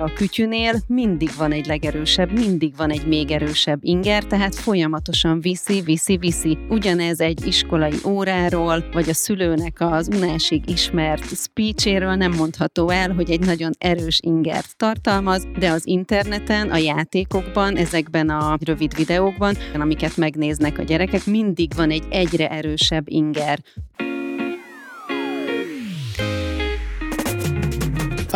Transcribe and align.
A 0.00 0.12
kütyünél 0.12 0.74
mindig 0.86 1.30
van 1.36 1.52
egy 1.52 1.66
legerősebb, 1.66 2.32
mindig 2.32 2.76
van 2.76 2.90
egy 2.90 3.06
még 3.06 3.30
erősebb 3.30 3.78
inger, 3.82 4.24
tehát 4.24 4.54
folyamatosan 4.54 5.40
viszi, 5.40 5.80
viszi, 5.80 6.16
viszi. 6.16 6.58
Ugyanez 6.68 7.20
egy 7.20 7.46
iskolai 7.46 7.94
óráról, 8.06 8.84
vagy 8.92 9.08
a 9.08 9.14
szülőnek 9.14 9.76
az 9.80 10.08
unásig 10.16 10.70
ismert 10.70 11.36
speechéről 11.36 12.14
nem 12.14 12.34
mondható 12.34 12.88
el, 12.88 13.12
hogy 13.12 13.30
egy 13.30 13.40
nagyon 13.40 13.70
erős 13.78 14.20
ingert 14.22 14.76
tartalmaz, 14.76 15.46
de 15.58 15.70
az 15.70 15.86
interneten, 15.86 16.70
a 16.70 16.76
játékokban, 16.76 17.76
ezekben 17.76 18.28
a 18.28 18.56
rövid 18.64 18.96
videókban, 18.96 19.54
amiket 19.74 20.16
megnéznek 20.16 20.78
a 20.78 20.82
gyerekek, 20.82 21.26
mindig 21.26 21.74
van 21.76 21.90
egy 21.90 22.04
egyre 22.10 22.50
erősebb 22.50 23.04
inger. 23.08 23.58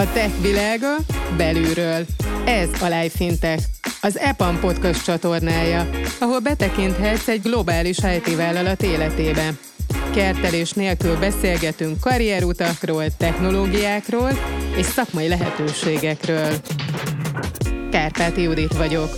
A 0.02 0.12
tech 0.12 0.40
világa 0.40 0.96
belülről. 1.36 2.04
Ez 2.44 2.82
a 2.82 2.86
Life 2.86 3.16
Fintech, 3.16 3.64
az 4.00 4.18
EPAM 4.18 4.60
Podcast 4.60 5.04
csatornája, 5.04 5.90
ahol 6.20 6.40
betekinthetsz 6.40 7.28
egy 7.28 7.40
globális 7.40 7.98
IT 7.98 8.36
vállalat 8.36 8.82
életébe. 8.82 9.50
Kertelés 10.14 10.72
nélkül 10.72 11.18
beszélgetünk 11.18 12.00
karrierutakról, 12.00 13.04
technológiákról 13.16 14.30
és 14.76 14.86
szakmai 14.86 15.28
lehetőségekről. 15.28 16.52
Kárpáti 17.90 18.42
Judit 18.42 18.76
vagyok. 18.76 19.10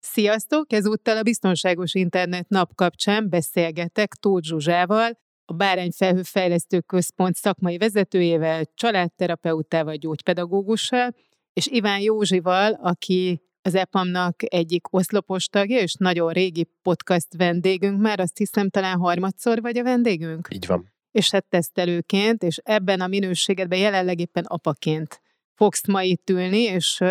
Sziasztok! 0.00 0.72
Ezúttal 0.72 1.16
a 1.16 1.22
Biztonságos 1.22 1.94
Internet 1.94 2.48
nap 2.48 2.74
kapcsán 2.74 3.28
beszélgetek 3.28 4.12
Tóth 4.20 4.46
Zsuzsával, 4.46 5.20
a 5.52 5.54
Bárányfelhő 5.54 6.22
Fejlesztő 6.22 6.80
Központ 6.80 7.34
szakmai 7.34 7.78
vezetőjével, 7.78 8.64
családterapeutával, 8.74 9.94
gyógypedagógussal, 9.94 11.14
és 11.52 11.66
Iván 11.66 12.00
Józsival, 12.00 12.72
aki 12.72 13.42
az 13.62 13.74
EPAM-nak 13.74 14.34
egyik 14.38 14.92
oszlopos 14.92 15.46
tagja, 15.46 15.78
és 15.78 15.94
nagyon 15.94 16.32
régi 16.32 16.68
podcast 16.82 17.36
vendégünk 17.36 18.00
már, 18.00 18.20
azt 18.20 18.38
hiszem 18.38 18.68
talán 18.68 18.98
harmadszor 18.98 19.60
vagy 19.60 19.78
a 19.78 19.82
vendégünk? 19.82 20.48
Így 20.52 20.66
van. 20.66 20.92
És 21.10 21.30
hát 21.30 21.46
tesztelőként, 21.48 22.42
és 22.42 22.60
ebben 22.62 23.00
a 23.00 23.06
minőségedben 23.06 23.78
jelenleg 23.78 24.20
éppen 24.20 24.44
apaként 24.44 25.20
fogsz 25.54 25.86
ma 25.86 26.02
itt 26.02 26.30
ülni, 26.30 26.60
és 26.60 27.02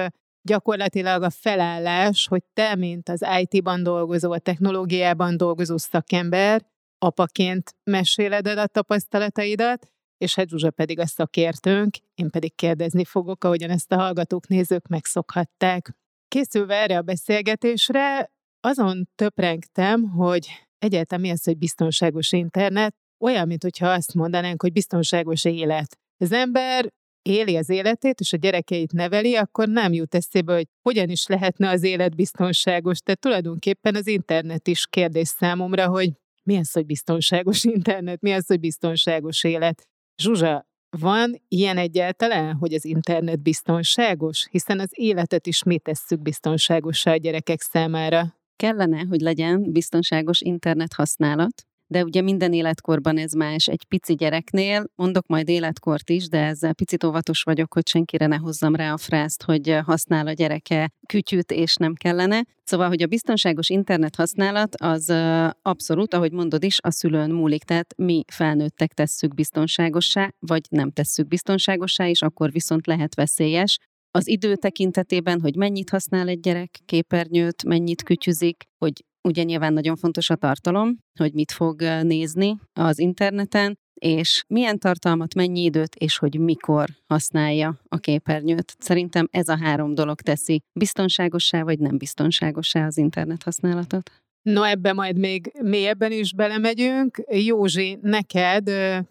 gyakorlatilag 0.41 1.23
a 1.23 1.29
felállás, 1.29 2.27
hogy 2.27 2.43
te, 2.53 2.75
mint 2.75 3.09
az 3.09 3.25
IT-ban 3.41 3.83
dolgozó, 3.83 4.31
a 4.31 4.39
technológiában 4.39 5.37
dolgozó 5.37 5.77
szakember, 5.77 6.70
apaként 7.03 7.75
meséled 7.83 8.47
el 8.47 8.57
a 8.57 8.67
tapasztalataidat, 8.67 9.91
és 10.17 10.35
hát 10.35 10.49
Zsuzsa 10.49 10.71
pedig 10.71 10.99
a 10.99 11.05
szakértőnk, 11.05 11.97
én 12.15 12.29
pedig 12.29 12.55
kérdezni 12.55 13.05
fogok, 13.05 13.43
ahogyan 13.43 13.69
ezt 13.69 13.91
a 13.91 13.95
hallgatók, 13.95 14.47
nézők 14.47 14.87
megszokhatták. 14.87 15.95
Készülve 16.27 16.75
erre 16.75 16.97
a 16.97 17.01
beszélgetésre, 17.01 18.31
azon 18.59 19.09
töprengtem, 19.15 20.09
hogy 20.09 20.47
egyáltalán 20.77 21.23
mi 21.23 21.31
az, 21.31 21.43
hogy 21.43 21.57
biztonságos 21.57 22.31
internet, 22.31 22.95
olyan, 23.23 23.47
mintha 23.47 23.89
azt 23.89 24.13
mondanánk, 24.13 24.61
hogy 24.61 24.71
biztonságos 24.71 25.45
élet. 25.45 25.97
Az 26.17 26.31
ember 26.31 26.89
éli 27.21 27.57
az 27.57 27.69
életét, 27.69 28.19
és 28.19 28.33
a 28.33 28.37
gyerekeit 28.37 28.91
neveli, 28.91 29.35
akkor 29.35 29.67
nem 29.67 29.93
jut 29.93 30.15
eszébe, 30.15 30.53
hogy 30.53 30.67
hogyan 30.81 31.09
is 31.09 31.27
lehetne 31.27 31.69
az 31.69 31.83
élet 31.83 32.15
biztonságos. 32.15 32.99
Tehát 32.99 33.19
tulajdonképpen 33.19 33.95
az 33.95 34.07
internet 34.07 34.67
is 34.67 34.87
kérdés 34.87 35.27
számomra, 35.27 35.87
hogy 35.87 36.11
mi 36.43 36.57
az, 36.57 36.71
hogy 36.71 36.85
biztonságos 36.85 37.63
internet, 37.63 38.21
mi 38.21 38.31
az, 38.31 38.47
hogy 38.47 38.59
biztonságos 38.59 39.43
élet. 39.43 39.87
Zsuzsa, 40.21 40.69
van 40.97 41.41
ilyen 41.47 41.77
egyáltalán, 41.77 42.55
hogy 42.55 42.73
az 42.73 42.85
internet 42.85 43.41
biztonságos? 43.41 44.47
Hiszen 44.51 44.79
az 44.79 44.89
életet 44.91 45.47
is 45.47 45.63
mi 45.63 45.79
tesszük 45.79 46.21
biztonságosá 46.21 47.11
a 47.11 47.15
gyerekek 47.15 47.61
számára? 47.61 48.35
Kellene, 48.55 49.05
hogy 49.09 49.21
legyen 49.21 49.71
biztonságos 49.71 50.41
internet 50.41 50.93
használat, 50.93 51.65
de 51.91 52.03
ugye 52.03 52.21
minden 52.21 52.53
életkorban 52.53 53.17
ez 53.17 53.33
más. 53.33 53.67
Egy 53.67 53.83
pici 53.83 54.13
gyereknél, 54.13 54.85
mondok 54.95 55.27
majd 55.27 55.49
életkort 55.49 56.09
is, 56.09 56.27
de 56.27 56.45
ezzel 56.45 56.73
picit 56.73 57.03
óvatos 57.03 57.41
vagyok, 57.43 57.73
hogy 57.73 57.87
senkire 57.87 58.27
ne 58.27 58.35
hozzam 58.35 58.75
rá 58.75 58.93
a 58.93 58.97
frászt, 58.97 59.43
hogy 59.43 59.77
használ 59.85 60.27
a 60.27 60.31
gyereke 60.31 60.91
kütyűt, 61.07 61.51
és 61.51 61.75
nem 61.75 61.93
kellene. 61.93 62.43
Szóval, 62.63 62.87
hogy 62.87 63.01
a 63.01 63.07
biztonságos 63.07 63.69
internet 63.69 64.15
használat 64.15 64.75
az 64.75 65.13
abszolút, 65.61 66.13
ahogy 66.13 66.31
mondod 66.31 66.63
is, 66.63 66.77
a 66.81 66.91
szülőn 66.91 67.29
múlik. 67.29 67.63
Tehát 67.63 67.93
mi 67.97 68.23
felnőttek 68.27 68.93
tesszük 68.93 69.33
biztonságossá, 69.33 70.33
vagy 70.39 70.61
nem 70.69 70.91
tesszük 70.91 71.27
biztonságossá, 71.27 72.07
és 72.07 72.21
akkor 72.21 72.51
viszont 72.51 72.87
lehet 72.87 73.15
veszélyes. 73.15 73.77
Az 74.11 74.27
idő 74.27 74.55
tekintetében, 74.55 75.41
hogy 75.41 75.55
mennyit 75.55 75.89
használ 75.89 76.27
egy 76.27 76.39
gyerek 76.39 76.79
képernyőt, 76.85 77.63
mennyit 77.63 78.03
kütyüzik, 78.03 78.63
hogy 78.77 79.05
Ugye 79.23 79.43
nyilván 79.43 79.73
nagyon 79.73 79.95
fontos 79.95 80.29
a 80.29 80.35
tartalom, 80.35 80.97
hogy 81.19 81.33
mit 81.33 81.51
fog 81.51 81.81
nézni 81.81 82.55
az 82.73 82.99
interneten, 82.99 83.79
és 83.93 84.43
milyen 84.47 84.79
tartalmat, 84.79 85.33
mennyi 85.33 85.63
időt, 85.63 85.95
és 85.95 86.17
hogy 86.17 86.39
mikor 86.39 86.89
használja 87.07 87.79
a 87.89 87.97
képernyőt. 87.97 88.75
Szerintem 88.79 89.27
ez 89.31 89.47
a 89.47 89.57
három 89.57 89.93
dolog 89.93 90.21
teszi 90.21 90.61
biztonságossá 90.79 91.63
vagy 91.63 91.79
nem 91.79 91.97
biztonságossá 91.97 92.85
az 92.85 92.97
internet 92.97 93.43
használatot. 93.43 94.11
No, 94.41 94.63
ebbe 94.63 94.93
majd 94.93 95.17
még 95.17 95.51
mélyebben 95.61 96.11
is 96.11 96.33
belemegyünk. 96.33 97.23
Józsi, 97.29 97.97
neked 98.01 98.69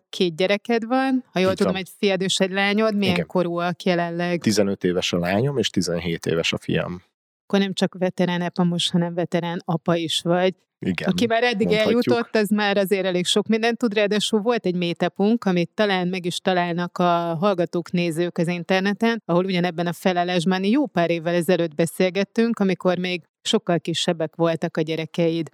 két 0.08 0.36
gyereked 0.36 0.84
van, 0.84 1.24
ha 1.32 1.38
jól 1.38 1.50
Itt 1.50 1.56
tudom, 1.56 1.72
van. 1.72 1.80
egy 1.80 1.90
fiad 1.98 2.20
és 2.20 2.38
egy 2.38 2.50
lányod. 2.50 2.96
Milyen 2.96 3.14
Igen. 3.14 3.26
korúak 3.26 3.82
jelenleg? 3.82 4.40
15 4.40 4.84
éves 4.84 5.12
a 5.12 5.18
lányom, 5.18 5.58
és 5.58 5.70
17 5.70 6.26
éves 6.26 6.52
a 6.52 6.58
fiam 6.58 7.02
akkor 7.50 7.64
nem 7.64 7.72
csak 7.72 7.94
veterán 7.98 8.40
apa 8.40 8.64
most, 8.64 8.90
hanem 8.90 9.14
veterán 9.14 9.62
apa 9.64 9.96
is 9.96 10.20
vagy. 10.20 10.54
Igen, 10.78 11.08
Aki 11.08 11.26
már 11.26 11.42
eddig 11.42 11.66
mondhatjuk. 11.66 12.06
eljutott, 12.06 12.34
az 12.34 12.48
már 12.48 12.76
azért 12.76 13.04
elég 13.04 13.24
sok 13.24 13.46
mindent 13.46 13.78
tud, 13.78 13.94
ráadásul 13.94 14.40
volt 14.40 14.66
egy 14.66 14.74
métepunk, 14.74 15.44
amit 15.44 15.70
talán 15.74 16.08
meg 16.08 16.26
is 16.26 16.38
találnak 16.38 16.98
a 16.98 17.34
hallgatók, 17.34 17.90
nézők 17.90 18.38
az 18.38 18.48
interneten, 18.48 19.22
ahol 19.24 19.44
ugyanebben 19.44 19.86
a 19.86 19.92
felelésben 19.92 20.64
jó 20.64 20.86
pár 20.86 21.10
évvel 21.10 21.34
ezelőtt 21.34 21.74
beszélgettünk, 21.74 22.58
amikor 22.58 22.98
még 22.98 23.22
sokkal 23.42 23.80
kisebbek 23.80 24.36
voltak 24.36 24.76
a 24.76 24.80
gyerekeid. 24.80 25.48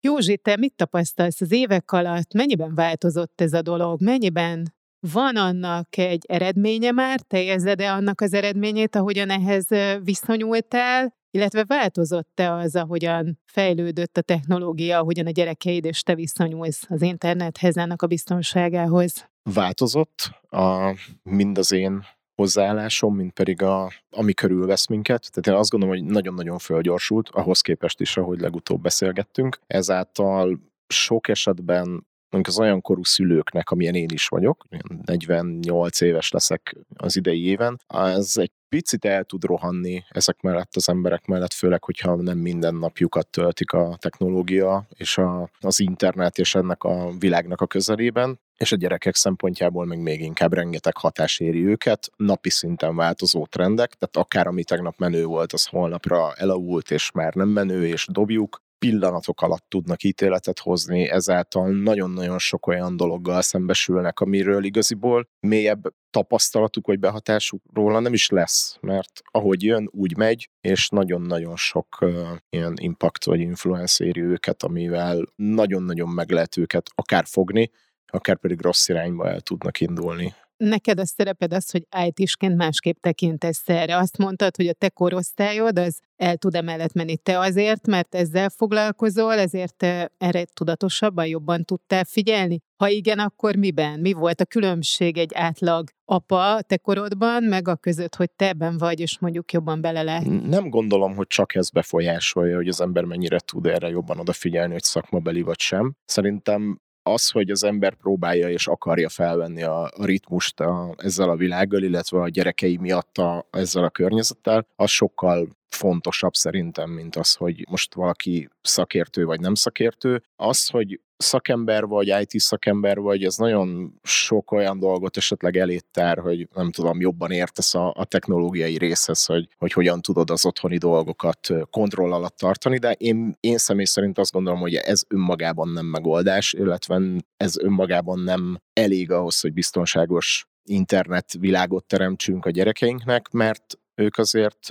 Józsi, 0.00 0.36
te 0.36 0.56
mit 0.56 0.74
tapasztalsz 0.76 1.40
az 1.40 1.52
évek 1.52 1.92
alatt? 1.92 2.34
Mennyiben 2.34 2.74
változott 2.74 3.40
ez 3.40 3.52
a 3.52 3.62
dolog? 3.62 4.02
Mennyiben 4.02 4.74
van 5.00 5.36
annak 5.36 5.96
egy 5.96 6.24
eredménye 6.28 6.90
már? 6.90 7.20
Te 7.20 7.42
érzed-e 7.42 7.92
annak 7.92 8.20
az 8.20 8.32
eredményét, 8.32 8.96
ahogyan 8.96 9.30
ehhez 9.30 9.66
viszonyultál? 10.04 11.16
Illetve 11.30 11.64
változott-e 11.64 12.52
az, 12.52 12.76
ahogyan 12.76 13.38
fejlődött 13.44 14.16
a 14.16 14.22
technológia, 14.22 14.98
ahogyan 14.98 15.26
a 15.26 15.30
gyerekeid 15.30 15.84
és 15.84 16.02
te 16.02 16.14
viszonyulsz 16.14 16.84
az 16.88 17.02
internethez, 17.02 17.76
ennek 17.76 18.02
a 18.02 18.06
biztonságához? 18.06 19.28
Változott 19.42 20.30
a, 20.48 20.94
mind 21.22 21.58
az 21.58 21.72
én 21.72 22.04
hozzáállásom, 22.34 23.14
mint 23.14 23.32
pedig 23.32 23.62
a, 23.62 23.92
ami 24.10 24.32
körülvesz 24.34 24.86
minket. 24.86 25.28
Tehát 25.30 25.46
én 25.46 25.54
azt 25.54 25.70
gondolom, 25.70 25.96
hogy 25.96 26.04
nagyon-nagyon 26.04 26.58
fölgyorsult, 26.58 27.28
ahhoz 27.28 27.60
képest 27.60 28.00
is, 28.00 28.16
ahogy 28.16 28.40
legutóbb 28.40 28.82
beszélgettünk. 28.82 29.60
Ezáltal 29.66 30.60
sok 30.88 31.28
esetben 31.28 32.06
mondjuk 32.30 32.54
az 32.56 32.60
olyan 32.60 32.80
korú 32.80 33.04
szülőknek, 33.04 33.70
amilyen 33.70 33.94
én 33.94 34.08
is 34.12 34.26
vagyok, 34.26 34.64
48 35.04 36.00
éves 36.00 36.30
leszek 36.30 36.76
az 36.96 37.16
idei 37.16 37.46
éven, 37.46 37.80
ez 37.86 38.32
egy 38.36 38.52
picit 38.68 39.04
el 39.04 39.24
tud 39.24 39.44
rohanni 39.44 40.04
ezek 40.08 40.40
mellett 40.40 40.76
az 40.76 40.88
emberek 40.88 41.26
mellett, 41.26 41.52
főleg, 41.52 41.84
hogyha 41.84 42.14
nem 42.14 42.38
minden 42.38 42.74
napjukat 42.74 43.26
töltik 43.26 43.72
a 43.72 43.96
technológia 44.00 44.86
és 44.94 45.18
a, 45.18 45.50
az 45.60 45.80
internet 45.80 46.38
és 46.38 46.54
ennek 46.54 46.82
a 46.82 47.10
világnak 47.18 47.60
a 47.60 47.66
közelében, 47.66 48.40
és 48.56 48.72
a 48.72 48.76
gyerekek 48.76 49.14
szempontjából 49.14 49.86
még 49.86 49.98
még 49.98 50.20
inkább 50.20 50.52
rengeteg 50.52 50.96
hatás 50.96 51.40
éri 51.40 51.66
őket, 51.66 52.10
napi 52.16 52.50
szinten 52.50 52.96
változó 52.96 53.46
trendek, 53.46 53.94
tehát 53.94 54.16
akár 54.16 54.46
ami 54.46 54.64
tegnap 54.64 54.98
menő 54.98 55.24
volt, 55.24 55.52
az 55.52 55.66
holnapra 55.66 56.34
elavult, 56.34 56.90
és 56.90 57.10
már 57.10 57.34
nem 57.34 57.48
menő, 57.48 57.86
és 57.86 58.06
dobjuk, 58.10 58.62
pillanatok 58.78 59.42
alatt 59.42 59.64
tudnak 59.68 60.02
ítéletet 60.02 60.58
hozni, 60.58 61.08
ezáltal 61.08 61.70
nagyon-nagyon 61.70 62.38
sok 62.38 62.66
olyan 62.66 62.96
dologgal 62.96 63.42
szembesülnek, 63.42 64.20
amiről 64.20 64.64
igaziból 64.64 65.28
mélyebb 65.40 65.94
tapasztalatuk 66.10 66.86
vagy 66.86 66.98
behatásuk 66.98 67.62
róla 67.74 67.98
nem 67.98 68.12
is 68.12 68.28
lesz, 68.28 68.76
mert 68.80 69.20
ahogy 69.24 69.62
jön, 69.62 69.88
úgy 69.92 70.16
megy, 70.16 70.50
és 70.60 70.88
nagyon-nagyon 70.88 71.56
sok 71.56 71.96
uh, 72.00 72.28
ilyen 72.50 72.74
impact 72.80 73.24
vagy 73.24 73.40
influence 73.40 74.04
éri 74.04 74.20
őket, 74.20 74.62
amivel 74.62 75.24
nagyon-nagyon 75.36 76.08
meg 76.08 76.30
lehet 76.30 76.56
őket 76.56 76.90
akár 76.94 77.24
fogni, 77.26 77.70
akár 78.06 78.38
pedig 78.38 78.60
rossz 78.60 78.88
irányba 78.88 79.28
el 79.28 79.40
tudnak 79.40 79.80
indulni. 79.80 80.34
Neked 80.58 80.98
a 80.98 81.06
szereped 81.06 81.52
az, 81.52 81.70
hogy 81.70 81.86
IT-sként 82.06 82.56
másképp 82.56 82.96
tekintesz 83.00 83.68
erre. 83.68 83.96
Azt 83.96 84.18
mondtad, 84.18 84.56
hogy 84.56 84.66
a 84.66 84.72
te 84.72 84.88
korosztályod 84.88 85.78
az 85.78 86.00
el 86.16 86.36
tud 86.36 86.54
emellett 86.54 86.92
menni. 86.92 87.16
Te 87.16 87.38
azért, 87.38 87.86
mert 87.86 88.14
ezzel 88.14 88.48
foglalkozol, 88.48 89.32
ezért 89.32 89.76
te 89.76 90.12
erre 90.18 90.44
tudatosabban, 90.44 91.26
jobban 91.26 91.64
tudtál 91.64 92.04
figyelni? 92.04 92.60
Ha 92.76 92.88
igen, 92.88 93.18
akkor 93.18 93.56
miben? 93.56 94.00
Mi 94.00 94.12
volt 94.12 94.40
a 94.40 94.44
különbség 94.44 95.18
egy 95.18 95.30
átlag 95.34 95.88
apa 96.04 96.60
te 96.66 96.76
korodban, 96.76 97.42
meg 97.42 97.68
a 97.68 97.76
között, 97.76 98.14
hogy 98.14 98.30
te 98.30 98.48
ebben 98.48 98.78
vagy, 98.78 99.00
és 99.00 99.18
mondjuk 99.18 99.52
jobban 99.52 99.80
bele 99.80 100.02
lehet? 100.02 100.46
Nem 100.48 100.68
gondolom, 100.68 101.14
hogy 101.14 101.26
csak 101.26 101.54
ez 101.54 101.70
befolyásolja, 101.70 102.56
hogy 102.56 102.68
az 102.68 102.80
ember 102.80 103.04
mennyire 103.04 103.38
tud 103.38 103.66
erre 103.66 103.88
jobban 103.88 104.18
odafigyelni, 104.18 104.72
hogy 104.72 104.82
szakmabeli 104.82 105.42
vagy 105.42 105.60
sem. 105.60 105.94
Szerintem 106.04 106.80
az, 107.12 107.30
hogy 107.30 107.50
az 107.50 107.64
ember 107.64 107.94
próbálja 107.94 108.48
és 108.50 108.66
akarja 108.66 109.08
felvenni 109.08 109.62
a, 109.62 109.82
a 109.82 110.04
ritmust 110.04 110.60
a, 110.60 110.94
ezzel 110.96 111.28
a 111.30 111.36
világgal, 111.36 111.82
illetve 111.82 112.20
a 112.20 112.28
gyerekei 112.28 112.76
miatt 112.76 113.18
a, 113.18 113.46
ezzel 113.50 113.84
a 113.84 113.90
környezettel, 113.90 114.66
az 114.76 114.90
sokkal 114.90 115.48
fontosabb 115.78 116.34
szerintem, 116.34 116.90
mint 116.90 117.16
az, 117.16 117.34
hogy 117.34 117.64
most 117.70 117.94
valaki 117.94 118.48
szakértő 118.62 119.24
vagy 119.24 119.40
nem 119.40 119.54
szakértő. 119.54 120.22
Az, 120.36 120.68
hogy 120.68 121.00
szakember 121.16 121.84
vagy, 121.84 122.06
IT 122.20 122.40
szakember 122.40 122.98
vagy, 122.98 123.24
ez 123.24 123.36
nagyon 123.36 123.98
sok 124.02 124.52
olyan 124.52 124.78
dolgot 124.78 125.16
esetleg 125.16 125.56
eléttár, 125.56 126.18
hogy 126.18 126.48
nem 126.54 126.70
tudom, 126.70 127.00
jobban 127.00 127.30
értesz 127.30 127.74
a, 127.74 127.92
a 127.96 128.04
technológiai 128.04 128.78
részhez, 128.78 129.24
hogy, 129.24 129.48
hogy 129.56 129.72
hogyan 129.72 130.00
tudod 130.00 130.30
az 130.30 130.46
otthoni 130.46 130.76
dolgokat 130.76 131.48
kontroll 131.70 132.12
alatt 132.12 132.36
tartani, 132.36 132.78
de 132.78 132.92
én, 132.92 133.36
én 133.40 133.58
személy 133.58 133.84
szerint 133.84 134.18
azt 134.18 134.32
gondolom, 134.32 134.60
hogy 134.60 134.74
ez 134.74 135.02
önmagában 135.08 135.68
nem 135.68 135.86
megoldás, 135.86 136.52
illetve 136.52 137.00
ez 137.36 137.58
önmagában 137.58 138.20
nem 138.20 138.58
elég 138.72 139.10
ahhoz, 139.10 139.40
hogy 139.40 139.52
biztonságos 139.52 140.48
internet 140.64 141.32
világot 141.40 141.84
teremtsünk 141.84 142.46
a 142.46 142.50
gyerekeinknek, 142.50 143.30
mert 143.30 143.78
ők 143.98 144.16
azért 144.18 144.68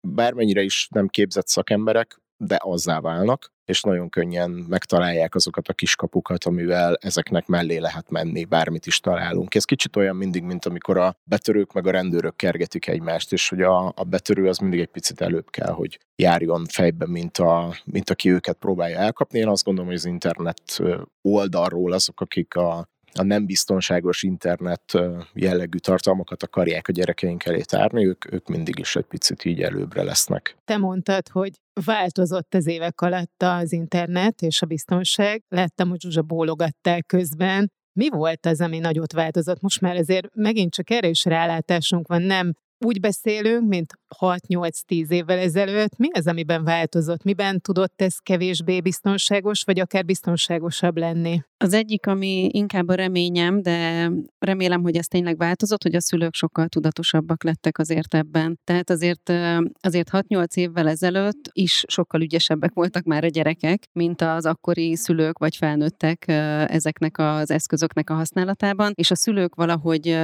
bármennyire 0.00 0.62
is 0.62 0.88
nem 0.90 1.08
képzett 1.08 1.46
szakemberek, 1.46 2.20
de 2.36 2.58
azzá 2.60 3.00
válnak, 3.00 3.52
és 3.64 3.82
nagyon 3.82 4.08
könnyen 4.08 4.50
megtalálják 4.50 5.34
azokat 5.34 5.68
a 5.68 5.72
kiskapukat, 5.72 6.44
amivel 6.44 6.96
ezeknek 7.00 7.46
mellé 7.46 7.76
lehet 7.76 8.10
menni, 8.10 8.44
bármit 8.44 8.86
is 8.86 9.00
találunk. 9.00 9.54
Ez 9.54 9.64
kicsit 9.64 9.96
olyan 9.96 10.16
mindig, 10.16 10.42
mint 10.42 10.64
amikor 10.64 10.96
a 10.96 11.16
betörők 11.24 11.72
meg 11.72 11.86
a 11.86 11.90
rendőrök 11.90 12.36
kergetik 12.36 12.86
egymást, 12.86 13.32
és 13.32 13.48
hogy 13.48 13.62
a, 13.62 13.86
a 13.86 14.04
betörő 14.04 14.48
az 14.48 14.58
mindig 14.58 14.80
egy 14.80 14.90
picit 14.90 15.20
előbb 15.20 15.50
kell, 15.50 15.72
hogy 15.72 15.98
járjon 16.16 16.64
fejbe, 16.66 17.06
mint, 17.06 17.38
a, 17.38 17.74
mint 17.84 18.10
aki 18.10 18.30
őket 18.30 18.56
próbálja 18.56 18.98
elkapni. 18.98 19.38
Én 19.38 19.48
azt 19.48 19.64
gondolom, 19.64 19.90
hogy 19.90 19.98
az 19.98 20.06
internet 20.06 20.82
oldalról 21.22 21.92
azok, 21.92 22.20
akik 22.20 22.54
a 22.54 22.88
a 23.14 23.22
nem 23.22 23.46
biztonságos 23.46 24.22
internet 24.22 24.98
jellegű 25.32 25.78
tartalmakat 25.78 26.42
akarják 26.42 26.88
a 26.88 26.92
gyerekeink 26.92 27.44
elé 27.44 27.60
tárni, 27.60 28.06
ők, 28.06 28.32
ők 28.32 28.48
mindig 28.48 28.78
is 28.78 28.96
egy 28.96 29.04
picit 29.04 29.44
így 29.44 29.62
előbbre 29.62 30.02
lesznek. 30.02 30.56
Te 30.64 30.76
mondtad, 30.76 31.28
hogy 31.28 31.52
változott 31.84 32.54
az 32.54 32.66
évek 32.66 33.00
alatt 33.00 33.42
az 33.42 33.72
internet 33.72 34.42
és 34.42 34.62
a 34.62 34.66
biztonság. 34.66 35.42
Láttam, 35.48 35.88
hogy 35.88 36.00
Zsuzsa 36.00 36.22
bólogattál 36.22 37.02
közben. 37.02 37.72
Mi 37.92 38.08
volt 38.08 38.46
az, 38.46 38.60
ami 38.60 38.78
nagyot 38.78 39.12
változott? 39.12 39.60
Most 39.60 39.80
már 39.80 39.96
ezért 39.96 40.34
megint 40.34 40.74
csak 40.74 40.90
erős 40.90 41.24
rálátásunk 41.24 42.08
van, 42.08 42.22
nem 42.22 42.52
úgy 42.84 43.00
beszélünk, 43.00 43.68
mint 43.68 43.92
6-8-10 44.18 45.10
évvel 45.10 45.38
ezelőtt. 45.38 45.96
Mi 45.96 46.08
az, 46.12 46.26
amiben 46.26 46.64
változott? 46.64 47.22
Miben 47.22 47.60
tudott 47.60 48.02
ez 48.02 48.18
kevésbé 48.18 48.80
biztonságos, 48.80 49.62
vagy 49.62 49.80
akár 49.80 50.04
biztonságosabb 50.04 50.96
lenni? 50.96 51.42
Az 51.62 51.72
egyik, 51.72 52.06
ami 52.06 52.48
inkább 52.52 52.88
a 52.88 52.94
reményem, 52.94 53.62
de 53.62 54.10
remélem, 54.38 54.82
hogy 54.82 54.96
ez 54.96 55.06
tényleg 55.06 55.36
változott, 55.36 55.82
hogy 55.82 55.94
a 55.94 56.00
szülők 56.00 56.34
sokkal 56.34 56.68
tudatosabbak 56.68 57.44
lettek 57.44 57.78
azért 57.78 58.14
ebben. 58.14 58.58
Tehát 58.64 58.90
azért, 58.90 59.32
azért 59.80 60.08
6-8 60.12 60.54
évvel 60.54 60.88
ezelőtt 60.88 61.50
is 61.52 61.84
sokkal 61.88 62.22
ügyesebbek 62.22 62.72
voltak 62.74 63.04
már 63.04 63.24
a 63.24 63.28
gyerekek, 63.28 63.88
mint 63.92 64.22
az 64.22 64.46
akkori 64.46 64.96
szülők 64.96 65.38
vagy 65.38 65.56
felnőttek 65.56 66.24
ezeknek 66.68 67.18
az 67.18 67.50
eszközöknek 67.50 68.10
a 68.10 68.14
használatában, 68.14 68.92
és 68.94 69.10
a 69.10 69.16
szülők 69.16 69.54
valahogy 69.54 70.18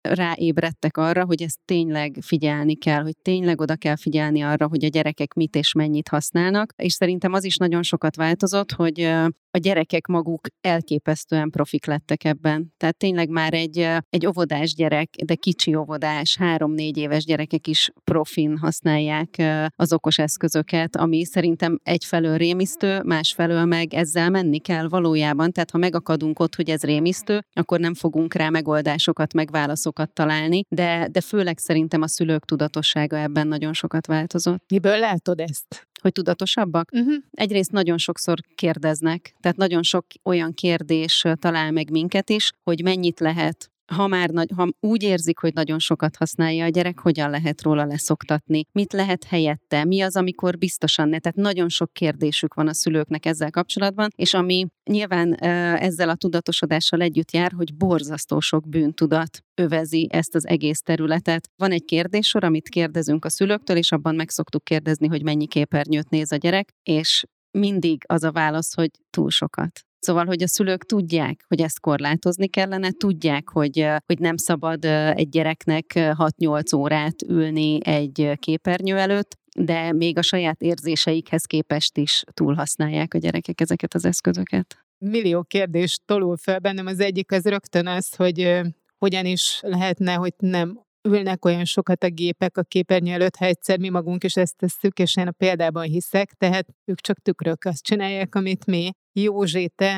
ráébredtek 0.00 0.96
arra, 0.96 1.24
hogy 1.24 1.42
ezt 1.42 1.58
tényleg 1.64 2.16
figyelni 2.20 2.76
kell, 2.76 3.02
hogy 3.02 3.16
tényleg 3.22 3.60
oda 3.60 3.76
kell 3.76 3.96
figyelni 3.96 4.40
arra, 4.40 4.68
hogy 4.68 4.84
a 4.84 4.88
gyerekek 4.88 5.34
mit 5.34 5.56
és 5.56 5.72
mennyit 5.72 6.08
használnak, 6.08 6.72
és 6.76 6.92
szerintem 6.92 7.32
az 7.32 7.44
is 7.44 7.56
nagyon 7.56 7.82
sokat 7.82 8.16
változott, 8.16 8.72
hogy 8.72 9.12
a 9.54 9.58
gyerekek 9.58 10.06
maguk 10.06 10.46
elképesztően 10.60 11.50
profik 11.50 11.86
lettek 11.86 12.24
ebben. 12.24 12.72
Tehát 12.76 12.96
tényleg 12.96 13.28
már 13.28 13.54
egy, 13.54 13.88
egy 14.10 14.26
óvodás 14.26 14.74
gyerek, 14.74 15.08
de 15.24 15.34
kicsi 15.34 15.74
óvodás, 15.74 16.36
három-négy 16.36 16.96
éves 16.96 17.24
gyerekek 17.24 17.66
is 17.66 17.90
profin 18.04 18.58
használják 18.58 19.42
az 19.76 19.92
okos 19.92 20.18
eszközöket, 20.18 20.96
ami 20.96 21.24
szerintem 21.24 21.78
egyfelől 21.82 22.36
rémisztő, 22.36 23.00
másfelől 23.02 23.64
meg 23.64 23.94
ezzel 23.94 24.30
menni 24.30 24.58
kell 24.58 24.88
valójában. 24.88 25.52
Tehát 25.52 25.70
ha 25.70 25.78
megakadunk 25.78 26.38
ott, 26.38 26.54
hogy 26.54 26.70
ez 26.70 26.82
rémisztő, 26.82 27.44
akkor 27.52 27.80
nem 27.80 27.94
fogunk 27.94 28.34
rá 28.34 28.48
megoldásokat, 28.48 29.32
meg 29.32 29.50
válaszokat 29.50 30.12
találni, 30.12 30.64
de, 30.68 31.08
de 31.10 31.20
főleg 31.20 31.58
szerintem 31.58 32.02
a 32.02 32.08
szülők 32.08 32.44
tudatossága 32.44 33.18
ebben 33.18 33.46
nagyon 33.46 33.72
sokat 33.72 34.06
változott. 34.06 34.64
Miből 34.68 34.98
látod 34.98 35.40
ezt? 35.40 35.90
Hogy 36.02 36.12
tudatosabbak? 36.12 36.90
Uh-huh. 36.92 37.14
Egyrészt 37.30 37.70
nagyon 37.70 37.98
sokszor 37.98 38.38
kérdeznek, 38.54 39.34
tehát 39.40 39.56
nagyon 39.56 39.82
sok 39.82 40.06
olyan 40.22 40.54
kérdés 40.54 41.24
talál 41.34 41.70
meg 41.70 41.90
minket 41.90 42.30
is, 42.30 42.52
hogy 42.62 42.82
mennyit 42.82 43.20
lehet 43.20 43.71
ha 43.86 44.06
már 44.06 44.30
nagy, 44.30 44.50
ha 44.56 44.68
úgy 44.80 45.02
érzik, 45.02 45.38
hogy 45.38 45.52
nagyon 45.54 45.78
sokat 45.78 46.16
használja 46.16 46.64
a 46.64 46.68
gyerek, 46.68 46.98
hogyan 46.98 47.30
lehet 47.30 47.62
róla 47.62 47.84
leszoktatni? 47.84 48.64
Mit 48.72 48.92
lehet 48.92 49.24
helyette? 49.24 49.84
Mi 49.84 50.00
az, 50.00 50.16
amikor 50.16 50.58
biztosan 50.58 51.08
ne? 51.08 51.18
Tehát 51.18 51.38
nagyon 51.38 51.68
sok 51.68 51.92
kérdésük 51.92 52.54
van 52.54 52.68
a 52.68 52.74
szülőknek 52.74 53.26
ezzel 53.26 53.50
kapcsolatban, 53.50 54.08
és 54.16 54.34
ami 54.34 54.66
nyilván 54.90 55.34
ezzel 55.78 56.08
a 56.08 56.14
tudatosodással 56.14 57.00
együtt 57.00 57.30
jár, 57.30 57.52
hogy 57.52 57.74
borzasztó 57.74 58.40
sok 58.40 58.68
bűntudat 58.68 59.44
övezi 59.54 60.08
ezt 60.10 60.34
az 60.34 60.46
egész 60.46 60.80
területet. 60.80 61.48
Van 61.56 61.70
egy 61.70 61.84
kérdéssor, 61.84 62.44
amit 62.44 62.68
kérdezünk 62.68 63.24
a 63.24 63.30
szülőktől, 63.30 63.76
és 63.76 63.92
abban 63.92 64.14
meg 64.14 64.30
szoktuk 64.30 64.64
kérdezni, 64.64 65.06
hogy 65.06 65.22
mennyi 65.22 65.46
képernyőt 65.46 66.10
néz 66.10 66.32
a 66.32 66.36
gyerek, 66.36 66.74
és 66.82 67.24
mindig 67.58 68.02
az 68.06 68.22
a 68.22 68.32
válasz, 68.32 68.74
hogy 68.74 68.90
túl 69.10 69.30
sokat. 69.30 69.80
Szóval, 70.04 70.24
hogy 70.24 70.42
a 70.42 70.48
szülők 70.48 70.84
tudják, 70.84 71.44
hogy 71.48 71.60
ezt 71.60 71.80
korlátozni 71.80 72.48
kellene, 72.48 72.90
tudják, 72.90 73.48
hogy, 73.48 73.86
hogy 74.06 74.18
nem 74.18 74.36
szabad 74.36 74.84
egy 75.14 75.28
gyereknek 75.28 75.92
6-8 75.94 76.76
órát 76.76 77.22
ülni 77.22 77.78
egy 77.86 78.32
képernyő 78.38 78.96
előtt, 78.96 79.38
de 79.56 79.92
még 79.92 80.18
a 80.18 80.22
saját 80.22 80.62
érzéseikhez 80.62 81.44
képest 81.44 81.96
is 81.96 82.22
túlhasználják 82.32 83.14
a 83.14 83.18
gyerekek 83.18 83.60
ezeket 83.60 83.94
az 83.94 84.04
eszközöket. 84.04 84.76
Millió 84.98 85.42
kérdés 85.42 85.98
tolul 86.04 86.36
fel 86.36 86.58
bennem. 86.58 86.86
Az 86.86 87.00
egyik 87.00 87.32
az 87.32 87.44
rögtön 87.44 87.86
az, 87.86 88.14
hogy 88.14 88.60
hogyan 88.98 89.26
is 89.26 89.60
lehetne, 89.62 90.14
hogy 90.14 90.34
nem 90.38 90.81
ülnek 91.08 91.44
olyan 91.44 91.64
sokat 91.64 92.04
a 92.04 92.08
gépek 92.08 92.56
a 92.56 92.62
képernyő 92.62 93.12
előtt, 93.12 93.36
ha 93.36 93.44
egyszer 93.44 93.78
mi 93.78 93.88
magunk 93.88 94.24
is 94.24 94.36
ezt 94.36 94.56
tesszük, 94.56 94.98
és 94.98 95.16
én 95.16 95.26
a 95.26 95.32
példában 95.32 95.84
hiszek, 95.84 96.32
tehát 96.32 96.66
ők 96.84 97.00
csak 97.00 97.18
tükrök, 97.18 97.64
azt 97.64 97.82
csinálják, 97.82 98.34
amit 98.34 98.66
mi. 98.66 98.90
Józsi, 99.12 99.72
te, 99.74 99.94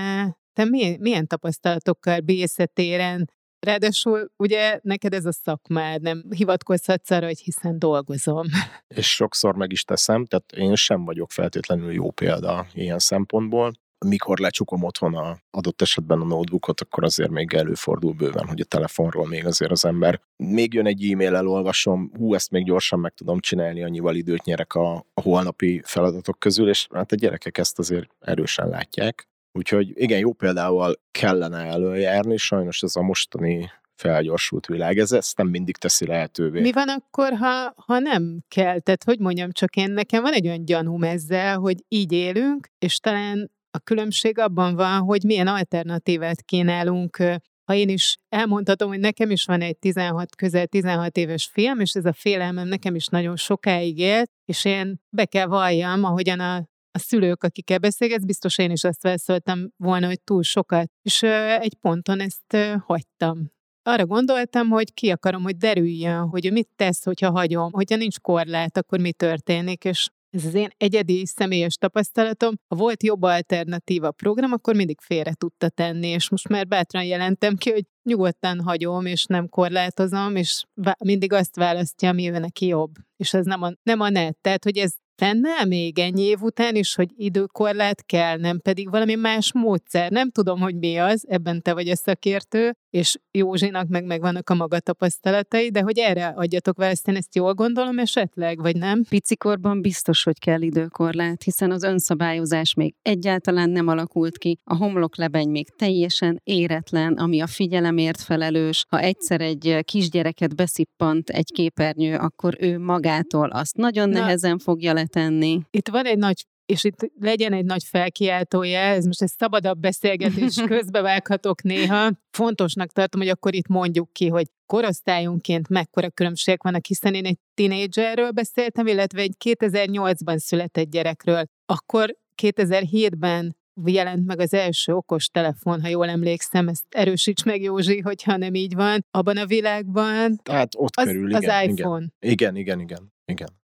te 0.52 0.64
milyen, 0.64 0.96
milyen 1.00 1.26
tapasztalatokkal 1.26 2.20
bírsz 2.20 2.56
téren? 2.72 3.30
Ráadásul 3.58 4.30
ugye 4.36 4.78
neked 4.82 5.14
ez 5.14 5.24
a 5.24 5.32
szakmád, 5.32 6.02
nem 6.02 6.24
hivatkozhatsz 6.36 7.10
arra, 7.10 7.26
hogy 7.26 7.38
hiszen 7.38 7.78
dolgozom. 7.78 8.46
És 8.94 9.14
sokszor 9.14 9.56
meg 9.56 9.72
is 9.72 9.84
teszem, 9.84 10.24
tehát 10.24 10.52
én 10.52 10.74
sem 10.74 11.04
vagyok 11.04 11.30
feltétlenül 11.30 11.92
jó 11.92 12.10
példa 12.10 12.66
ilyen 12.72 12.98
szempontból 12.98 13.72
mikor 14.04 14.38
lecsukom 14.38 14.82
otthon 14.82 15.14
a 15.14 15.38
adott 15.50 15.82
esetben 15.82 16.20
a 16.20 16.24
notebookot, 16.24 16.80
akkor 16.80 17.04
azért 17.04 17.30
még 17.30 17.54
előfordul 17.54 18.12
bőven, 18.12 18.46
hogy 18.46 18.60
a 18.60 18.64
telefonról 18.64 19.26
még 19.26 19.46
azért 19.46 19.70
az 19.70 19.84
ember 19.84 20.20
még 20.36 20.74
jön 20.74 20.86
egy 20.86 21.10
e-mail, 21.10 21.34
elolvasom, 21.34 22.10
hú, 22.16 22.34
ezt 22.34 22.50
még 22.50 22.64
gyorsan 22.64 23.00
meg 23.00 23.14
tudom 23.14 23.40
csinálni, 23.40 23.82
annyival 23.82 24.14
időt 24.14 24.44
nyerek 24.44 24.74
a, 24.74 24.94
a 25.14 25.20
holnapi 25.20 25.82
feladatok 25.84 26.38
közül, 26.38 26.68
és 26.68 26.86
hát 26.92 27.12
a 27.12 27.16
gyerekek 27.16 27.58
ezt 27.58 27.78
azért 27.78 28.10
erősen 28.20 28.68
látják. 28.68 29.28
Úgyhogy 29.52 29.92
igen, 29.94 30.18
jó 30.18 30.32
példával 30.32 30.94
kellene 31.10 31.58
előjárni, 31.58 32.36
sajnos 32.36 32.82
ez 32.82 32.96
a 32.96 33.02
mostani 33.02 33.70
felgyorsult 33.94 34.66
világ, 34.66 34.98
ez 34.98 35.12
ezt 35.12 35.36
nem 35.36 35.48
mindig 35.48 35.76
teszi 35.76 36.06
lehetővé. 36.06 36.60
Mi 36.60 36.72
van 36.72 36.88
akkor, 36.88 37.32
ha, 37.32 37.74
ha 37.76 37.98
nem 37.98 38.38
kell? 38.48 38.78
Tehát, 38.78 39.04
hogy 39.04 39.18
mondjam, 39.18 39.52
csak 39.52 39.76
én 39.76 39.90
nekem 39.90 40.22
van 40.22 40.32
egy 40.32 40.46
olyan 40.46 40.64
gyanúm 40.64 41.02
ezzel, 41.02 41.58
hogy 41.58 41.84
így 41.88 42.12
élünk, 42.12 42.68
és 42.78 42.98
talán 42.98 43.50
a 43.74 43.78
különbség 43.78 44.38
abban 44.38 44.74
van, 44.74 45.00
hogy 45.00 45.22
milyen 45.22 45.46
alternatívát 45.46 46.42
kínálunk. 46.42 47.16
Ha 47.64 47.74
én 47.74 47.88
is 47.88 48.16
elmondhatom, 48.28 48.88
hogy 48.88 48.98
nekem 48.98 49.30
is 49.30 49.44
van 49.44 49.60
egy 49.60 49.78
16, 49.78 50.36
közel 50.36 50.66
16 50.66 51.16
éves 51.16 51.50
film, 51.52 51.80
és 51.80 51.92
ez 51.92 52.04
a 52.04 52.12
félelmem 52.12 52.68
nekem 52.68 52.94
is 52.94 53.06
nagyon 53.06 53.36
sokáig 53.36 53.98
élt, 53.98 54.30
és 54.44 54.64
én 54.64 55.00
be 55.10 55.24
kell 55.24 55.46
valljam, 55.46 56.04
ahogyan 56.04 56.40
a, 56.40 56.56
a 56.90 56.98
szülők, 56.98 57.42
akikkel 57.42 57.78
beszélgetsz, 57.78 58.24
biztos 58.24 58.58
én 58.58 58.70
is 58.70 58.84
azt 58.84 59.02
válaszoltam 59.02 59.68
volna, 59.76 60.06
hogy 60.06 60.20
túl 60.24 60.42
sokat. 60.42 60.90
És 61.02 61.22
egy 61.58 61.76
ponton 61.80 62.20
ezt 62.20 62.78
hagytam. 62.86 63.52
arra 63.82 64.06
gondoltam, 64.06 64.68
hogy 64.68 64.94
ki 64.94 65.10
akarom, 65.10 65.42
hogy 65.42 65.56
derüljön, 65.56 66.28
hogy 66.28 66.52
mit 66.52 66.68
tesz, 66.76 67.04
hogyha 67.04 67.30
hagyom, 67.30 67.72
hogyha 67.72 67.96
nincs 67.96 68.18
korlát, 68.20 68.76
akkor 68.76 68.98
mi 68.98 69.12
történik, 69.12 69.84
és 69.84 70.08
ez 70.34 70.44
az 70.44 70.54
én 70.54 70.68
egyedi 70.76 71.26
személyes 71.26 71.74
tapasztalatom, 71.74 72.54
ha 72.68 72.76
volt 72.76 73.02
jobb 73.02 73.22
alternatíva 73.22 74.10
program, 74.10 74.52
akkor 74.52 74.74
mindig 74.74 75.00
félre 75.00 75.34
tudta 75.34 75.68
tenni, 75.68 76.08
és 76.08 76.30
most 76.30 76.48
már 76.48 76.66
bátran 76.66 77.04
jelentem 77.04 77.56
ki, 77.56 77.70
hogy 77.70 77.84
nyugodtan 78.02 78.60
hagyom, 78.60 79.06
és 79.06 79.24
nem 79.24 79.48
korlátozom, 79.48 80.36
és 80.36 80.64
mindig 81.04 81.32
azt 81.32 81.56
választja, 81.56 82.08
ami 82.08 82.30
ő 82.30 82.38
neki 82.38 82.66
jobb. 82.66 82.90
És 83.16 83.34
ez 83.34 83.44
nem 83.44 83.62
a, 83.62 83.72
nem 83.82 84.00
a 84.00 84.08
net. 84.08 84.36
Tehát, 84.40 84.64
hogy 84.64 84.76
ez 84.76 84.94
fennáll 85.16 85.64
még 85.64 85.98
ennyi 85.98 86.22
év 86.22 86.42
után 86.42 86.74
is, 86.74 86.94
hogy 86.94 87.10
időkorlát 87.16 88.06
kell, 88.06 88.36
nem 88.36 88.60
pedig 88.60 88.90
valami 88.90 89.14
más 89.14 89.52
módszer. 89.52 90.10
Nem 90.10 90.30
tudom, 90.30 90.60
hogy 90.60 90.76
mi 90.76 90.96
az, 90.96 91.24
ebben 91.28 91.62
te 91.62 91.72
vagy 91.72 91.88
a 91.88 91.96
szakértő, 91.96 92.76
és 92.94 93.16
Józsinak 93.30 93.88
meg 93.88 94.04
megvannak 94.04 94.50
a 94.50 94.54
maga 94.54 94.78
tapasztalatai, 94.78 95.70
de 95.70 95.80
hogy 95.80 95.98
erre 95.98 96.26
adjatok 96.26 96.76
választ, 96.76 97.08
én 97.08 97.16
ezt 97.16 97.34
jól 97.34 97.54
gondolom 97.54 97.98
esetleg, 97.98 98.58
vagy 98.60 98.76
nem? 98.76 99.04
Picikorban 99.08 99.80
biztos, 99.80 100.22
hogy 100.22 100.38
kell 100.38 100.60
időkorlát, 100.60 101.42
hiszen 101.42 101.70
az 101.70 101.82
önszabályozás 101.82 102.74
még 102.74 102.94
egyáltalán 103.02 103.70
nem 103.70 103.88
alakult 103.88 104.38
ki, 104.38 104.58
a 104.64 104.76
homloklebeny 104.76 105.48
még 105.48 105.68
teljesen 105.76 106.40
éretlen, 106.44 107.12
ami 107.12 107.40
a 107.40 107.46
figyelemért 107.46 108.20
felelős. 108.20 108.84
Ha 108.88 109.00
egyszer 109.00 109.40
egy 109.40 109.78
kisgyereket 109.82 110.54
beszippant 110.54 111.28
egy 111.28 111.50
képernyő, 111.52 112.16
akkor 112.16 112.56
ő 112.60 112.78
magától 112.78 113.50
azt 113.50 113.76
nagyon 113.76 114.08
Na, 114.08 114.18
nehezen 114.18 114.58
fogja 114.58 114.92
letenni. 114.92 115.60
Itt 115.70 115.88
van 115.88 116.06
egy 116.06 116.18
nagy 116.18 116.44
és 116.66 116.84
itt 116.84 117.10
legyen 117.20 117.52
egy 117.52 117.64
nagy 117.64 117.84
felkiáltója, 117.84 118.78
ez 118.78 119.04
most 119.04 119.22
egy 119.22 119.32
szabadabb 119.38 119.78
beszélgetés, 119.78 120.54
közbevághatok 120.66 121.62
néha. 121.62 122.10
Fontosnak 122.30 122.92
tartom, 122.92 123.20
hogy 123.20 123.30
akkor 123.30 123.54
itt 123.54 123.68
mondjuk 123.68 124.12
ki, 124.12 124.28
hogy 124.28 124.46
korosztályunként 124.66 125.68
mekkora 125.68 126.10
különbségek 126.10 126.62
vannak, 126.62 126.86
hiszen 126.86 127.14
én 127.14 127.24
egy 127.24 127.38
tinédzserről 127.54 128.30
beszéltem, 128.30 128.86
illetve 128.86 129.20
egy 129.20 129.34
2008-ban 129.44 130.36
született 130.36 130.90
gyerekről. 130.90 131.44
Akkor 131.66 132.16
2007-ben 132.42 133.56
jelent 133.84 134.26
meg 134.26 134.40
az 134.40 134.54
első 134.54 134.92
okos 134.92 135.28
telefon, 135.28 135.82
ha 135.82 135.88
jól 135.88 136.08
emlékszem, 136.08 136.68
ezt 136.68 136.84
erősíts 136.88 137.44
meg 137.44 137.62
Józsi, 137.62 138.00
hogyha 138.00 138.36
nem 138.36 138.54
így 138.54 138.74
van, 138.74 139.06
abban 139.10 139.36
a 139.36 139.46
világban. 139.46 140.36
Tehát 140.42 140.72
ott 140.76 140.96
az, 140.96 141.04
körül, 141.04 141.28
igen. 141.28 141.50
Az 141.50 141.68
iPhone. 141.68 142.06
Igen, 142.18 142.56
igen, 142.56 142.56
igen. 142.56 142.80
Igen. 142.80 143.13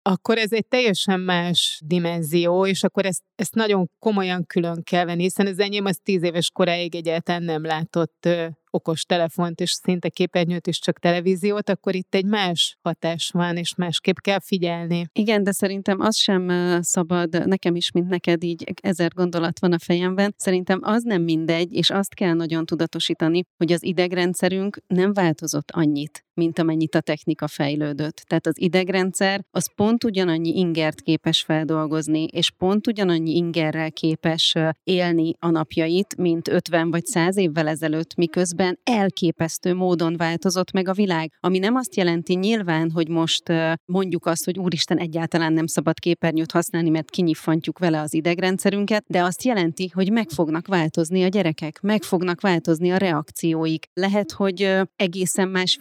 Akkor 0.02 0.38
ez 0.38 0.52
egy 0.52 0.66
teljesen 0.66 1.20
más 1.20 1.80
dimenzió, 1.84 2.66
és 2.66 2.82
akkor 2.82 3.06
ezt, 3.06 3.22
ezt 3.34 3.54
nagyon 3.54 3.90
komolyan 3.98 4.46
külön 4.46 4.82
kell 4.82 5.04
venni, 5.04 5.22
hiszen 5.22 5.46
az 5.46 5.58
enyém 5.58 5.84
az 5.84 6.00
tíz 6.02 6.22
éves 6.22 6.50
koráig 6.50 6.94
egyáltalán 6.94 7.42
nem 7.42 7.64
látott 7.64 8.28
okos 8.70 9.02
telefont, 9.02 9.60
és 9.60 9.70
szinte 9.70 10.08
képernyőt 10.08 10.66
is 10.66 10.78
csak 10.78 10.98
televíziót, 10.98 11.68
akkor 11.68 11.94
itt 11.94 12.14
egy 12.14 12.24
más 12.24 12.78
hatás 12.82 13.30
van, 13.32 13.56
és 13.56 13.74
másképp 13.74 14.16
kell 14.16 14.40
figyelni. 14.40 15.06
Igen, 15.12 15.42
de 15.42 15.52
szerintem 15.52 16.00
az 16.00 16.16
sem 16.16 16.48
szabad, 16.82 17.46
nekem 17.46 17.76
is, 17.76 17.90
mint 17.90 18.08
neked 18.08 18.42
így 18.42 18.64
ezer 18.82 19.12
gondolat 19.14 19.60
van 19.60 19.72
a 19.72 19.78
fejemben, 19.78 20.34
szerintem 20.36 20.78
az 20.82 21.02
nem 21.02 21.22
mindegy, 21.22 21.72
és 21.72 21.90
azt 21.90 22.14
kell 22.14 22.32
nagyon 22.32 22.66
tudatosítani, 22.66 23.42
hogy 23.56 23.72
az 23.72 23.84
idegrendszerünk 23.84 24.78
nem 24.86 25.12
változott 25.12 25.70
annyit, 25.70 26.24
mint 26.40 26.58
amennyit 26.58 26.94
a 26.94 27.00
technika 27.00 27.48
fejlődött. 27.48 28.16
Tehát 28.16 28.46
az 28.46 28.60
idegrendszer 28.60 29.44
az 29.50 29.74
pont 29.74 30.04
ugyanannyi 30.04 30.56
ingert 30.58 31.00
képes 31.00 31.42
feldolgozni, 31.42 32.24
és 32.24 32.50
pont 32.50 32.86
ugyanannyi 32.86 33.36
ingerrel 33.36 33.92
képes 33.92 34.54
élni 34.82 35.34
a 35.38 35.50
napjait, 35.50 36.16
mint 36.16 36.48
50 36.48 36.90
vagy 36.90 37.04
100 37.04 37.36
évvel 37.36 37.68
ezelőtt, 37.68 38.14
miközben 38.14 38.78
elképesztő 38.82 39.74
módon 39.74 40.16
változott 40.16 40.70
meg 40.72 40.88
a 40.88 40.92
világ. 40.92 41.32
Ami 41.40 41.58
nem 41.58 41.74
azt 41.74 41.96
jelenti 41.96 42.34
nyilván, 42.34 42.90
hogy 42.90 43.08
most 43.08 43.52
mondjuk 43.84 44.26
azt, 44.26 44.44
hogy 44.44 44.58
úristen, 44.58 44.98
egyáltalán 44.98 45.52
nem 45.52 45.66
szabad 45.66 45.98
képernyőt 45.98 46.52
használni, 46.52 46.90
mert 46.90 47.10
kinyiffantjuk 47.10 47.78
vele 47.78 48.00
az 48.00 48.14
idegrendszerünket, 48.14 49.04
de 49.06 49.22
azt 49.22 49.42
jelenti, 49.42 49.90
hogy 49.94 50.12
meg 50.12 50.28
fognak 50.28 50.66
változni 50.66 51.22
a 51.22 51.28
gyerekek, 51.28 51.80
meg 51.80 52.02
fognak 52.02 52.40
változni 52.40 52.90
a 52.90 52.96
reakcióik. 52.96 53.86
Lehet, 53.92 54.32
hogy 54.32 54.76
egészen 54.96 55.48
más 55.48 55.76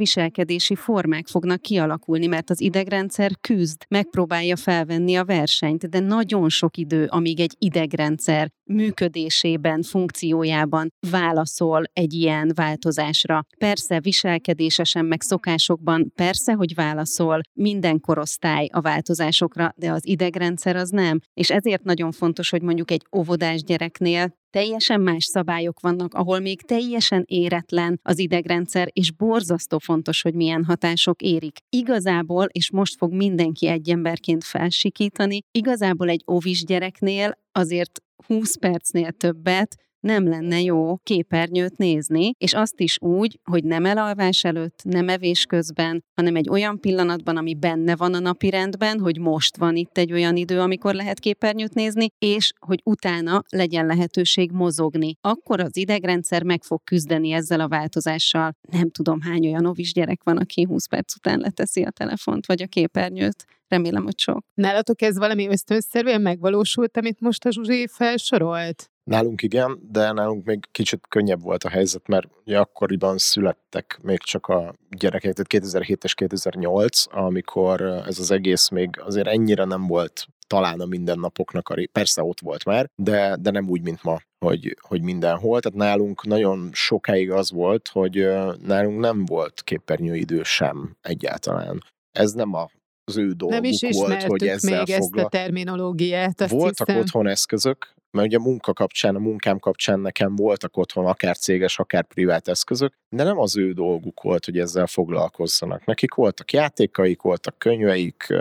viselkedési 0.50 0.76
formák 0.76 1.28
fognak 1.28 1.62
kialakulni, 1.62 2.28
mert 2.28 2.50
az 2.50 2.62
idegrendszer 2.62 3.32
küzd, 3.42 3.86
megpróbálja 3.88 4.56
felvenni 4.56 5.16
a 5.16 5.26
versenyt, 5.26 5.90
de 5.90 6.00
nagyon 6.00 6.50
sok 6.50 6.78
idő, 6.78 7.06
amíg 7.10 7.40
egy 7.40 7.56
idegrendszer 7.58 8.50
működésében, 8.64 9.82
funkciójában 9.82 10.94
válaszol 11.10 11.84
egy 11.94 12.14
ilyen 12.14 12.52
változásra. 12.56 13.46
Persze 13.58 14.00
viselkedésesen, 14.00 15.06
meg 15.06 15.22
szokásokban, 15.22 16.12
persze, 16.16 16.54
hogy 16.54 16.76
válaszol 16.76 17.42
minden 17.54 18.00
korosztály 18.00 18.68
a 18.72 18.82
változásokra, 18.82 19.74
de 19.76 19.92
az 19.92 20.08
idegrendszer 20.08 20.76
az 20.76 20.90
nem. 20.90 21.20
És 21.34 21.50
ezért 21.50 21.84
nagyon 21.84 22.12
fontos, 22.12 22.50
hogy 22.50 22.62
mondjuk 22.62 22.92
egy 22.92 23.06
óvodás 23.18 23.64
gyereknél 23.64 24.38
teljesen 24.50 25.02
más 25.02 25.24
szabályok 25.24 25.80
vannak, 25.80 26.14
ahol 26.14 26.40
még 26.40 26.62
teljesen 26.62 27.24
éretlen 27.28 28.00
az 28.04 28.20
idegrendszer, 28.20 28.90
és 28.92 29.12
borzasztó 29.12 29.78
fontos, 29.78 30.22
hogy 30.22 30.34
milyen 30.34 30.64
hatások 30.64 31.22
érik. 31.22 31.58
Igazából, 31.70 32.46
és 32.52 32.72
most 32.72 32.98
fog 32.98 33.14
mindenki 33.14 33.68
egy 33.68 33.90
emberként 33.90 34.44
felsikítani, 34.44 35.40
igazából 35.52 36.10
egy 36.10 36.24
óvis 36.32 36.64
gyereknél 36.64 37.38
azért 37.52 38.02
20 38.26 38.58
percnél 38.58 39.12
többet 39.12 39.76
nem 40.00 40.28
lenne 40.28 40.62
jó 40.62 40.98
képernyőt 40.98 41.78
nézni, 41.78 42.32
és 42.38 42.54
azt 42.54 42.80
is 42.80 42.98
úgy, 43.02 43.40
hogy 43.44 43.64
nem 43.64 43.86
elalvás 43.86 44.44
előtt, 44.44 44.80
nem 44.84 45.10
evés 45.10 45.46
közben, 45.46 46.04
hanem 46.16 46.36
egy 46.36 46.50
olyan 46.50 46.80
pillanatban, 46.80 47.38
ami 47.38 47.56
benne 47.56 47.96
van 47.96 48.14
a 48.14 48.20
napi 48.20 48.50
rendben, 48.50 49.00
hogy 49.00 49.20
most 49.20 49.58
van 49.58 49.76
itt 49.76 49.98
egy 49.98 50.12
olyan 50.12 50.36
idő, 50.36 50.60
amikor 50.60 50.94
lehet 50.94 51.20
képernyőt 51.20 51.74
nézni, 51.74 52.08
és 52.20 52.54
hogy 52.60 52.82
utána 52.84 53.44
legyen 53.50 53.86
lehetőség 53.86 54.52
mozogni. 54.52 55.16
Akkor 55.22 55.60
az 55.60 55.78
idegrendszer 55.78 56.44
meg 56.44 56.64
fog 56.64 56.84
küzdeni 56.84 57.32
ezzel 57.32 57.60
a 57.60 57.68
változással. 57.68 58.56
Nem 58.72 58.90
tudom, 58.90 59.22
hány 59.22 59.48
olyan 59.48 59.66
ovis 59.66 59.94
gyerek 59.94 60.24
van, 60.24 60.38
aki 60.38 60.64
20 60.64 60.88
perc 60.88 61.16
után 61.16 61.40
leteszi 61.40 61.84
a 61.84 61.90
telefont 61.90 62.46
vagy 62.46 62.62
a 62.62 62.68
képernyőt. 62.68 63.46
Remélem, 63.68 64.04
hogy 64.04 64.20
sok. 64.20 64.46
Nálatok 64.54 65.02
ez 65.02 65.18
valami 65.18 65.48
ösztönszerűen 65.48 66.22
megvalósult, 66.22 66.98
amit 66.98 67.20
most 67.20 67.46
a 67.46 67.52
Zsuzsi 67.52 67.88
felsorolt? 67.88 68.90
Nálunk 69.10 69.42
igen, 69.42 69.80
de 69.92 70.12
nálunk 70.12 70.46
még 70.46 70.60
kicsit 70.72 71.08
könnyebb 71.08 71.42
volt 71.42 71.64
a 71.64 71.70
helyzet, 71.70 72.08
mert 72.08 72.28
ugye 72.46 72.60
akkoriban 72.60 73.18
születtek 73.18 74.00
még 74.02 74.18
csak 74.18 74.48
a 74.48 74.76
gyerekek, 74.90 75.34
tehát 75.34 75.48
2007 75.48 76.04
és 76.04 76.14
2008, 76.14 77.04
amikor 77.16 77.82
ez 77.82 78.20
az 78.20 78.32
egész 78.32 78.70
még 78.70 78.90
azért 79.00 79.28
ennyire 79.28 79.64
nem 79.66 79.88
volt 79.88 80.28
talán 80.48 80.80
a 80.80 80.86
mindennapoknak 80.86 81.70
a 81.70 81.74
ré... 81.74 81.86
Persze 81.86 82.24
ott 82.24 82.40
volt 82.40 82.66
már, 82.66 82.90
de, 82.96 83.36
de 83.40 83.52
nem 83.52 83.70
úgy, 83.70 83.82
mint 83.82 84.04
ma, 84.04 84.18
hogy, 84.46 84.78
hogy 84.82 85.02
mindenhol. 85.02 85.60
Tehát 85.60 85.78
nálunk 85.78 86.26
nagyon 86.26 86.70
sokáig 86.74 87.32
az 87.32 87.52
volt, 87.52 87.88
hogy 87.88 88.28
nálunk 88.66 89.00
nem 89.00 89.26
volt 89.26 89.62
képernyőidő 89.62 90.44
sem 90.44 90.98
egyáltalán. 91.02 91.84
Ez 92.12 92.32
nem 92.32 92.54
a 92.54 92.70
az 93.10 93.18
ő 93.18 93.32
dolguk 93.32 93.62
Nem 93.62 93.72
is 93.72 93.86
volt, 93.92 94.24
hogy 94.24 94.48
ezzel 94.48 94.84
még 94.86 94.96
fogla... 94.96 95.22
ezt 95.22 95.26
a 95.26 95.30
terminológiát. 95.30 96.42
Azt 96.42 96.52
Voltak 96.52 96.88
hiszem. 96.88 97.02
otthon 97.02 97.28
eszközök, 97.28 97.94
mert 98.12 98.28
ugye 98.28 98.38
a 98.38 98.42
munka 98.42 98.74
kapcsán, 98.74 99.16
a 99.16 99.20
munkám 99.20 99.60
kapcsán 99.60 100.00
nekem 100.00 100.36
voltak 100.36 100.78
otthon 100.78 101.06
akár 101.06 101.38
céges, 101.38 101.80
akár 101.80 102.04
privát 102.04 102.48
eszközök, 102.48 102.94
de 103.10 103.24
nem 103.24 103.40
az 103.40 103.58
ő 103.58 103.72
dolguk 103.72 104.22
volt, 104.22 104.46
hogy 104.46 104.60
ezzel 104.60 104.88
foglalkozzanak. 104.88 105.86
Nekik 105.86 106.14
voltak 106.14 106.52
játékaik, 106.52 107.22
voltak 107.22 107.58
könyveik, 107.58 108.34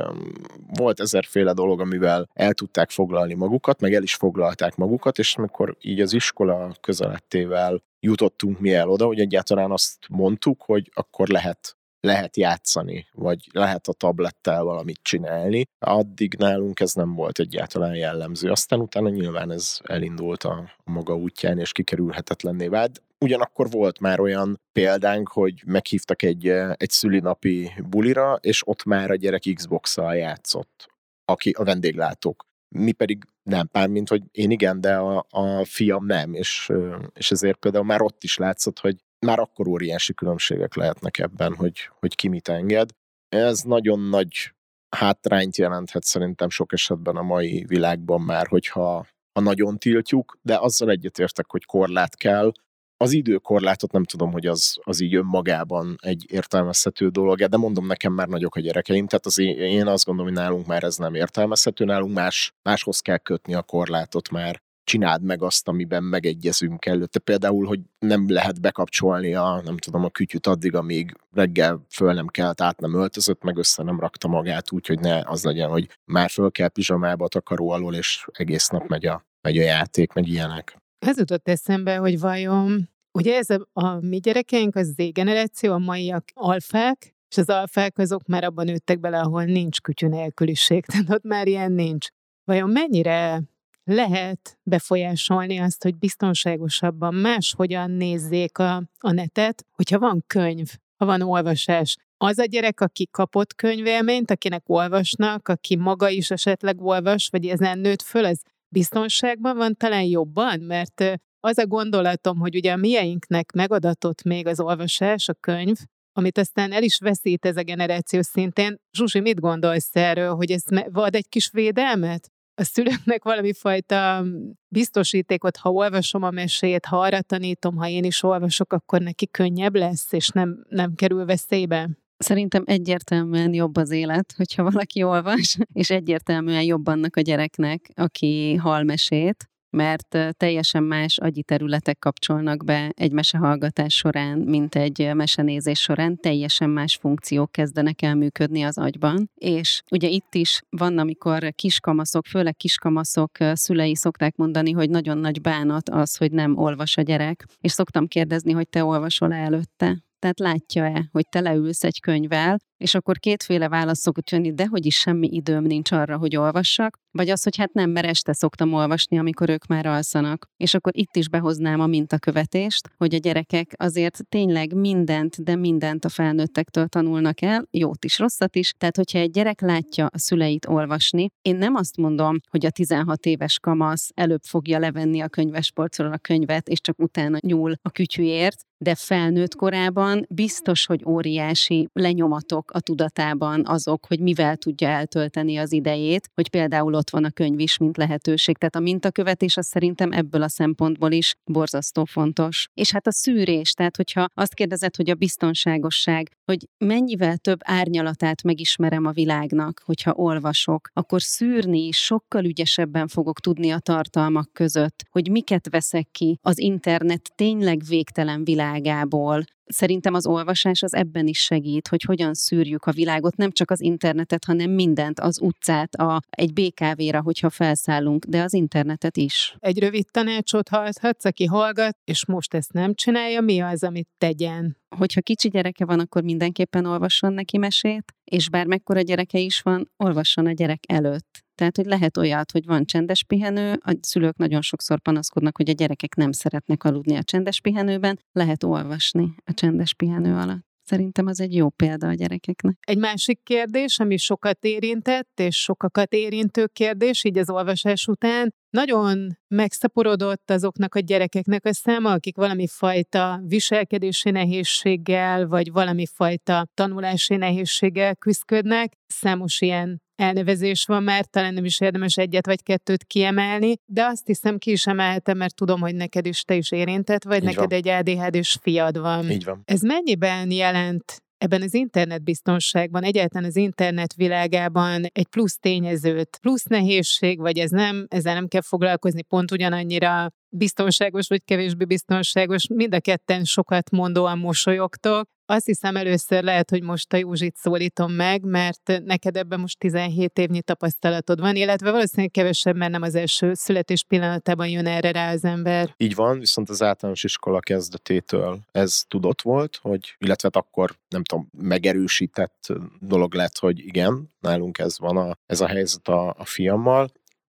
volt 0.72 1.00
ezerféle 1.00 1.52
dolog, 1.52 1.80
amivel 1.80 2.28
el 2.32 2.52
tudták 2.52 2.90
foglalni 2.90 3.34
magukat, 3.34 3.80
meg 3.80 3.94
el 3.94 4.02
is 4.02 4.14
foglalták 4.14 4.76
magukat, 4.76 5.18
és 5.18 5.36
amikor 5.36 5.76
így 5.80 6.00
az 6.00 6.12
iskola 6.12 6.74
közelettével 6.80 7.82
jutottunk 8.00 8.60
mi 8.60 8.74
el 8.74 8.88
oda, 8.88 9.06
hogy 9.06 9.20
egyáltalán 9.20 9.70
azt 9.70 9.96
mondtuk, 10.08 10.62
hogy 10.62 10.90
akkor 10.94 11.28
lehet 11.28 11.77
lehet 12.00 12.36
játszani, 12.36 13.06
vagy 13.12 13.48
lehet 13.52 13.86
a 13.88 13.92
tablettel 13.92 14.62
valamit 14.62 14.98
csinálni. 15.02 15.64
Addig 15.78 16.34
nálunk 16.34 16.80
ez 16.80 16.92
nem 16.92 17.14
volt 17.14 17.38
egyáltalán 17.38 17.94
jellemző. 17.94 18.50
Aztán 18.50 18.80
utána 18.80 19.08
nyilván 19.08 19.50
ez 19.50 19.78
elindult 19.82 20.44
a, 20.44 20.70
maga 20.84 21.16
útján, 21.16 21.58
és 21.58 21.72
kikerülhetetlenné 21.72 22.68
vált. 22.68 23.02
Ugyanakkor 23.20 23.70
volt 23.70 24.00
már 24.00 24.20
olyan 24.20 24.60
példánk, 24.72 25.28
hogy 25.28 25.62
meghívtak 25.66 26.22
egy, 26.22 26.48
egy 26.72 26.90
szülinapi 26.90 27.72
bulira, 27.88 28.38
és 28.40 28.68
ott 28.68 28.84
már 28.84 29.10
a 29.10 29.16
gyerek 29.16 29.42
Xbox-szal 29.54 30.16
játszott, 30.16 30.88
aki 31.24 31.50
a 31.50 31.64
vendéglátók. 31.64 32.46
Mi 32.68 32.92
pedig 32.92 33.24
nem, 33.42 33.68
mint 33.90 34.08
hogy 34.08 34.22
én 34.30 34.50
igen, 34.50 34.80
de 34.80 34.96
a, 34.96 35.26
a 35.30 35.64
fiam 35.64 36.06
nem, 36.06 36.34
és, 36.34 36.72
és 37.14 37.30
ezért 37.30 37.58
például 37.58 37.84
már 37.84 38.02
ott 38.02 38.24
is 38.24 38.36
látszott, 38.36 38.78
hogy 38.78 38.96
már 39.26 39.38
akkor 39.38 39.68
óriási 39.68 40.14
különbségek 40.14 40.74
lehetnek 40.74 41.18
ebben, 41.18 41.54
hogy, 41.54 41.90
hogy 41.98 42.14
ki 42.14 42.28
mit 42.28 42.48
enged. 42.48 42.90
Ez 43.28 43.60
nagyon 43.60 44.00
nagy 44.00 44.52
hátrányt 44.96 45.56
jelenthet 45.56 46.04
szerintem 46.04 46.50
sok 46.50 46.72
esetben 46.72 47.16
a 47.16 47.22
mai 47.22 47.64
világban 47.68 48.20
már, 48.20 48.46
hogyha 48.46 49.06
ha 49.32 49.40
nagyon 49.40 49.78
tiltjuk, 49.78 50.38
de 50.42 50.58
azzal 50.58 50.90
egyetértek, 50.90 51.50
hogy 51.50 51.64
korlát 51.64 52.16
kell, 52.16 52.52
Az 53.00 53.12
időkorlátot 53.12 53.92
nem 53.92 54.04
tudom, 54.04 54.32
hogy 54.32 54.46
az, 54.46 54.78
az 54.82 55.00
így 55.00 55.14
önmagában 55.14 55.96
egy 56.02 56.24
értelmezhető 56.28 57.08
dolog, 57.08 57.38
de 57.38 57.56
mondom, 57.56 57.86
nekem 57.86 58.12
már 58.12 58.28
nagyok 58.28 58.56
a 58.56 58.60
gyerekeim, 58.60 59.06
tehát 59.06 59.26
az 59.26 59.38
én, 59.38 59.56
én 59.58 59.86
azt 59.86 60.04
gondolom, 60.04 60.32
hogy 60.32 60.42
nálunk 60.42 60.66
már 60.66 60.82
ez 60.82 60.96
nem 60.96 61.14
értelmezhető, 61.14 61.84
nálunk 61.84 62.14
más, 62.14 62.52
máshoz 62.62 63.00
kell 63.00 63.18
kötni 63.18 63.54
a 63.54 63.62
korlátot 63.62 64.30
már 64.30 64.62
csináld 64.88 65.22
meg 65.22 65.42
azt, 65.42 65.68
amiben 65.68 66.04
megegyezünk 66.04 66.86
előtte. 66.86 67.18
Például, 67.18 67.66
hogy 67.66 67.80
nem 67.98 68.30
lehet 68.30 68.60
bekapcsolni 68.60 69.34
a, 69.34 69.60
nem 69.64 69.76
tudom, 69.76 70.04
a 70.04 70.10
kütyüt 70.10 70.46
addig, 70.46 70.74
amíg 70.74 71.16
reggel 71.32 71.84
föl 71.90 72.12
nem 72.12 72.26
kelt, 72.26 72.60
át 72.60 72.80
nem 72.80 72.94
öltözött, 72.94 73.42
meg 73.42 73.56
össze 73.56 73.82
nem 73.82 74.00
rakta 74.00 74.28
magát, 74.28 74.72
úgyhogy 74.72 75.00
ne 75.00 75.20
az 75.24 75.44
legyen, 75.44 75.68
hogy 75.68 75.88
már 76.04 76.30
föl 76.30 76.50
kell 76.50 76.68
pizsamába 76.68 77.24
a 77.24 77.28
takaró 77.28 77.70
alól, 77.70 77.94
és 77.94 78.26
egész 78.32 78.68
nap 78.68 78.86
megy 78.86 79.06
a, 79.06 79.24
megy 79.40 79.58
a 79.58 79.62
játék, 79.62 80.12
meg 80.12 80.26
ilyenek. 80.26 80.76
Ez 80.98 81.18
jutott 81.18 81.48
eszembe, 81.48 81.96
hogy 81.96 82.20
vajon, 82.20 82.88
ugye 83.12 83.36
ez 83.36 83.50
a, 83.50 83.68
a 83.72 84.00
mi 84.00 84.18
gyerekeink, 84.18 84.76
az 84.76 84.86
Z 84.86 85.12
generáció, 85.12 85.72
a 85.72 85.78
maiak 85.78 86.24
alfák, 86.34 87.16
és 87.30 87.36
az 87.36 87.48
alfák 87.48 87.98
azok 87.98 88.26
már 88.26 88.44
abban 88.44 88.64
nőttek 88.64 89.00
bele, 89.00 89.20
ahol 89.20 89.44
nincs 89.44 89.80
kütyű 89.80 90.06
nélküliség, 90.06 90.84
tehát 90.86 91.10
ott 91.10 91.24
már 91.24 91.46
ilyen 91.46 91.72
nincs. 91.72 92.08
Vajon 92.44 92.70
mennyire 92.70 93.42
lehet 93.88 94.58
befolyásolni 94.62 95.58
azt, 95.58 95.82
hogy 95.82 95.96
biztonságosabban 95.96 97.14
máshogyan 97.14 97.90
nézzék 97.90 98.58
a, 98.58 98.82
a 98.98 99.12
netet, 99.12 99.64
hogyha 99.72 99.98
van 99.98 100.24
könyv, 100.26 100.68
ha 100.96 101.06
van 101.06 101.22
olvasás. 101.22 101.96
Az 102.16 102.38
a 102.38 102.44
gyerek, 102.44 102.80
aki 102.80 103.08
kapott 103.10 103.54
könyvélményt, 103.54 104.30
akinek 104.30 104.62
olvasnak, 104.66 105.48
aki 105.48 105.76
maga 105.76 106.08
is 106.08 106.30
esetleg 106.30 106.80
olvas, 106.80 107.28
vagy 107.28 107.46
ezen 107.46 107.78
nőtt 107.78 108.02
föl, 108.02 108.24
az 108.24 108.40
biztonságban 108.68 109.56
van 109.56 109.76
talán 109.76 110.04
jobban, 110.04 110.60
mert 110.60 111.18
az 111.40 111.58
a 111.58 111.66
gondolatom, 111.66 112.38
hogy 112.38 112.54
ugye 112.54 112.72
a 112.72 112.76
mieinknek 112.76 113.52
megadatott 113.52 114.22
még 114.22 114.46
az 114.46 114.60
olvasás, 114.60 115.28
a 115.28 115.34
könyv, 115.34 115.76
amit 116.12 116.38
aztán 116.38 116.72
el 116.72 116.82
is 116.82 116.98
veszít 116.98 117.44
ez 117.44 117.56
a 117.56 117.62
generáció 117.62 118.22
szintén. 118.22 118.80
Zsuzsi, 118.92 119.20
mit 119.20 119.40
gondolsz 119.40 119.96
erről, 119.96 120.34
hogy 120.34 120.50
ez 120.50 120.62
ad 120.92 121.14
egy 121.14 121.28
kis 121.28 121.50
védelmet? 121.52 122.30
A 122.58 122.64
szülőknek 122.64 123.24
valami 123.24 123.52
fajta 123.52 124.24
biztosítékot, 124.68 125.56
ha 125.56 125.70
olvasom 125.70 126.22
a 126.22 126.30
mesét, 126.30 126.86
ha 126.86 127.00
arra 127.00 127.22
tanítom, 127.22 127.76
ha 127.76 127.88
én 127.88 128.04
is 128.04 128.22
olvasok, 128.22 128.72
akkor 128.72 129.00
neki 129.00 129.26
könnyebb 129.26 129.74
lesz, 129.74 130.12
és 130.12 130.28
nem, 130.28 130.64
nem 130.68 130.94
kerül 130.94 131.24
veszélybe. 131.24 131.90
Szerintem 132.16 132.62
egyértelműen 132.66 133.54
jobb 133.54 133.76
az 133.76 133.90
élet, 133.90 134.34
hogyha 134.36 134.62
valaki 134.62 135.02
olvas, 135.02 135.56
és 135.72 135.90
egyértelműen 135.90 136.62
jobb 136.62 136.86
annak 136.86 137.16
a 137.16 137.20
gyereknek, 137.20 137.90
aki 137.94 138.54
hall 138.54 138.82
mesét, 138.82 139.48
mert 139.70 140.18
teljesen 140.36 140.82
más 140.82 141.18
agyi 141.18 141.42
területek 141.42 141.98
kapcsolnak 141.98 142.64
be 142.64 142.92
egy 142.96 143.12
mesehallgatás 143.12 143.94
során, 143.94 144.38
mint 144.38 144.74
egy 144.74 145.10
mesenézés 145.14 145.80
során, 145.80 146.16
teljesen 146.16 146.70
más 146.70 146.96
funkciók 146.96 147.52
kezdenek 147.52 148.02
el 148.02 148.14
működni 148.14 148.62
az 148.62 148.78
agyban. 148.78 149.30
És 149.34 149.82
ugye 149.90 150.08
itt 150.08 150.34
is 150.34 150.62
van, 150.70 150.98
amikor 150.98 151.52
kiskamaszok, 151.54 152.26
főleg 152.26 152.56
kiskamaszok 152.56 153.30
szülei 153.52 153.96
szokták 153.96 154.36
mondani, 154.36 154.70
hogy 154.70 154.90
nagyon 154.90 155.18
nagy 155.18 155.40
bánat 155.40 155.88
az, 155.88 156.16
hogy 156.16 156.32
nem 156.32 156.56
olvas 156.56 156.96
a 156.96 157.02
gyerek, 157.02 157.44
és 157.60 157.72
szoktam 157.72 158.06
kérdezni, 158.06 158.52
hogy 158.52 158.68
te 158.68 158.84
olvasol 158.84 159.32
előtte. 159.32 160.06
Tehát 160.18 160.38
látja-e, 160.38 161.08
hogy 161.12 161.28
te 161.28 161.40
leülsz 161.40 161.84
egy 161.84 162.00
könyvvel, 162.00 162.56
és 162.78 162.94
akkor 162.94 163.18
kétféle 163.18 163.68
válasz 163.68 164.00
szokott 164.00 164.30
jönni, 164.30 164.54
de 164.54 164.66
hogy 164.66 164.86
is 164.86 164.96
semmi 164.96 165.28
időm 165.32 165.64
nincs 165.64 165.92
arra, 165.92 166.16
hogy 166.16 166.36
olvassak, 166.36 166.98
vagy 167.10 167.28
az, 167.28 167.42
hogy 167.42 167.56
hát 167.56 167.72
nem, 167.72 167.90
mert 167.90 168.06
este 168.06 168.32
szoktam 168.32 168.72
olvasni, 168.72 169.18
amikor 169.18 169.48
ők 169.48 169.66
már 169.66 169.86
alszanak. 169.86 170.46
És 170.56 170.74
akkor 170.74 170.92
itt 170.96 171.16
is 171.16 171.28
behoznám 171.28 171.80
a 171.80 171.86
mintakövetést, 171.86 172.90
hogy 172.96 173.14
a 173.14 173.18
gyerekek 173.18 173.72
azért 173.76 174.28
tényleg 174.28 174.74
mindent, 174.74 175.42
de 175.42 175.56
mindent 175.56 176.04
a 176.04 176.08
felnőttektől 176.08 176.86
tanulnak 176.86 177.42
el, 177.42 177.66
jót 177.70 178.04
is, 178.04 178.18
rosszat 178.18 178.56
is. 178.56 178.72
Tehát, 178.78 178.96
hogyha 178.96 179.18
egy 179.18 179.30
gyerek 179.30 179.60
látja 179.60 180.06
a 180.06 180.18
szüleit 180.18 180.66
olvasni, 180.66 181.28
én 181.42 181.56
nem 181.56 181.74
azt 181.74 181.96
mondom, 181.96 182.36
hogy 182.50 182.66
a 182.66 182.70
16 182.70 183.26
éves 183.26 183.58
kamasz 183.58 184.10
előbb 184.14 184.42
fogja 184.42 184.78
levenni 184.78 185.20
a 185.20 185.28
könyvespolcról 185.28 186.12
a 186.12 186.18
könyvet, 186.18 186.68
és 186.68 186.80
csak 186.80 186.98
utána 186.98 187.38
nyúl 187.40 187.74
a 187.82 187.90
kütyűért, 187.90 188.66
de 188.80 188.94
felnőtt 188.94 189.54
korában 189.54 190.26
biztos, 190.30 190.86
hogy 190.86 191.04
óriási 191.06 191.88
lenyomatok 191.92 192.67
a 192.74 192.80
tudatában 192.80 193.66
azok, 193.66 194.06
hogy 194.06 194.20
mivel 194.20 194.56
tudja 194.56 194.88
eltölteni 194.88 195.56
az 195.56 195.72
idejét, 195.72 196.30
hogy 196.34 196.50
például 196.50 196.94
ott 196.94 197.10
van 197.10 197.24
a 197.24 197.30
könyv 197.30 197.60
is, 197.60 197.76
mint 197.76 197.96
lehetőség. 197.96 198.58
Tehát 198.58 198.76
a 198.76 198.80
mintakövetés 198.80 199.56
az 199.56 199.66
szerintem 199.66 200.12
ebből 200.12 200.42
a 200.42 200.48
szempontból 200.48 201.12
is 201.12 201.34
borzasztó 201.44 202.04
fontos. 202.04 202.68
És 202.74 202.92
hát 202.92 203.06
a 203.06 203.12
szűrés, 203.12 203.72
tehát 203.72 203.96
hogyha 203.96 204.26
azt 204.34 204.54
kérdezed, 204.54 204.96
hogy 204.96 205.10
a 205.10 205.14
biztonságosság, 205.14 206.30
hogy 206.44 206.68
mennyivel 206.78 207.36
több 207.36 207.58
árnyalatát 207.62 208.42
megismerem 208.42 209.06
a 209.06 209.10
világnak, 209.10 209.82
hogyha 209.84 210.12
olvasok, 210.12 210.88
akkor 210.92 211.22
szűrni 211.22 211.90
sokkal 211.90 212.44
ügyesebben 212.44 213.06
fogok 213.08 213.40
tudni 213.40 213.70
a 213.70 213.78
tartalmak 213.78 214.52
között, 214.52 215.04
hogy 215.10 215.30
miket 215.30 215.68
veszek 215.70 216.08
ki 216.10 216.38
az 216.42 216.58
internet 216.58 217.30
tényleg 217.34 217.82
végtelen 217.88 218.44
világából, 218.44 219.44
Szerintem 219.68 220.14
az 220.14 220.26
olvasás 220.26 220.82
az 220.82 220.94
ebben 220.94 221.26
is 221.26 221.38
segít, 221.38 221.88
hogy 221.88 222.02
hogyan 222.02 222.34
szűrjük 222.34 222.84
a 222.84 222.92
világot, 222.92 223.36
nem 223.36 223.50
csak 223.50 223.70
az 223.70 223.80
internetet, 223.80 224.44
hanem 224.44 224.70
mindent, 224.70 225.20
az 225.20 225.40
utcát, 225.40 225.94
a, 225.94 226.20
egy 226.30 226.52
BKV-ra, 226.52 227.20
hogyha 227.22 227.50
felszállunk, 227.50 228.24
de 228.24 228.42
az 228.42 228.54
internetet 228.54 229.16
is. 229.16 229.56
Egy 229.58 229.78
rövid 229.78 230.04
tanácsot 230.10 230.68
hallhatsz, 230.68 231.24
aki 231.24 231.44
hallgat, 231.44 231.96
és 232.04 232.26
most 232.26 232.54
ezt 232.54 232.72
nem 232.72 232.94
csinálja, 232.94 233.40
mi 233.40 233.60
az, 233.60 233.82
amit 233.82 234.08
tegyen? 234.18 234.76
Hogyha 234.96 235.20
kicsi 235.20 235.48
gyereke 235.48 235.84
van, 235.84 236.00
akkor 236.00 236.22
mindenképpen 236.22 236.84
olvasson 236.84 237.32
neki 237.32 237.58
mesét, 237.58 238.14
és 238.24 238.48
bármekkora 238.50 239.00
gyereke 239.00 239.38
is 239.38 239.60
van, 239.60 239.90
olvasson 239.96 240.46
a 240.46 240.52
gyerek 240.52 240.82
előtt. 240.86 241.46
Tehát, 241.58 241.76
hogy 241.76 241.86
lehet 241.86 242.16
olyat, 242.16 242.50
hogy 242.52 242.64
van 242.64 242.84
csendes 242.84 243.24
pihenő, 243.24 243.72
a 243.84 243.96
szülők 244.00 244.36
nagyon 244.36 244.60
sokszor 244.60 245.00
panaszkodnak, 245.00 245.56
hogy 245.56 245.68
a 245.68 245.72
gyerekek 245.72 246.14
nem 246.14 246.32
szeretnek 246.32 246.84
aludni 246.84 247.16
a 247.16 247.22
csendes 247.22 247.60
pihenőben, 247.60 248.20
lehet 248.32 248.64
olvasni 248.64 249.34
a 249.44 249.54
csendes 249.54 249.94
pihenő 249.94 250.34
alatt. 250.34 250.66
Szerintem 250.82 251.26
az 251.26 251.40
egy 251.40 251.54
jó 251.54 251.68
példa 251.70 252.08
a 252.08 252.14
gyerekeknek. 252.14 252.76
Egy 252.80 252.98
másik 252.98 253.42
kérdés, 253.42 253.98
ami 253.98 254.16
sokat 254.16 254.64
érintett, 254.64 255.40
és 255.40 255.56
sokakat 255.56 256.12
érintő 256.12 256.66
kérdés, 256.66 257.24
így 257.24 257.38
az 257.38 257.50
olvasás 257.50 258.06
után, 258.06 258.54
nagyon 258.70 259.38
megszaporodott 259.48 260.50
azoknak 260.50 260.94
a 260.94 261.00
gyerekeknek 261.00 261.64
a 261.64 261.74
száma, 261.74 262.12
akik 262.12 262.36
valami 262.36 262.66
fajta 262.66 263.40
viselkedési 263.46 264.30
nehézséggel, 264.30 265.46
vagy 265.46 265.72
valami 265.72 266.06
fajta 266.06 266.66
tanulási 266.74 267.36
nehézséggel 267.36 268.16
küzdködnek. 268.16 268.92
Számos 269.06 269.60
ilyen 269.60 270.02
elnevezés 270.18 270.84
van 270.84 271.02
már, 271.02 271.24
talán 271.24 271.54
nem 271.54 271.64
is 271.64 271.80
érdemes 271.80 272.16
egyet 272.16 272.46
vagy 272.46 272.62
kettőt 272.62 273.04
kiemelni, 273.04 273.74
de 273.84 274.04
azt 274.04 274.26
hiszem 274.26 274.58
ki 274.58 274.70
is 274.70 274.86
emelhetem, 274.86 275.36
mert 275.36 275.54
tudom, 275.54 275.80
hogy 275.80 275.94
neked 275.94 276.26
is 276.26 276.42
te 276.42 276.54
is 276.54 276.70
érintett, 276.70 277.24
vagy 277.24 277.36
Így 277.36 277.44
neked 277.44 277.70
van. 277.70 277.72
egy 277.72 277.88
ADHD-s 277.88 278.58
fiad 278.62 278.98
van. 278.98 279.30
Így 279.30 279.44
van. 279.44 279.62
Ez 279.64 279.80
mennyiben 279.80 280.50
jelent 280.50 281.22
ebben 281.38 281.62
az 281.62 281.74
internetbiztonságban, 281.74 283.02
egyáltalán 283.02 283.48
az 283.48 283.56
internet 283.56 284.14
világában 284.14 285.04
egy 285.12 285.26
plusz 285.26 285.58
tényezőt, 285.58 286.38
plusz 286.40 286.64
nehézség, 286.64 287.38
vagy 287.38 287.58
ez 287.58 287.70
nem, 287.70 288.06
ezzel 288.08 288.34
nem 288.34 288.48
kell 288.48 288.60
foglalkozni, 288.60 289.22
pont 289.22 289.50
ugyanannyira 289.50 290.30
biztonságos 290.48 291.28
vagy 291.28 291.44
kevésbé 291.44 291.84
biztonságos, 291.84 292.66
mind 292.74 292.94
a 292.94 293.00
ketten 293.00 293.44
sokat 293.44 293.90
mondóan 293.90 294.38
mosolyogtok. 294.38 295.28
Azt 295.50 295.66
hiszem 295.66 295.96
először 295.96 296.42
lehet, 296.42 296.70
hogy 296.70 296.82
most 296.82 297.12
a 297.12 297.16
Józsit 297.16 297.56
szólítom 297.56 298.12
meg, 298.12 298.44
mert 298.44 299.00
neked 299.04 299.36
ebben 299.36 299.60
most 299.60 299.78
17 299.78 300.38
évnyi 300.38 300.62
tapasztalatod 300.62 301.40
van, 301.40 301.56
illetve 301.56 301.90
valószínűleg 301.90 302.30
kevesebb, 302.30 302.76
mert 302.76 302.90
nem 302.90 303.02
az 303.02 303.14
első 303.14 303.54
születés 303.54 304.04
pillanatában 304.08 304.68
jön 304.68 304.86
erre 304.86 305.10
rá 305.10 305.32
az 305.32 305.44
ember. 305.44 305.94
Így 305.96 306.14
van, 306.14 306.38
viszont 306.38 306.68
az 306.68 306.82
általános 306.82 307.24
iskola 307.24 307.60
kezdetétől 307.60 308.58
ez 308.72 309.02
tudott 309.08 309.42
volt, 309.42 309.78
hogy, 309.82 310.16
illetve 310.18 310.50
hát 310.52 310.64
akkor 310.64 310.98
nem 311.08 311.22
tudom, 311.24 311.48
megerősített 311.58 312.72
dolog 313.00 313.34
lett, 313.34 313.58
hogy 313.58 313.78
igen, 313.78 314.30
nálunk 314.40 314.78
ez 314.78 314.98
van 314.98 315.16
a, 315.16 315.36
ez 315.46 315.60
a 315.60 315.66
helyzet 315.66 316.08
a, 316.08 316.34
a 316.38 316.44
fiammal, 316.44 317.10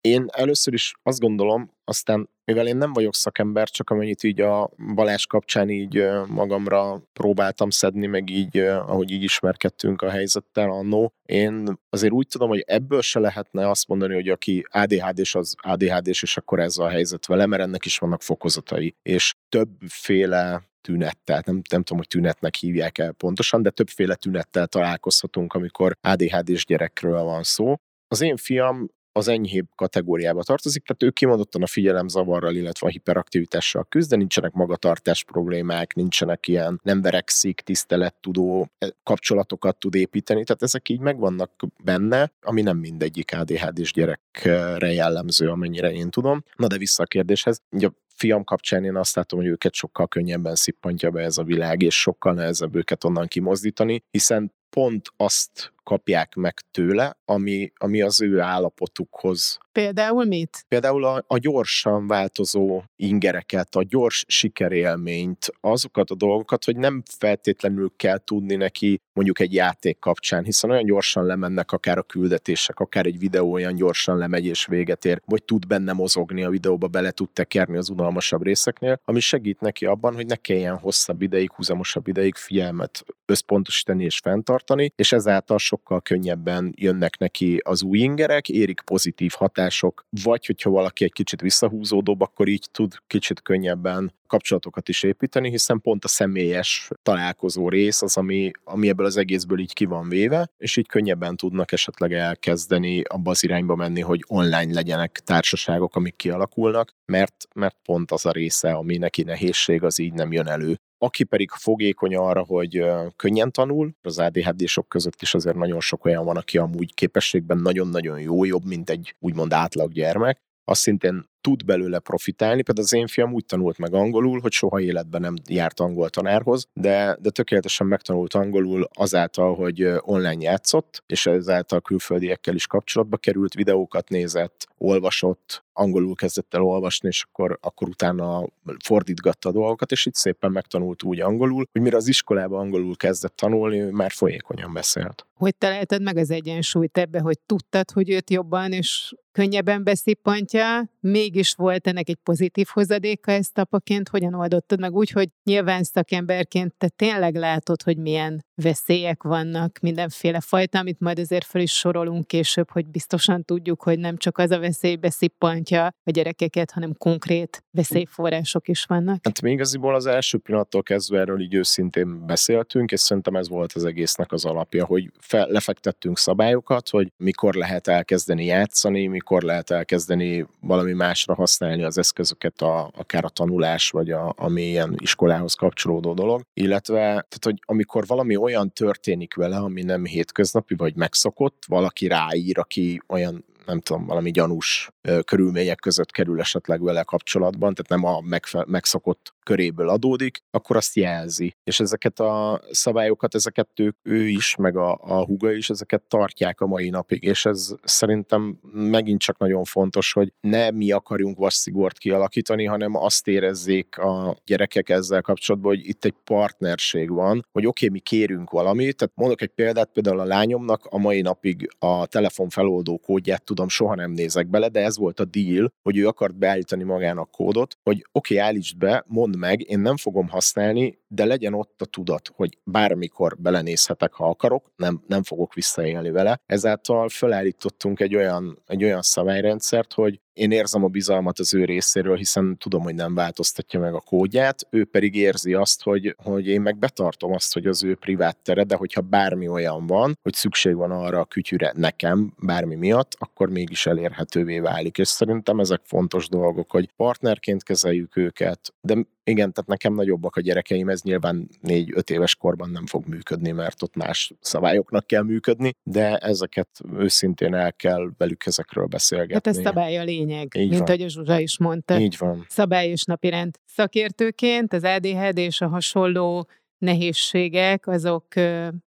én 0.06 0.26
először 0.32 0.72
is 0.72 0.94
azt 1.02 1.20
gondolom, 1.20 1.70
aztán 1.84 2.28
mivel 2.44 2.66
én 2.66 2.76
nem 2.76 2.92
vagyok 2.92 3.14
szakember, 3.14 3.68
csak 3.68 3.90
amennyit 3.90 4.22
így 4.22 4.40
a 4.40 4.70
Balázs 4.94 5.26
kapcsán 5.26 5.70
így 5.70 6.04
magamra 6.26 7.02
próbáltam 7.12 7.70
szedni, 7.70 8.06
meg 8.06 8.30
így, 8.30 8.58
ahogy 8.58 9.10
így 9.10 9.22
ismerkedtünk 9.22 10.02
a 10.02 10.10
helyzettel 10.10 10.70
annó, 10.70 11.12
én 11.22 11.78
azért 11.90 12.12
úgy 12.12 12.26
tudom, 12.26 12.48
hogy 12.48 12.64
ebből 12.66 13.02
se 13.02 13.18
lehetne 13.18 13.68
azt 13.68 13.88
mondani, 13.88 14.14
hogy 14.14 14.28
aki 14.28 14.66
ADHD-s, 14.70 15.34
az 15.34 15.54
ADHD-s, 15.58 16.22
és 16.22 16.36
akkor 16.36 16.60
ez 16.60 16.78
a 16.78 16.88
helyzet 16.88 17.26
vele, 17.26 17.46
mert 17.46 17.62
ennek 17.62 17.84
is 17.84 17.98
vannak 17.98 18.22
fokozatai. 18.22 18.94
És 19.02 19.34
többféle 19.48 20.62
tünettel, 20.80 21.42
nem, 21.46 21.62
nem 21.70 21.82
tudom, 21.82 21.98
hogy 21.98 22.08
tünetnek 22.08 22.54
hívják 22.54 22.98
el 22.98 23.12
pontosan, 23.12 23.62
de 23.62 23.70
többféle 23.70 24.14
tünettel 24.14 24.66
találkozhatunk, 24.66 25.52
amikor 25.52 25.96
ADHD-s 26.00 26.64
gyerekről 26.64 27.22
van 27.22 27.42
szó. 27.42 27.74
Az 28.08 28.20
én 28.20 28.36
fiam 28.36 28.88
az 29.16 29.28
enyhébb 29.28 29.66
kategóriába 29.74 30.42
tartozik, 30.42 30.84
tehát 30.84 31.02
ő 31.02 31.10
kimondottan 31.10 31.62
a 31.62 31.66
figyelemzavarral, 31.66 32.54
illetve 32.54 32.86
a 32.86 32.90
hiperaktivitással 32.90 33.86
küzd, 33.88 34.10
de 34.10 34.16
nincsenek 34.16 34.52
magatartás 34.52 35.24
problémák, 35.24 35.94
nincsenek 35.94 36.48
ilyen 36.48 36.80
nem 36.82 37.02
verekszik, 37.02 37.60
tisztelettudó 37.60 38.68
eh, 38.78 38.88
kapcsolatokat 39.02 39.78
tud 39.78 39.94
építeni, 39.94 40.44
tehát 40.44 40.62
ezek 40.62 40.88
így 40.88 41.00
megvannak 41.00 41.50
benne, 41.84 42.32
ami 42.40 42.62
nem 42.62 42.76
mindegyik 42.76 43.32
ADHD-s 43.36 43.92
gyerekre 43.92 44.92
jellemző, 44.92 45.48
amennyire 45.48 45.92
én 45.92 46.10
tudom. 46.10 46.44
Na 46.56 46.66
de 46.66 46.78
vissza 46.78 47.02
a 47.02 47.06
kérdéshez. 47.06 47.62
Ugye 47.70 47.88
fiam 48.14 48.44
kapcsán 48.44 48.84
én 48.84 48.96
azt 48.96 49.16
látom, 49.16 49.38
hogy 49.38 49.48
őket 49.48 49.74
sokkal 49.74 50.08
könnyebben 50.08 50.54
szippantja 50.54 51.10
be 51.10 51.20
ez 51.20 51.38
a 51.38 51.42
világ, 51.42 51.82
és 51.82 52.00
sokkal 52.00 52.34
nehezebb 52.34 52.74
őket 52.74 53.04
onnan 53.04 53.26
kimozdítani, 53.26 54.02
hiszen 54.10 54.52
pont 54.70 55.12
azt 55.16 55.72
kapják 55.84 56.34
meg 56.34 56.54
tőle, 56.70 57.16
ami, 57.24 57.72
ami 57.76 58.02
az 58.02 58.22
ő 58.22 58.40
állapotukhoz. 58.40 59.58
Például 59.72 60.24
mit? 60.24 60.64
Például 60.68 61.04
a, 61.04 61.24
a 61.26 61.38
gyorsan 61.38 62.06
változó 62.06 62.82
ingereket, 62.96 63.74
a 63.74 63.82
gyors 63.82 64.24
sikerélményt, 64.28 65.52
azokat 65.60 66.10
a 66.10 66.14
dolgokat, 66.14 66.64
hogy 66.64 66.76
nem 66.76 67.02
feltétlenül 67.18 67.92
kell 67.96 68.18
tudni 68.18 68.54
neki 68.54 69.00
mondjuk 69.12 69.40
egy 69.40 69.54
játék 69.54 69.98
kapcsán, 69.98 70.44
hiszen 70.44 70.70
olyan 70.70 70.84
gyorsan 70.84 71.24
lemennek 71.26 71.72
akár 71.72 71.98
a 71.98 72.02
küldetések, 72.02 72.80
akár 72.80 73.06
egy 73.06 73.18
videó 73.18 73.52
olyan 73.52 73.74
gyorsan 73.74 74.18
lemegy 74.18 74.44
és 74.44 74.66
véget 74.66 75.04
ér, 75.04 75.20
vagy 75.24 75.44
tud 75.44 75.66
benne 75.66 75.92
mozogni 75.92 76.44
a 76.44 76.50
videóba, 76.50 76.86
bele 76.86 77.10
tud 77.10 77.30
tekerni 77.30 77.76
az 77.76 77.88
unalmasabb 77.88 78.42
részeknél, 78.42 79.00
ami 79.04 79.20
segít 79.20 79.60
neki 79.60 79.86
abban, 79.86 80.14
hogy 80.14 80.26
ne 80.26 80.36
kelljen 80.36 80.78
hosszabb 80.78 81.22
ideig, 81.22 81.52
húzamosabb 81.52 82.06
ideig 82.06 82.34
figyelmet 82.34 83.04
összpontosítani 83.26 84.04
és 84.04 84.18
fenntartani, 84.18 84.92
és 84.96 85.12
ezáltal 85.12 85.58
sokkal 85.74 86.00
könnyebben 86.00 86.72
jönnek 86.76 87.18
neki 87.18 87.60
az 87.64 87.82
új 87.82 87.98
ingerek, 87.98 88.48
érik 88.48 88.80
pozitív 88.80 89.32
hatások, 89.36 90.06
vagy 90.24 90.46
hogyha 90.46 90.70
valaki 90.70 91.04
egy 91.04 91.12
kicsit 91.12 91.40
visszahúzódóbb, 91.40 92.20
akkor 92.20 92.48
így 92.48 92.66
tud 92.72 92.92
kicsit 93.06 93.42
könnyebben 93.42 94.12
kapcsolatokat 94.26 94.88
is 94.88 95.02
építeni, 95.02 95.50
hiszen 95.50 95.80
pont 95.80 96.04
a 96.04 96.08
személyes 96.08 96.88
találkozó 97.02 97.68
rész 97.68 98.02
az, 98.02 98.16
ami, 98.16 98.50
ami 98.64 98.88
ebből 98.88 99.06
az 99.06 99.16
egészből 99.16 99.58
így 99.58 99.72
ki 99.72 99.84
van 99.84 100.08
véve, 100.08 100.48
és 100.58 100.76
így 100.76 100.86
könnyebben 100.86 101.36
tudnak 101.36 101.72
esetleg 101.72 102.12
elkezdeni 102.12 103.02
abba 103.02 103.30
az 103.30 103.44
irányba 103.44 103.74
menni, 103.74 104.00
hogy 104.00 104.24
online 104.26 104.72
legyenek 104.72 105.20
társaságok, 105.24 105.96
amik 105.96 106.16
kialakulnak, 106.16 106.90
mert, 107.06 107.48
mert 107.54 107.76
pont 107.84 108.10
az 108.10 108.26
a 108.26 108.30
része, 108.30 108.72
ami 108.72 108.96
neki 108.96 109.22
nehézség, 109.22 109.82
az 109.82 109.98
így 109.98 110.12
nem 110.12 110.32
jön 110.32 110.46
elő. 110.46 110.78
Aki 111.04 111.24
pedig 111.24 111.50
fogékony 111.50 112.16
arra, 112.16 112.44
hogy 112.44 112.84
könnyen 113.16 113.50
tanul, 113.50 113.94
az 114.02 114.18
ADHD-sok 114.18 114.88
között 114.88 115.22
is 115.22 115.34
azért 115.34 115.56
nagyon 115.56 115.80
sok 115.80 116.04
olyan 116.04 116.24
van, 116.24 116.36
aki 116.36 116.58
amúgy 116.58 116.94
képességben 116.94 117.58
nagyon-nagyon 117.58 118.20
jó, 118.20 118.44
jobb, 118.44 118.64
mint 118.64 118.90
egy 118.90 119.14
úgymond 119.18 119.52
átlag 119.52 119.92
gyermek, 119.92 120.42
az 120.64 120.78
szintén 120.78 121.24
tud 121.40 121.64
belőle 121.64 121.98
profitálni. 121.98 122.62
Például 122.62 122.86
az 122.86 122.92
én 122.94 123.06
fiam 123.06 123.32
úgy 123.32 123.44
tanult 123.44 123.78
meg 123.78 123.94
angolul, 123.94 124.40
hogy 124.40 124.52
soha 124.52 124.80
életben 124.80 125.20
nem 125.20 125.34
járt 125.48 125.80
angol 125.80 126.08
tanárhoz, 126.08 126.68
de, 126.72 127.16
de 127.20 127.30
tökéletesen 127.30 127.86
megtanult 127.86 128.34
angolul 128.34 128.88
azáltal, 128.92 129.54
hogy 129.54 129.86
online 130.00 130.42
játszott, 130.42 131.02
és 131.06 131.26
ezáltal 131.26 131.80
külföldiekkel 131.80 132.54
is 132.54 132.66
kapcsolatba 132.66 133.16
került, 133.16 133.54
videókat 133.54 134.08
nézett, 134.08 134.66
olvasott, 134.78 135.64
angolul 135.74 136.14
kezdett 136.14 136.54
el 136.54 136.62
olvasni, 136.62 137.08
és 137.08 137.24
akkor, 137.28 137.58
akkor 137.62 137.88
utána 137.88 138.46
fordítgatta 138.84 139.48
a 139.48 139.52
dolgokat, 139.52 139.92
és 139.92 140.06
így 140.06 140.14
szépen 140.14 140.52
megtanult 140.52 141.02
úgy 141.02 141.20
angolul, 141.20 141.66
hogy 141.72 141.82
mire 141.82 141.96
az 141.96 142.08
iskolában 142.08 142.60
angolul 142.60 142.96
kezdett 142.96 143.36
tanulni, 143.36 143.80
ő 143.80 143.90
már 143.90 144.10
folyékonyan 144.10 144.72
beszélt. 144.72 145.26
Hogy 145.34 145.56
találtad 145.56 146.02
meg 146.02 146.16
az 146.16 146.30
egyensúlyt 146.30 146.98
ebbe, 146.98 147.20
hogy 147.20 147.38
tudtad, 147.46 147.90
hogy 147.90 148.10
őt 148.10 148.30
jobban 148.30 148.72
és 148.72 149.14
könnyebben 149.34 149.84
beszippantja, 149.84 150.88
mégis 151.00 151.54
volt 151.54 151.86
ennek 151.86 152.08
egy 152.08 152.18
pozitív 152.22 152.66
hozadéka 152.72 153.32
ezt 153.32 153.58
apaként, 153.58 154.08
hogyan 154.08 154.34
oldottad 154.34 154.80
meg 154.80 154.94
úgy, 154.94 155.10
hogy 155.10 155.28
nyilván 155.44 155.82
szakemberként 155.82 156.74
te 156.78 156.88
tényleg 156.88 157.34
látod, 157.34 157.82
hogy 157.82 157.96
milyen 157.96 158.44
veszélyek 158.54 159.22
vannak, 159.22 159.78
mindenféle 159.82 160.40
fajta, 160.40 160.78
amit 160.78 161.00
majd 161.00 161.18
azért 161.18 161.44
fel 161.44 161.60
is 161.60 161.72
sorolunk 161.72 162.26
később, 162.26 162.70
hogy 162.70 162.86
biztosan 162.86 163.44
tudjuk, 163.44 163.82
hogy 163.82 163.98
nem 163.98 164.16
csak 164.16 164.38
az 164.38 164.50
a 164.50 164.58
veszély 164.58 164.96
beszippantja 164.96 165.63
a 165.72 166.10
gyerekeket, 166.10 166.70
hanem 166.70 166.94
konkrét 166.98 167.64
veszélyforrások 167.70 168.68
is 168.68 168.84
vannak. 168.84 169.18
Hát 169.22 169.42
még 169.42 169.52
igaziból 169.52 169.94
az 169.94 170.06
első 170.06 170.38
pillanattól 170.38 170.82
kezdve 170.82 171.18
erről 171.18 171.40
így 171.40 171.54
őszintén 171.54 172.26
beszéltünk, 172.26 172.90
és 172.92 173.00
szerintem 173.00 173.36
ez 173.36 173.48
volt 173.48 173.72
az 173.72 173.84
egésznek 173.84 174.32
az 174.32 174.44
alapja, 174.44 174.84
hogy 174.84 175.10
fel, 175.18 175.46
lefektettünk 175.48 176.18
szabályokat, 176.18 176.88
hogy 176.88 177.12
mikor 177.16 177.54
lehet 177.54 177.88
elkezdeni 177.88 178.44
játszani, 178.44 179.06
mikor 179.06 179.42
lehet 179.42 179.70
elkezdeni 179.70 180.46
valami 180.60 180.92
másra 180.92 181.34
használni 181.34 181.82
az 181.82 181.98
eszközöket, 181.98 182.60
a, 182.60 182.90
akár 182.96 183.24
a 183.24 183.28
tanulás, 183.28 183.90
vagy 183.90 184.10
a, 184.10 184.34
a 184.36 184.48
mélyen 184.48 184.96
iskolához 185.00 185.54
kapcsolódó 185.54 186.14
dolog, 186.14 186.42
illetve 186.54 186.98
tehát, 186.98 187.38
hogy 187.44 187.60
amikor 187.64 188.06
valami 188.06 188.36
olyan 188.36 188.70
történik 188.70 189.34
vele, 189.34 189.56
ami 189.56 189.82
nem 189.82 190.04
hétköznapi, 190.04 190.74
vagy 190.74 190.96
megszokott, 190.96 191.62
valaki 191.66 192.06
ráír, 192.06 192.58
aki 192.58 193.00
olyan 193.08 193.44
nem 193.66 193.80
tudom, 193.80 194.06
valami 194.06 194.30
gyanús 194.30 194.90
körülmények 195.24 195.78
között 195.78 196.10
kerül 196.10 196.40
esetleg 196.40 196.82
vele 196.82 197.02
kapcsolatban, 197.02 197.74
tehát 197.74 198.02
nem 198.02 198.14
a 198.14 198.20
megfe- 198.20 198.66
megszokott 198.66 199.33
köréből 199.44 199.88
adódik, 199.88 200.42
akkor 200.50 200.76
azt 200.76 200.96
jelzi. 200.96 201.56
És 201.64 201.80
ezeket 201.80 202.20
a 202.20 202.60
szabályokat, 202.70 203.34
ezeket 203.34 203.68
ő, 203.76 203.94
ő 204.02 204.28
is, 204.28 204.56
meg 204.56 204.76
a, 204.76 204.98
a 205.00 205.24
huga 205.24 205.52
is, 205.52 205.70
ezeket 205.70 206.02
tartják 206.02 206.60
a 206.60 206.66
mai 206.66 206.88
napig, 206.88 207.22
és 207.22 207.44
ez 207.44 207.74
szerintem 207.82 208.58
megint 208.72 209.20
csak 209.20 209.38
nagyon 209.38 209.64
fontos, 209.64 210.12
hogy 210.12 210.32
ne 210.40 210.70
mi 210.70 210.90
akarjunk 210.90 211.38
vasszigort 211.38 211.98
kialakítani, 211.98 212.64
hanem 212.64 212.96
azt 212.96 213.28
érezzék 213.28 213.98
a 213.98 214.36
gyerekek 214.44 214.88
ezzel 214.88 215.20
kapcsolatban, 215.22 215.74
hogy 215.74 215.88
itt 215.88 216.04
egy 216.04 216.14
partnerség 216.24 217.10
van, 217.10 217.46
hogy 217.52 217.66
oké, 217.66 217.86
okay, 217.86 217.88
mi 217.88 217.98
kérünk 217.98 218.50
valamit, 218.50 218.96
tehát 218.96 219.14
mondok 219.16 219.42
egy 219.42 219.48
példát, 219.48 219.90
például 219.92 220.20
a 220.20 220.24
lányomnak 220.24 220.86
a 220.90 220.98
mai 220.98 221.20
napig 221.20 221.68
a 221.78 222.06
telefon 222.06 222.48
feloldó 222.48 222.98
kódját 222.98 223.44
tudom, 223.44 223.68
soha 223.68 223.94
nem 223.94 224.10
nézek 224.10 224.46
bele, 224.46 224.68
de 224.68 224.80
ez 224.80 224.98
volt 224.98 225.20
a 225.20 225.24
deal, 225.24 225.72
hogy 225.82 225.96
ő 225.96 226.06
akart 226.06 226.34
beállítani 226.34 226.82
magának 226.82 227.30
kódot, 227.30 227.76
hogy 227.82 228.06
oké, 228.12 228.34
okay, 228.34 228.46
állítsd 228.46 228.76
be, 228.76 229.04
mondd 229.06 229.33
meg, 229.36 229.70
én 229.70 229.78
nem 229.78 229.96
fogom 229.96 230.28
használni, 230.28 230.98
de 231.08 231.24
legyen 231.24 231.54
ott 231.54 231.80
a 231.80 231.84
tudat, 231.84 232.30
hogy 232.34 232.58
bármikor 232.64 233.36
belenézhetek, 233.38 234.12
ha 234.12 234.28
akarok, 234.28 234.72
nem, 234.76 235.02
nem 235.06 235.22
fogok 235.22 235.54
visszaélni 235.54 236.10
vele. 236.10 236.40
Ezáltal 236.46 237.08
felállítottunk 237.08 238.00
egy 238.00 238.14
olyan, 238.14 238.62
egy 238.66 238.84
olyan 238.84 239.02
szabályrendszert, 239.02 239.92
hogy 239.92 240.20
én 240.34 240.50
érzem 240.50 240.84
a 240.84 240.88
bizalmat 240.88 241.38
az 241.38 241.54
ő 241.54 241.64
részéről, 241.64 242.16
hiszen 242.16 242.56
tudom, 242.58 242.82
hogy 242.82 242.94
nem 242.94 243.14
változtatja 243.14 243.80
meg 243.80 243.94
a 243.94 244.00
kódját, 244.00 244.66
ő 244.70 244.84
pedig 244.84 245.14
érzi 245.14 245.54
azt, 245.54 245.82
hogy, 245.82 246.16
hogy 246.22 246.46
én 246.46 246.60
meg 246.60 246.78
betartom 246.78 247.32
azt, 247.32 247.52
hogy 247.52 247.66
az 247.66 247.84
ő 247.84 247.94
privát 247.94 248.36
tere, 248.36 248.64
de 248.64 248.76
hogyha 248.76 249.00
bármi 249.00 249.48
olyan 249.48 249.86
van, 249.86 250.18
hogy 250.22 250.34
szükség 250.34 250.74
van 250.74 250.90
arra 250.90 251.20
a 251.20 251.24
kütyűre 251.24 251.72
nekem, 251.76 252.34
bármi 252.38 252.74
miatt, 252.74 253.16
akkor 253.18 253.48
mégis 253.48 253.86
elérhetővé 253.86 254.58
válik. 254.58 254.98
És 254.98 255.08
szerintem 255.08 255.60
ezek 255.60 255.80
fontos 255.84 256.28
dolgok, 256.28 256.70
hogy 256.70 256.90
partnerként 256.96 257.62
kezeljük 257.62 258.16
őket, 258.16 258.74
de 258.80 258.94
igen, 259.24 259.52
tehát 259.52 259.70
nekem 259.70 259.94
nagyobbak 259.94 260.36
a 260.36 260.40
gyerekeim, 260.40 260.88
ez 260.88 261.02
nyilván 261.02 261.48
négy-öt 261.60 262.10
éves 262.10 262.36
korban 262.36 262.70
nem 262.70 262.86
fog 262.86 263.06
működni, 263.06 263.50
mert 263.50 263.82
ott 263.82 263.94
más 263.94 264.32
szabályoknak 264.40 265.06
kell 265.06 265.22
működni, 265.22 265.74
de 265.82 266.16
ezeket 266.16 266.68
őszintén 266.98 267.54
el 267.54 267.72
kell 267.72 268.10
velük 268.18 268.46
ezekről 268.46 268.86
beszélgetni. 268.86 269.34
Hát 269.34 269.46
ez 269.46 269.62
szabály 269.62 269.98
a 269.98 270.04
lényeg, 270.04 270.23
Így 270.30 270.68
mint 270.68 270.78
van. 270.78 270.88
ahogy 270.88 271.02
a 271.02 271.08
Zsuzsa 271.08 271.40
is 271.40 271.58
mondta. 271.58 272.00
Így 272.00 272.16
van. 272.18 272.46
Szabály 272.48 272.88
és 272.88 273.04
napirend. 273.04 273.58
Szakértőként 273.64 274.72
az 274.72 274.84
ADHD 274.84 275.38
és 275.38 275.60
a 275.60 275.68
hasonló 275.68 276.48
nehézségek, 276.78 277.86
azok 277.86 278.26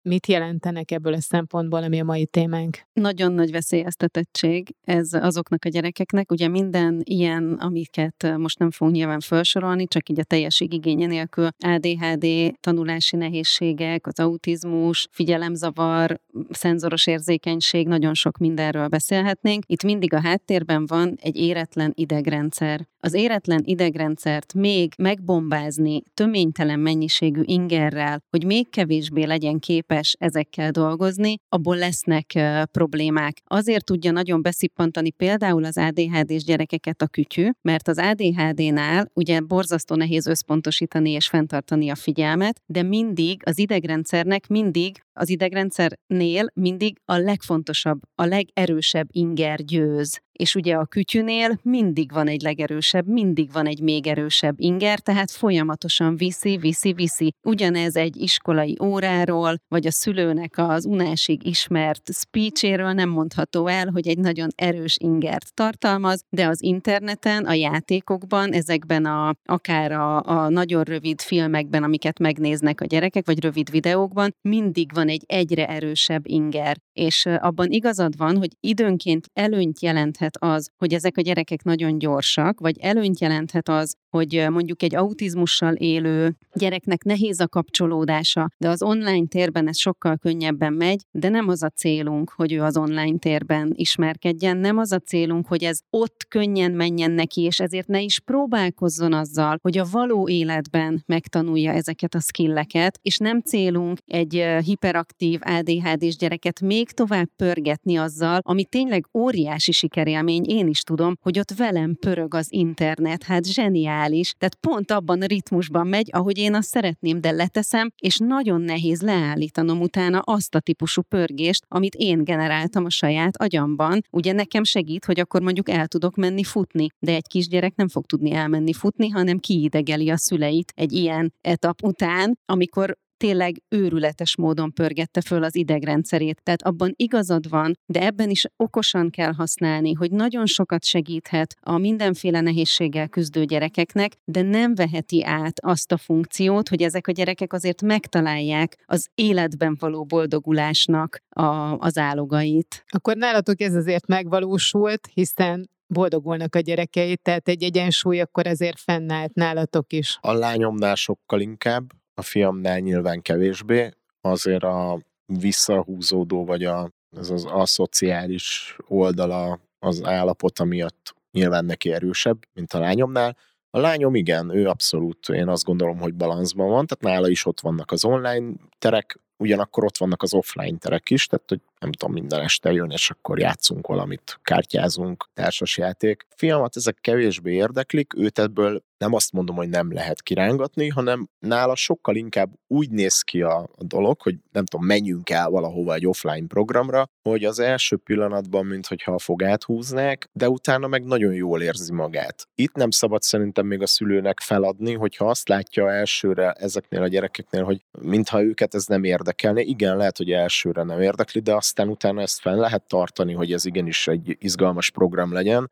mit 0.06 0.28
jelentenek 0.28 0.92
ebből 0.92 1.14
a 1.14 1.22
szempontból, 1.22 1.84
ami 1.84 2.00
a 2.00 2.04
mai 2.04 2.26
témánk? 2.26 2.78
Nagyon 2.94 3.32
nagy 3.32 3.52
veszélyeztetettség 3.52 4.76
ez 4.82 5.14
azoknak 5.14 5.66
a 5.66 5.70
gyerekeknek. 5.70 6.32
Ugye 6.32 6.48
minden 6.48 7.02
ilyen, 7.04 7.54
amiket 7.54 8.34
most 8.38 8.60
nem 8.60 8.72
fogunk 8.72 8.96
nyilván 8.96 9.20
felsorolni, 9.20 9.88
csak 9.88 10.10
így 10.10 10.20
a 10.20 10.24
teljesség 10.24 10.74
igénye 10.74 11.06
nélkül 11.06 11.48
ADHD, 11.58 12.28
tanulási 12.60 13.16
nehézségek, 13.16 14.08
az 14.08 14.20
autizmus, 14.20 15.08
figyelemzavar, 15.12 16.20
szenzoros 16.50 17.08
érzékenység, 17.08 17.88
nagyon 17.88 18.14
sok 18.14 18.38
mindenről 18.38 18.88
beszélhetnénk. 18.88 19.64
Itt 19.68 19.84
mindig 19.84 20.14
a 20.14 20.22
háttérben 20.22 20.86
van 20.86 21.18
egy 21.22 21.38
éretlen 21.38 21.92
idegrendszer. 21.96 22.88
Az 23.00 23.14
éretlen 23.14 23.62
idegrendszert 23.66 24.54
még 24.54 24.94
megbombázni 24.98 26.02
töménytelen 26.14 26.80
mennyiségű 26.80 27.42
ingerrel, 27.44 28.24
hogy 28.30 28.46
még 28.46 28.70
kevésbé 28.70 29.24
legyen 29.24 29.60
képes 29.60 29.95
ezekkel 30.20 30.72
dolgozni, 30.72 31.36
abból 31.50 31.78
lesznek 31.78 32.26
problémák. 32.72 33.42
Azért 33.46 33.86
tudja 33.86 34.12
nagyon 34.12 34.42
beszippantani 34.42 35.12
például 35.12 35.66
az 35.66 35.78
ADHD-s 35.78 36.44
gyerekeket 36.44 37.02
a 37.02 37.08
kütyű, 37.08 37.50
mert 37.62 37.88
az 37.88 37.98
ADHD-nál 37.98 39.10
ugye 39.14 39.40
borzasztó 39.40 39.96
nehéz 39.96 40.28
összpontosítani 40.28 41.10
és 41.10 41.28
fenntartani 41.28 41.90
a 41.90 41.96
figyelmet, 41.96 42.62
de 42.66 42.84
mindig 42.84 43.42
az 43.46 43.60
idegrendszernek 43.60 44.48
mindig 44.48 45.04
az 45.16 45.30
idegrendszernél 45.30 46.48
mindig 46.54 46.98
a 47.06 47.18
legfontosabb, 47.18 48.00
a 48.16 48.26
legerősebb 48.26 49.08
inger 49.12 49.64
győz. 49.64 50.20
És 50.32 50.56
ugye 50.56 50.76
a 50.76 50.86
kütyünél 50.86 51.60
mindig 51.62 52.12
van 52.12 52.28
egy 52.28 52.42
legerősebb, 52.42 53.08
mindig 53.08 53.52
van 53.52 53.66
egy 53.66 53.82
még 53.82 54.08
erősebb 54.08 54.56
inger, 54.58 55.00
tehát 55.00 55.32
folyamatosan 55.32 56.16
viszi, 56.16 56.58
viszi, 56.58 56.94
viszi. 56.94 57.34
Ugyanez 57.44 57.96
egy 57.96 58.18
iskolai 58.18 58.78
óráról, 58.84 59.56
vagy 59.68 59.88
a 59.88 59.92
szülőnek 59.92 60.54
az 60.58 60.86
unásig 60.86 61.48
ismert 61.48 62.14
speechéről 62.14 62.92
nem 62.92 63.10
mondható 63.10 63.68
el, 63.68 63.90
hogy 63.90 64.08
egy 64.08 64.18
nagyon 64.18 64.50
erős 64.56 64.98
ingert 65.00 65.54
tartalmaz, 65.54 66.24
de 66.30 66.48
az 66.48 66.64
interneten, 66.64 67.46
a 67.46 67.54
játékokban, 67.54 68.52
ezekben 68.52 69.06
a, 69.06 69.36
akár 69.46 69.92
a, 69.92 70.22
a 70.24 70.50
nagyon 70.50 70.84
rövid 70.84 71.22
filmekben, 71.22 71.84
amiket 71.84 72.20
megnéznek 72.20 72.82
a 72.82 72.86
gyerekek, 72.86 73.26
vagy 73.26 73.40
rövid 73.40 73.72
videókban, 73.72 74.36
mindig 74.42 74.94
van 74.94 75.05
egy 75.08 75.24
egyre 75.26 75.68
erősebb 75.68 76.28
inger. 76.28 76.78
És 76.94 77.26
abban 77.26 77.72
igazad 77.72 78.18
van, 78.18 78.38
hogy 78.38 78.50
időnként 78.60 79.30
előnyt 79.34 79.82
jelenthet 79.82 80.38
az, 80.40 80.70
hogy 80.78 80.94
ezek 80.94 81.18
a 81.18 81.22
gyerekek 81.22 81.64
nagyon 81.64 81.98
gyorsak, 81.98 82.60
vagy 82.60 82.78
előnyt 82.80 83.20
jelenthet 83.20 83.70
az, 83.70 83.96
hogy 84.10 84.46
mondjuk 84.50 84.84
egy 84.84 84.96
autizmussal 84.96 85.74
élő 85.74 86.36
gyereknek 86.54 87.04
nehéz 87.04 87.40
a 87.40 87.48
kapcsolódása, 87.48 88.50
de 88.58 88.70
az 88.70 88.82
online 88.82 89.28
térben 89.28 89.68
ez 89.68 89.78
sokkal 89.78 90.18
könnyebben 90.18 90.74
megy, 90.74 91.02
de 91.12 91.30
nem 91.30 91.48
az 91.48 91.64
a 91.64 91.70
célunk, 91.70 92.32
hogy 92.36 92.54
ő 92.54 92.62
az 92.62 92.78
online 92.78 93.18
térben 93.18 93.74
ismerkedjen, 93.76 94.58
nem 94.58 94.78
az 94.78 94.92
a 94.92 95.00
célunk, 95.00 95.48
hogy 95.48 95.64
ez 95.64 95.80
ott 95.90 96.26
könnyen 96.30 96.72
menjen 96.72 97.12
neki, 97.12 97.42
és 97.42 97.60
ezért 97.60 97.88
ne 97.88 98.02
is 98.02 98.20
próbálkozzon 98.20 99.14
azzal, 99.14 99.58
hogy 99.62 99.78
a 99.78 99.88
való 99.92 100.30
életben 100.30 101.04
megtanulja 101.06 101.72
ezeket 101.72 102.16
a 102.16 102.20
skilleket, 102.20 103.00
és 103.02 103.18
nem 103.18 103.42
célunk 103.42 103.98
egy 104.06 104.46
hiperaktív 104.96 105.40
ADHD-s 105.44 106.16
gyereket 106.16 106.62
még 106.62 106.92
tovább 106.92 107.28
pörgetni 107.36 107.96
azzal, 107.98 108.40
ami 108.42 108.66
tényleg 108.66 109.08
óriási 109.14 109.72
sikerélmény, 109.72 110.46
én 110.48 110.68
is 110.68 110.82
tudom, 110.82 111.16
hogy 111.22 111.40
ott 111.40 111.52
velem 111.58 111.96
pörög 111.96 112.34
az 112.34 112.48
internet, 112.50 113.24
hát 113.24 113.46
zseniális 113.46 114.34
tehát 114.38 114.56
pont 114.56 114.92
abban 114.92 115.22
a 115.22 115.26
ritmusban 115.26 115.88
megy, 115.88 116.10
ahogy 116.12 116.38
én 116.38 116.56
azt 116.56 116.68
szeretném, 116.68 117.22
de 117.22 117.32
leteszem, 117.32 117.92
és 118.02 118.18
nagyon 118.18 118.62
nehéz 118.62 119.02
leállítanom 119.02 119.82
utána 119.82 120.20
azt 120.20 120.56
a 120.56 120.60
típusú 120.60 121.02
pörgést, 121.02 121.66
amit 121.68 121.96
én 121.96 122.24
generáltam 122.24 122.86
a 122.86 122.90
saját 122.90 123.38
agyamban. 123.38 124.02
Ugye 124.12 124.32
nekem 124.32 124.64
segít, 124.64 125.06
hogy 125.06 125.20
akkor 125.20 125.42
mondjuk 125.42 125.70
el 125.70 125.88
tudok 125.88 126.16
menni 126.16 126.44
futni, 126.44 126.88
de 127.00 127.14
egy 127.14 127.28
kisgyerek 127.28 127.76
nem 127.76 127.88
fog 127.88 128.06
tudni 128.06 128.32
elmenni 128.32 128.74
futni, 128.74 129.10
hanem 129.10 129.38
kiidegeli 129.40 130.10
a 130.10 130.18
szüleit 130.18 130.72
egy 130.76 130.94
ilyen 130.94 131.34
etap 131.42 131.84
után, 131.84 132.40
amikor 132.46 132.98
tényleg 133.18 133.62
őrületes 133.70 134.36
módon 134.38 134.74
pörgette 134.74 135.22
föl 135.22 135.44
az 135.44 135.56
idegrendszerét. 135.56 136.42
Tehát 136.44 136.62
abban 136.62 136.94
igazad 136.96 137.50
van, 137.50 137.74
de 137.86 138.06
ebben 138.06 138.30
is 138.30 138.46
okosan 138.58 139.10
kell 139.10 139.34
használni, 139.34 139.94
hogy 139.94 140.12
nagyon 140.12 140.46
sokat 140.46 140.86
segíthet 140.86 141.56
a 141.62 141.78
mindenféle 141.78 142.42
nehézséggel 142.42 143.08
küzdő 143.08 143.44
gyerekeknek, 143.44 144.12
de 144.26 144.42
nem 144.42 144.76
veheti 144.76 145.24
át 145.24 145.60
azt 145.60 145.92
a 145.92 145.98
funkciót, 145.98 146.70
hogy 146.70 146.82
ezek 146.82 147.08
a 147.08 147.12
gyerekek 147.12 147.54
azért 147.54 147.82
megtalálják 147.82 148.84
az 148.86 149.08
életben 149.16 149.78
való 149.80 150.04
boldogulásnak 150.04 151.24
a, 151.30 151.78
az 151.78 151.98
állogait. 151.98 152.84
Akkor 152.88 153.16
nálatok 153.16 153.62
ez 153.62 153.74
azért 153.74 154.08
megvalósult, 154.08 155.10
hiszen 155.14 155.70
boldogulnak 155.88 156.56
a 156.56 156.60
gyerekeit, 156.60 157.22
tehát 157.22 157.48
egy 157.48 157.64
egyensúly 157.64 158.20
akkor 158.20 158.48
ezért 158.48 158.80
fennállt 158.80 159.34
nálatok 159.34 159.94
is. 159.94 160.18
A 160.22 160.34
lányomnál 160.34 160.96
sokkal 160.96 161.40
inkább, 161.40 161.84
a 162.16 162.22
fiamnál 162.22 162.80
nyilván 162.80 163.22
kevésbé, 163.22 163.92
azért 164.22 164.64
a 164.64 165.00
visszahúzódó, 165.26 166.46
vagy 166.46 166.64
a, 166.64 166.92
ez 167.18 167.30
az 167.30 167.46
aszociális 167.46 168.78
oldala 168.88 169.60
az 169.80 170.04
állapota 170.04 170.64
miatt 170.64 171.16
nyilván 171.32 171.66
neki 171.66 171.94
erősebb, 171.94 172.38
mint 172.54 172.74
a 172.74 172.80
lányomnál. 172.80 173.38
A 173.70 173.80
lányom 173.80 174.16
igen, 174.16 174.56
ő 174.56 174.68
abszolút, 174.68 175.30
én 175.30 175.48
azt 175.48 175.64
gondolom, 175.64 175.98
hogy 175.98 176.14
balanszban 176.14 176.70
van, 176.70 176.86
tehát 176.86 177.16
nála 177.16 177.30
is 177.30 177.46
ott 177.46 177.60
vannak 177.60 177.92
az 177.92 178.06
online 178.06 178.54
terek, 178.78 179.20
ugyanakkor 179.38 179.84
ott 179.84 179.98
vannak 179.98 180.22
az 180.22 180.34
offline 180.34 180.78
terek 180.78 181.10
is, 181.10 181.28
tehát 181.28 181.50
hogy 181.50 181.62
nem 181.86 181.94
tudom, 181.94 182.14
minden 182.14 182.42
este 182.42 182.72
jön, 182.72 182.90
és 182.90 183.10
akkor 183.10 183.40
játszunk 183.40 183.88
valamit, 183.88 184.40
kártyázunk, 184.42 185.30
társasjáték. 185.34 186.28
Fiamat 186.36 186.76
ezek 186.76 186.98
kevésbé 187.02 187.54
érdeklik, 187.54 188.14
őt 188.18 188.40
ebből 188.40 188.84
nem 188.98 189.14
azt 189.14 189.32
mondom, 189.32 189.56
hogy 189.56 189.70
nem 189.70 189.94
lehet 189.94 190.22
kirángatni, 190.22 190.88
hanem 190.88 191.30
nála 191.40 191.76
sokkal 191.76 192.16
inkább 192.16 192.50
úgy 192.68 192.90
néz 192.90 193.22
ki 193.22 193.42
a, 193.42 193.58
a 193.58 193.84
dolog, 193.84 194.22
hogy 194.22 194.36
nem 194.52 194.66
tudom, 194.66 194.86
menjünk 194.86 195.30
el 195.30 195.50
valahova 195.50 195.94
egy 195.94 196.08
offline 196.08 196.48
programra, 196.48 197.10
hogy 197.22 197.44
az 197.44 197.60
első 197.60 197.98
pillanatban, 197.98 198.66
mintha 198.66 199.14
a 199.14 199.20
fogát 199.20 199.64
húznák, 199.64 200.30
de 200.34 200.50
utána 200.50 200.88
meg 200.88 201.04
nagyon 201.04 201.34
jól 201.34 201.62
érzi 201.62 201.94
magát. 201.94 202.48
Itt 202.56 202.76
nem 202.76 202.90
szabad 202.90 203.22
szerintem 203.22 203.66
még 203.66 203.82
a 203.82 203.88
szülőnek 203.88 204.40
feladni, 204.40 204.94
hogyha 204.94 205.30
azt 205.30 205.48
látja 205.48 205.92
elsőre 205.92 206.52
ezeknél 206.52 207.02
a 207.02 207.08
gyerekeknél, 207.08 207.64
hogy 207.64 207.86
mintha 208.02 208.44
őket 208.44 208.76
ez 208.76 208.86
nem 208.86 209.04
érdekelne. 209.04 209.62
Igen, 209.62 209.98
lehet, 209.98 210.18
hogy 210.18 210.32
elsőre 210.32 210.84
nem 210.84 211.02
érdekli, 211.02 211.40
de 211.40 211.54
aztán 211.78 211.94
utána 211.94 212.22
ezt 212.22 212.40
fel 212.40 212.56
lehet 212.56 212.88
tartani, 212.88 213.34
hogy 213.34 213.52
ez 213.52 213.66
igenis 213.66 214.08
egy 214.08 214.38
izgalmas 214.40 214.90
program 214.90 215.34
legyen 215.34 215.72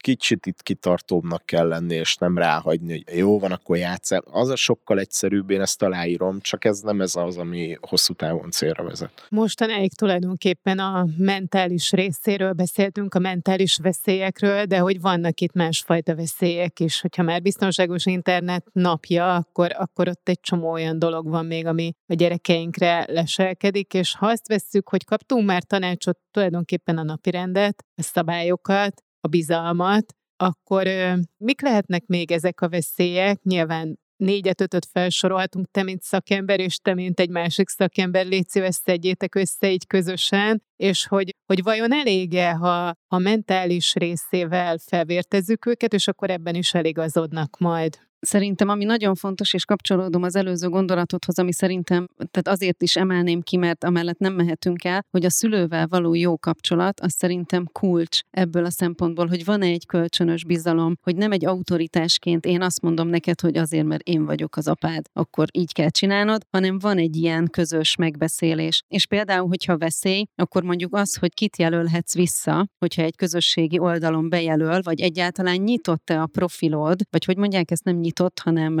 kicsit 0.00 0.46
itt 0.46 0.62
kitartóbbnak 0.62 1.46
kell 1.46 1.68
lenni, 1.68 1.94
és 1.94 2.16
nem 2.16 2.38
ráhagyni, 2.38 3.02
hogy 3.04 3.16
jó 3.16 3.38
van, 3.38 3.52
akkor 3.52 3.76
játszál. 3.76 4.22
Az 4.30 4.48
a 4.48 4.56
sokkal 4.56 4.98
egyszerűbb, 4.98 5.50
én 5.50 5.60
ezt 5.60 5.82
aláírom, 5.82 6.40
csak 6.40 6.64
ez 6.64 6.80
nem 6.80 7.00
ez 7.00 7.16
az, 7.16 7.36
ami 7.36 7.76
hosszú 7.80 8.14
távon 8.14 8.50
célra 8.50 8.84
vezet. 8.84 9.26
Mostanáig 9.28 9.94
tulajdonképpen 9.94 10.78
a 10.78 11.06
mentális 11.16 11.90
részéről 11.90 12.52
beszéltünk, 12.52 13.14
a 13.14 13.18
mentális 13.18 13.78
veszélyekről, 13.82 14.64
de 14.64 14.78
hogy 14.78 15.00
vannak 15.00 15.40
itt 15.40 15.52
másfajta 15.52 16.14
veszélyek 16.14 16.80
is. 16.80 17.00
Hogyha 17.00 17.22
már 17.22 17.42
biztonságos 17.42 18.06
internet 18.06 18.66
napja, 18.72 19.34
akkor, 19.34 19.70
akkor 19.78 20.08
ott 20.08 20.28
egy 20.28 20.40
csomó 20.40 20.70
olyan 20.70 20.98
dolog 20.98 21.28
van 21.28 21.46
még, 21.46 21.66
ami 21.66 21.92
a 22.06 22.14
gyerekeinkre 22.14 23.04
leselkedik, 23.08 23.94
és 23.94 24.14
ha 24.14 24.26
azt 24.26 24.48
vesszük, 24.48 24.88
hogy 24.88 25.04
kaptunk 25.04 25.46
már 25.46 25.62
tanácsot 25.62 26.18
tulajdonképpen 26.30 26.98
a 26.98 27.02
napirendet, 27.02 27.84
a 27.96 28.02
szabályokat, 28.02 29.02
a 29.20 29.28
bizalmat, 29.28 30.14
akkor 30.36 30.88
mik 31.36 31.60
lehetnek 31.60 32.06
még 32.06 32.30
ezek 32.30 32.60
a 32.60 32.68
veszélyek? 32.68 33.42
Nyilván 33.42 33.98
négyet, 34.20 34.60
ötöt 34.60 34.86
felsorolhatunk, 34.92 35.70
te, 35.70 35.82
mint 35.82 36.02
szakember, 36.02 36.60
és 36.60 36.78
te, 36.78 36.94
mint 36.94 37.20
egy 37.20 37.30
másik 37.30 37.68
szakember, 37.68 38.26
légy 38.26 38.48
szíves, 38.48 38.74
szedjétek 38.74 39.34
össze 39.34 39.70
így 39.70 39.86
közösen, 39.86 40.62
és 40.76 41.06
hogy, 41.06 41.34
hogy 41.46 41.62
vajon 41.62 41.92
elége, 41.92 42.50
ha 42.50 42.94
a 43.08 43.18
mentális 43.18 43.94
részével 43.94 44.78
felvértezzük 44.78 45.66
őket, 45.66 45.92
és 45.92 46.08
akkor 46.08 46.30
ebben 46.30 46.54
is 46.54 46.74
eligazodnak 46.74 47.58
majd. 47.58 47.98
Szerintem, 48.20 48.68
ami 48.68 48.84
nagyon 48.84 49.14
fontos, 49.14 49.54
és 49.54 49.64
kapcsolódom 49.64 50.22
az 50.22 50.36
előző 50.36 50.68
gondolatodhoz, 50.68 51.38
ami 51.38 51.52
szerintem, 51.52 52.06
tehát 52.30 52.58
azért 52.58 52.82
is 52.82 52.96
emelném 52.96 53.40
ki, 53.40 53.56
mert 53.56 53.84
amellett 53.84 54.18
nem 54.18 54.32
mehetünk 54.32 54.84
el, 54.84 55.04
hogy 55.10 55.24
a 55.24 55.30
szülővel 55.30 55.86
való 55.86 56.14
jó 56.14 56.38
kapcsolat, 56.38 57.00
az 57.00 57.12
szerintem 57.12 57.66
kulcs 57.72 58.20
ebből 58.30 58.64
a 58.64 58.70
szempontból, 58.70 59.26
hogy 59.26 59.44
van-e 59.44 59.66
egy 59.66 59.86
kölcsönös 59.86 60.44
bizalom, 60.44 60.94
hogy 61.02 61.16
nem 61.16 61.32
egy 61.32 61.46
autoritásként 61.46 62.46
én 62.46 62.62
azt 62.62 62.82
mondom 62.82 63.08
neked, 63.08 63.40
hogy 63.40 63.56
azért, 63.56 63.86
mert 63.86 64.02
én 64.02 64.24
vagyok 64.24 64.56
az 64.56 64.68
apád, 64.68 65.04
akkor 65.12 65.48
így 65.52 65.72
kell 65.72 65.90
csinálnod, 65.90 66.42
hanem 66.50 66.78
van 66.78 66.98
egy 66.98 67.16
ilyen 67.16 67.48
közös 67.50 67.96
megbeszélés. 67.96 68.82
És 68.88 69.06
például, 69.06 69.48
hogyha 69.48 69.78
veszély, 69.78 70.24
akkor 70.34 70.62
mondjuk 70.62 70.94
az, 70.94 71.16
hogy 71.16 71.34
kit 71.34 71.58
jelölhetsz 71.58 72.14
vissza, 72.14 72.66
hogyha 72.78 73.02
egy 73.02 73.16
közösségi 73.16 73.78
oldalon 73.78 74.28
bejelöl, 74.28 74.80
vagy 74.82 75.00
egyáltalán 75.00 75.56
nyitott-e 75.56 76.22
a 76.22 76.26
profilod, 76.26 77.00
vagy 77.10 77.24
hogy 77.24 77.36
mondják 77.36 77.70
ezt 77.70 77.84
nem 77.84 77.96
nyit 77.96 78.09
nyitott, 78.10 78.38
hanem 78.38 78.74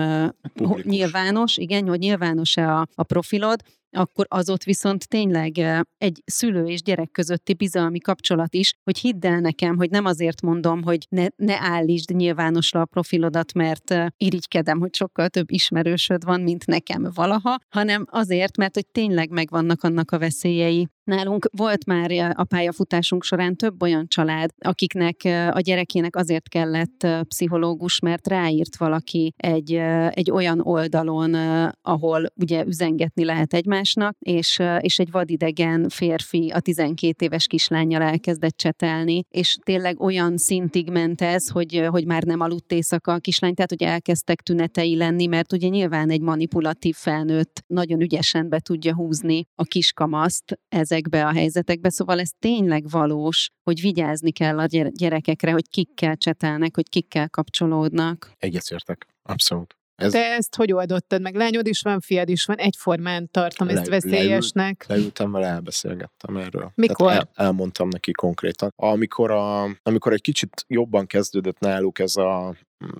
Publikus. 0.54 0.84
nyilvános, 0.84 1.56
igen, 1.56 1.88
hogy 1.88 1.98
nyilvános-e 1.98 2.74
a, 2.74 2.86
a 2.94 3.02
profilod, 3.02 3.62
akkor 3.90 4.26
az 4.28 4.50
ott 4.50 4.62
viszont 4.62 5.08
tényleg 5.08 5.58
egy 5.98 6.22
szülő 6.24 6.64
és 6.64 6.82
gyerek 6.82 7.10
közötti 7.10 7.54
bizalmi 7.54 7.98
kapcsolat 7.98 8.54
is, 8.54 8.72
hogy 8.84 8.98
hidd 8.98 9.26
el 9.26 9.40
nekem, 9.40 9.76
hogy 9.76 9.90
nem 9.90 10.04
azért 10.04 10.42
mondom, 10.42 10.82
hogy 10.82 11.06
ne, 11.08 11.26
ne 11.36 11.56
állítsd 11.60 12.10
nyilvánosra 12.10 12.80
a 12.80 12.84
profilodat, 12.84 13.52
mert 13.52 13.94
irigykedem, 14.16 14.78
hogy 14.78 14.94
sokkal 14.94 15.28
több 15.28 15.50
ismerősöd 15.50 16.24
van, 16.24 16.40
mint 16.40 16.66
nekem 16.66 17.08
valaha, 17.14 17.58
hanem 17.68 18.06
azért, 18.10 18.56
mert 18.56 18.74
hogy 18.74 18.86
tényleg 18.86 19.30
megvannak 19.30 19.82
annak 19.82 20.10
a 20.10 20.18
veszélyei, 20.18 20.88
Nálunk 21.10 21.48
volt 21.56 21.86
már 21.86 22.32
a 22.34 22.44
pályafutásunk 22.44 23.22
során 23.22 23.56
több 23.56 23.82
olyan 23.82 24.08
család, 24.08 24.50
akiknek 24.58 25.16
a 25.50 25.60
gyerekének 25.60 26.16
azért 26.16 26.48
kellett 26.48 27.06
pszichológus, 27.28 27.98
mert 27.98 28.28
ráírt 28.28 28.76
valaki 28.76 29.32
egy, 29.36 29.74
egy 30.10 30.30
olyan 30.30 30.60
oldalon, 30.60 31.34
ahol 31.82 32.32
ugye 32.34 32.64
üzengetni 32.64 33.24
lehet 33.24 33.54
egymás 33.54 33.79
egymásnak, 33.80 34.16
és, 34.18 34.58
és 34.80 34.98
egy 34.98 35.10
vadidegen 35.10 35.88
férfi 35.88 36.50
a 36.54 36.60
12 36.60 37.24
éves 37.24 37.46
kislányjal 37.46 38.02
elkezdett 38.02 38.56
csetelni, 38.56 39.22
és 39.28 39.56
tényleg 39.62 40.00
olyan 40.00 40.36
szintig 40.36 40.90
ment 40.90 41.20
ez, 41.20 41.48
hogy, 41.48 41.86
hogy 41.88 42.06
már 42.06 42.22
nem 42.22 42.40
aludt 42.40 42.72
éjszaka 42.72 43.12
a 43.12 43.18
kislány, 43.18 43.54
tehát 43.54 43.70
hogy 43.70 43.82
elkezdtek 43.82 44.40
tünetei 44.40 44.96
lenni, 44.96 45.26
mert 45.26 45.52
ugye 45.52 45.68
nyilván 45.68 46.10
egy 46.10 46.20
manipulatív 46.20 46.94
felnőtt 46.96 47.62
nagyon 47.66 48.00
ügyesen 48.00 48.48
be 48.48 48.58
tudja 48.58 48.94
húzni 48.94 49.44
a 49.54 49.64
kiskamaszt 49.64 50.58
ezekbe 50.68 51.26
a 51.26 51.32
helyzetekbe, 51.32 51.90
szóval 51.90 52.20
ez 52.20 52.30
tényleg 52.38 52.88
valós, 52.90 53.48
hogy 53.62 53.80
vigyázni 53.80 54.32
kell 54.32 54.58
a 54.58 54.66
gyerekekre, 54.90 55.52
hogy 55.52 55.68
kikkel 55.68 56.16
csetelnek, 56.16 56.74
hogy 56.74 56.88
kikkel 56.88 57.28
kapcsolódnak. 57.28 58.32
Egyetértek, 58.38 59.06
abszolút. 59.22 59.79
Ez... 60.00 60.12
Te 60.12 60.34
ezt 60.34 60.56
hogy 60.56 60.72
oldottad 60.72 61.20
meg? 61.20 61.34
Lányod 61.34 61.66
is 61.66 61.80
van, 61.80 62.00
fiad 62.00 62.28
is 62.28 62.44
van, 62.44 62.56
egyformán 62.56 63.28
tartom 63.30 63.66
le, 63.66 63.72
ezt 63.72 63.88
veszélyesnek. 63.88 64.84
Leül, 64.86 65.00
leültem 65.00 65.32
vele, 65.32 65.46
elbeszélgettem 65.46 66.36
erről. 66.36 66.72
Mikor? 66.74 67.12
el, 67.12 67.30
elmondtam 67.34 67.88
neki 67.88 68.12
konkrétan. 68.12 68.72
Amikor, 68.76 69.30
a, 69.30 69.62
amikor 69.82 70.12
egy 70.12 70.20
kicsit 70.20 70.64
jobban 70.68 71.06
kezdődött 71.06 71.58
náluk 71.58 71.98
ez 71.98 72.16
a, 72.16 72.48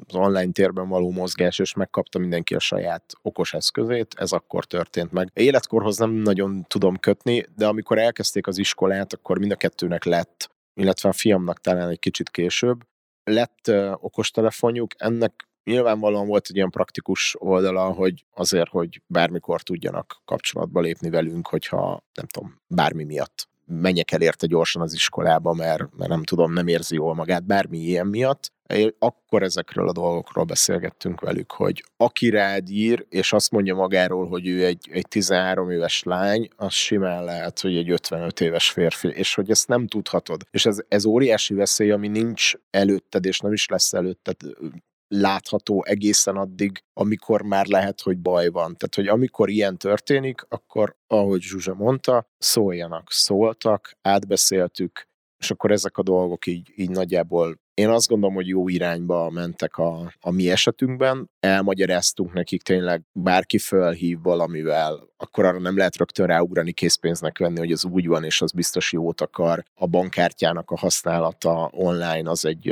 az 0.06 0.14
online 0.14 0.52
térben 0.52 0.88
való 0.88 1.10
mozgás, 1.10 1.58
és 1.58 1.74
megkapta 1.74 2.18
mindenki 2.18 2.54
a 2.54 2.60
saját 2.60 3.12
okos 3.22 3.54
eszközét, 3.54 4.14
ez 4.18 4.32
akkor 4.32 4.64
történt 4.64 5.12
meg. 5.12 5.30
Életkorhoz 5.32 5.98
nem 5.98 6.10
nagyon 6.10 6.64
tudom 6.68 6.96
kötni, 6.96 7.44
de 7.56 7.66
amikor 7.66 7.98
elkezdték 7.98 8.46
az 8.46 8.58
iskolát, 8.58 9.12
akkor 9.12 9.38
mind 9.38 9.52
a 9.52 9.56
kettőnek 9.56 10.04
lett, 10.04 10.50
illetve 10.80 11.08
a 11.08 11.12
fiamnak 11.12 11.60
talán 11.60 11.88
egy 11.88 11.98
kicsit 11.98 12.30
később, 12.30 12.80
lett 13.24 13.70
okostelefonjuk, 14.00 14.94
ennek 14.96 15.48
Nyilvánvalóan 15.64 16.26
volt 16.26 16.46
egy 16.48 16.56
ilyen 16.56 16.70
praktikus 16.70 17.36
oldala, 17.38 17.92
hogy 17.92 18.24
azért, 18.34 18.70
hogy 18.70 19.02
bármikor 19.06 19.62
tudjanak 19.62 20.22
kapcsolatba 20.24 20.80
lépni 20.80 21.10
velünk, 21.10 21.48
hogyha 21.48 22.02
nem 22.14 22.26
tudom, 22.26 22.60
bármi 22.66 23.04
miatt 23.04 23.48
menjek 23.70 24.12
el 24.12 24.20
érte 24.20 24.46
gyorsan 24.46 24.82
az 24.82 24.94
iskolába, 24.94 25.52
mert, 25.52 25.96
mert 25.96 26.10
nem 26.10 26.22
tudom, 26.22 26.52
nem 26.52 26.66
érzi 26.66 26.94
jól 26.94 27.14
magát 27.14 27.44
bármi 27.44 27.78
ilyen 27.78 28.06
miatt. 28.06 28.52
Akkor 28.98 29.42
ezekről 29.42 29.88
a 29.88 29.92
dolgokról 29.92 30.44
beszélgettünk 30.44 31.20
velük, 31.20 31.52
hogy 31.52 31.84
aki 31.96 32.30
rád 32.30 32.70
ír, 32.70 33.06
és 33.08 33.32
azt 33.32 33.50
mondja 33.50 33.74
magáról, 33.74 34.28
hogy 34.28 34.48
ő 34.48 34.64
egy, 34.64 34.88
egy 34.92 35.08
13 35.08 35.70
éves 35.70 36.02
lány, 36.02 36.48
az 36.56 36.72
simán 36.72 37.24
lehet, 37.24 37.60
hogy 37.60 37.76
egy 37.76 37.90
55 37.90 38.40
éves 38.40 38.70
férfi, 38.70 39.08
és 39.08 39.34
hogy 39.34 39.50
ezt 39.50 39.68
nem 39.68 39.86
tudhatod. 39.86 40.42
És 40.50 40.66
ez, 40.66 40.78
ez 40.88 41.04
óriási 41.04 41.54
veszély, 41.54 41.90
ami 41.90 42.08
nincs 42.08 42.52
előtted, 42.70 43.24
és 43.24 43.38
nem 43.38 43.52
is 43.52 43.68
lesz 43.68 43.92
előtted 43.92 44.36
látható 45.14 45.84
egészen 45.84 46.36
addig, 46.36 46.84
amikor 46.92 47.42
már 47.42 47.66
lehet, 47.66 48.00
hogy 48.00 48.18
baj 48.18 48.48
van. 48.48 48.76
Tehát, 48.76 48.94
hogy 48.94 49.06
amikor 49.06 49.48
ilyen 49.48 49.76
történik, 49.76 50.46
akkor, 50.48 50.96
ahogy 51.06 51.40
Zsuzsa 51.40 51.74
mondta, 51.74 52.28
szóljanak, 52.38 53.10
szóltak, 53.10 53.96
átbeszéltük, 54.02 55.08
és 55.38 55.50
akkor 55.50 55.70
ezek 55.70 55.98
a 55.98 56.02
dolgok 56.02 56.46
így, 56.46 56.72
így 56.76 56.90
nagyjából 56.90 57.59
én 57.80 57.88
azt 57.88 58.08
gondolom, 58.08 58.34
hogy 58.34 58.46
jó 58.46 58.68
irányba 58.68 59.30
mentek 59.30 59.76
a, 59.76 60.12
a 60.20 60.30
mi 60.30 60.50
esetünkben. 60.50 61.30
Elmagyaráztunk 61.40 62.32
nekik 62.32 62.62
tényleg, 62.62 63.02
bárki 63.12 63.58
fölhív 63.58 64.18
valamivel, 64.22 65.08
akkor 65.16 65.44
arra 65.44 65.58
nem 65.58 65.76
lehet 65.76 65.96
rögtön 65.96 66.26
ráugrani 66.26 66.72
készpénznek 66.72 67.38
venni, 67.38 67.58
hogy 67.58 67.72
az 67.72 67.84
úgy 67.84 68.06
van, 68.06 68.24
és 68.24 68.42
az 68.42 68.52
biztos 68.52 68.92
jót 68.92 69.20
akar. 69.20 69.64
A 69.74 69.86
bankkártyának 69.86 70.70
a 70.70 70.78
használata 70.78 71.70
online 71.72 72.30
az 72.30 72.44
egy, 72.44 72.68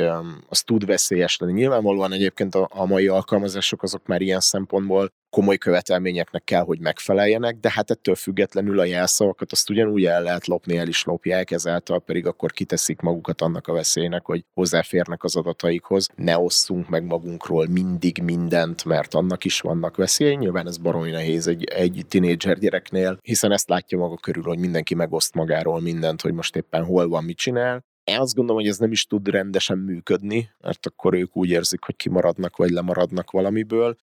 az 0.49 0.63
tud 0.63 0.87
veszélyes 0.87 1.37
lenni. 1.37 1.53
Nyilvánvalóan 1.53 2.13
egyébként 2.13 2.55
a, 2.55 2.69
a 2.73 2.87
mai 2.87 3.07
alkalmazások 3.07 3.83
azok 3.83 4.07
már 4.07 4.21
ilyen 4.21 4.41
szempontból 4.41 5.13
komoly 5.31 5.57
követelményeknek 5.57 6.45
kell, 6.45 6.63
hogy 6.63 6.81
megfeleljenek, 6.81 7.57
de 7.57 7.71
hát 7.73 7.91
ettől 7.91 8.15
függetlenül 8.15 8.81
a 8.81 8.85
jelszavakat 8.85 9.53
azt 9.53 9.71
ugyanúgy 9.71 10.05
el 10.05 10.23
lehet 10.23 10.47
lopni, 10.47 10.77
el 10.77 10.89
is 10.89 11.05
lopják, 11.05 11.51
ezáltal 11.51 12.01
pedig 12.01 12.27
akkor 12.27 12.53
kiteszik 12.53 13.01
magukat 13.01 13.41
annak 13.41 13.67
a 13.67 13.73
veszélynek, 13.73 14.25
hogy 14.25 14.45
hozzáférnek 14.55 15.25
az 15.25 15.37
adataikhoz. 15.37 16.09
Ne 16.17 16.39
osszunk 16.39 16.89
meg 16.89 17.05
magunkról 17.05 17.67
mindig 17.67 18.23
mindent, 18.23 18.85
mert 18.85 19.15
annak 19.15 19.45
is 19.45 19.61
vannak 19.61 19.97
veszélyei. 19.97 20.37
Nyilván 20.37 20.67
ez 20.67 20.77
baromi 20.77 21.11
nehéz 21.11 21.47
egy, 21.47 21.65
egy 21.65 22.05
tinédzser 22.09 22.59
gyereknél, 22.59 23.19
hiszen 23.23 23.53
ezt 23.53 23.69
látja 23.69 23.99
maga 23.99 24.17
körül, 24.17 24.43
hogy 24.43 24.59
mindenki 24.59 24.95
megoszt 24.95 25.35
magáról 25.35 25.81
mindent, 25.81 26.21
hogy 26.21 26.33
most 26.33 26.57
éppen 26.57 26.85
hol 26.85 27.09
van, 27.09 27.25
mit 27.25 27.37
csinál, 27.37 27.87
én 28.09 28.19
azt 28.19 28.35
gondolom, 28.35 28.61
hogy 28.61 28.71
ez 28.71 28.79
nem 28.79 28.93
is 28.93 29.07
tud 29.07 29.29
rendesen 29.29 29.79
működni, 29.79 30.51
mert 30.61 30.87
akkor 30.87 31.15
ők 31.15 31.37
úgy 31.37 31.51
érzik, 31.51 31.85
hogy 31.85 31.97
kimaradnak 31.97 32.57
vagy 32.57 32.71
lemaradnak 32.71 33.31
valamiből, 33.31 33.97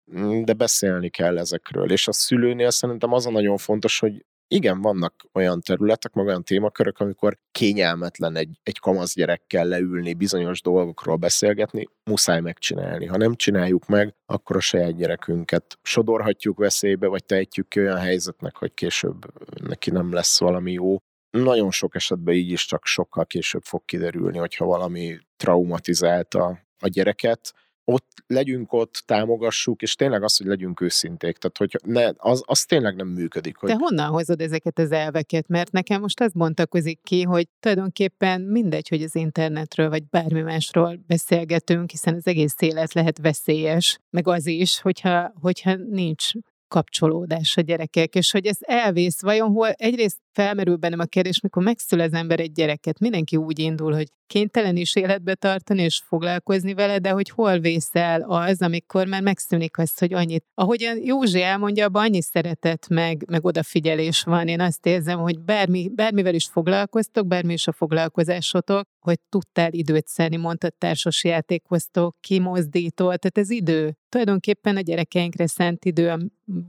de 0.43 0.53
beszélni 0.53 1.09
kell 1.09 1.37
ezekről. 1.37 1.91
És 1.91 2.07
a 2.07 2.11
szülőnél 2.11 2.69
szerintem 2.69 3.13
az 3.13 3.25
a 3.25 3.31
nagyon 3.31 3.57
fontos, 3.57 3.99
hogy 3.99 4.25
igen, 4.47 4.81
vannak 4.81 5.13
olyan 5.33 5.61
területek, 5.61 6.13
meg 6.13 6.25
olyan 6.25 6.43
témakörök, 6.43 6.99
amikor 6.99 7.37
kényelmetlen 7.51 8.35
egy, 8.35 8.59
egy 8.63 8.79
kamasz 8.79 9.15
gyerekkel 9.15 9.65
leülni, 9.65 10.13
bizonyos 10.13 10.61
dolgokról 10.61 11.15
beszélgetni, 11.15 11.87
muszáj 12.03 12.39
megcsinálni. 12.39 13.05
Ha 13.05 13.17
nem 13.17 13.35
csináljuk 13.35 13.85
meg, 13.85 14.15
akkor 14.25 14.55
a 14.55 14.59
saját 14.59 14.95
gyerekünket 14.95 15.77
sodorhatjuk 15.81 16.57
veszélybe, 16.57 17.07
vagy 17.07 17.25
tehetjük 17.25 17.67
ki 17.67 17.79
olyan 17.79 17.97
helyzetnek, 17.97 18.55
hogy 18.55 18.73
később 18.73 19.25
neki 19.67 19.91
nem 19.91 20.13
lesz 20.13 20.39
valami 20.39 20.71
jó 20.71 20.97
nagyon 21.37 21.71
sok 21.71 21.95
esetben 21.95 22.35
így 22.35 22.49
is 22.49 22.65
csak 22.65 22.85
sokkal 22.85 23.25
később 23.25 23.63
fog 23.63 23.85
kiderülni, 23.85 24.37
hogyha 24.37 24.65
valami 24.65 25.17
traumatizálta 25.37 26.59
a 26.79 26.87
gyereket, 26.87 27.53
ott 27.85 28.07
legyünk 28.27 28.73
ott, 28.73 29.03
támogassuk, 29.05 29.81
és 29.81 29.95
tényleg 29.95 30.23
az, 30.23 30.37
hogy 30.37 30.47
legyünk 30.47 30.81
őszinték. 30.81 31.37
Tehát, 31.37 31.57
hogy 31.57 31.91
ne, 31.91 32.09
az, 32.17 32.43
az 32.45 32.63
tényleg 32.63 32.95
nem 32.95 33.07
működik. 33.07 33.57
Hogy... 33.57 33.69
Te 33.69 33.75
honnan 33.79 34.09
hozod 34.09 34.41
ezeket 34.41 34.79
az 34.79 34.91
elveket? 34.91 35.47
Mert 35.47 35.71
nekem 35.71 36.01
most 36.01 36.21
az 36.21 36.31
bontakozik 36.33 36.99
ki, 37.03 37.21
hogy 37.21 37.47
tulajdonképpen 37.59 38.41
mindegy, 38.41 38.87
hogy 38.87 39.01
az 39.01 39.15
internetről 39.15 39.89
vagy 39.89 40.03
bármi 40.09 40.41
másról 40.41 40.99
beszélgetünk, 41.07 41.89
hiszen 41.89 42.15
az 42.15 42.27
egész 42.27 42.55
élet 42.59 42.93
lehet 42.93 43.17
veszélyes, 43.17 43.99
meg 44.09 44.27
az 44.27 44.45
is, 44.45 44.81
hogyha, 44.81 45.33
hogyha 45.41 45.75
nincs 45.75 46.31
kapcsolódás 46.67 47.57
a 47.57 47.61
gyerekek, 47.61 48.15
és 48.15 48.31
hogy 48.31 48.45
ez 48.45 48.57
elvész, 48.59 49.21
vajon 49.21 49.51
hol 49.51 49.69
egyrészt 49.71 50.19
felmerül 50.33 50.75
bennem 50.75 50.99
a 50.99 51.05
kérdés, 51.05 51.39
mikor 51.39 51.63
megszül 51.63 51.99
az 51.99 52.13
ember 52.13 52.39
egy 52.39 52.51
gyereket, 52.51 52.99
mindenki 52.99 53.35
úgy 53.35 53.59
indul, 53.59 53.93
hogy 53.93 54.07
kénytelen 54.27 54.75
is 54.75 54.95
életbe 54.95 55.35
tartani 55.35 55.81
és 55.81 56.01
foglalkozni 56.07 56.73
vele, 56.73 56.97
de 56.99 57.09
hogy 57.09 57.29
hol 57.29 57.59
vész 57.59 57.89
el 57.91 58.21
az, 58.21 58.61
amikor 58.61 59.07
már 59.07 59.21
megszűnik 59.21 59.77
az, 59.77 59.97
hogy 59.97 60.13
annyit. 60.13 60.45
Ahogyan 60.53 60.97
Józsi 61.03 61.41
elmondja, 61.41 61.85
abban 61.85 62.03
annyi 62.03 62.21
szeretet 62.21 62.89
meg, 62.89 63.25
meg 63.27 63.45
odafigyelés 63.45 64.23
van. 64.23 64.47
Én 64.47 64.59
azt 64.59 64.85
érzem, 64.85 65.19
hogy 65.19 65.39
bármi, 65.39 65.89
bármivel 65.95 66.33
is 66.33 66.45
foglalkoztok, 66.45 67.27
bármi 67.27 67.53
is 67.53 67.67
a 67.67 67.71
foglalkozásotok, 67.71 68.87
hogy 68.99 69.19
tudtál 69.29 69.73
időt 69.73 70.07
szenni, 70.07 70.37
mondtad 70.37 70.73
társas 70.73 71.23
játékoztok, 71.23 72.15
kimozdító, 72.19 73.03
tehát 73.03 73.37
ez 73.37 73.49
idő. 73.49 73.97
Tulajdonképpen 74.09 74.77
a 74.77 74.81
gyerekeinkre 74.81 75.47
szent 75.47 75.85
idő 75.85 76.09
a 76.09 76.19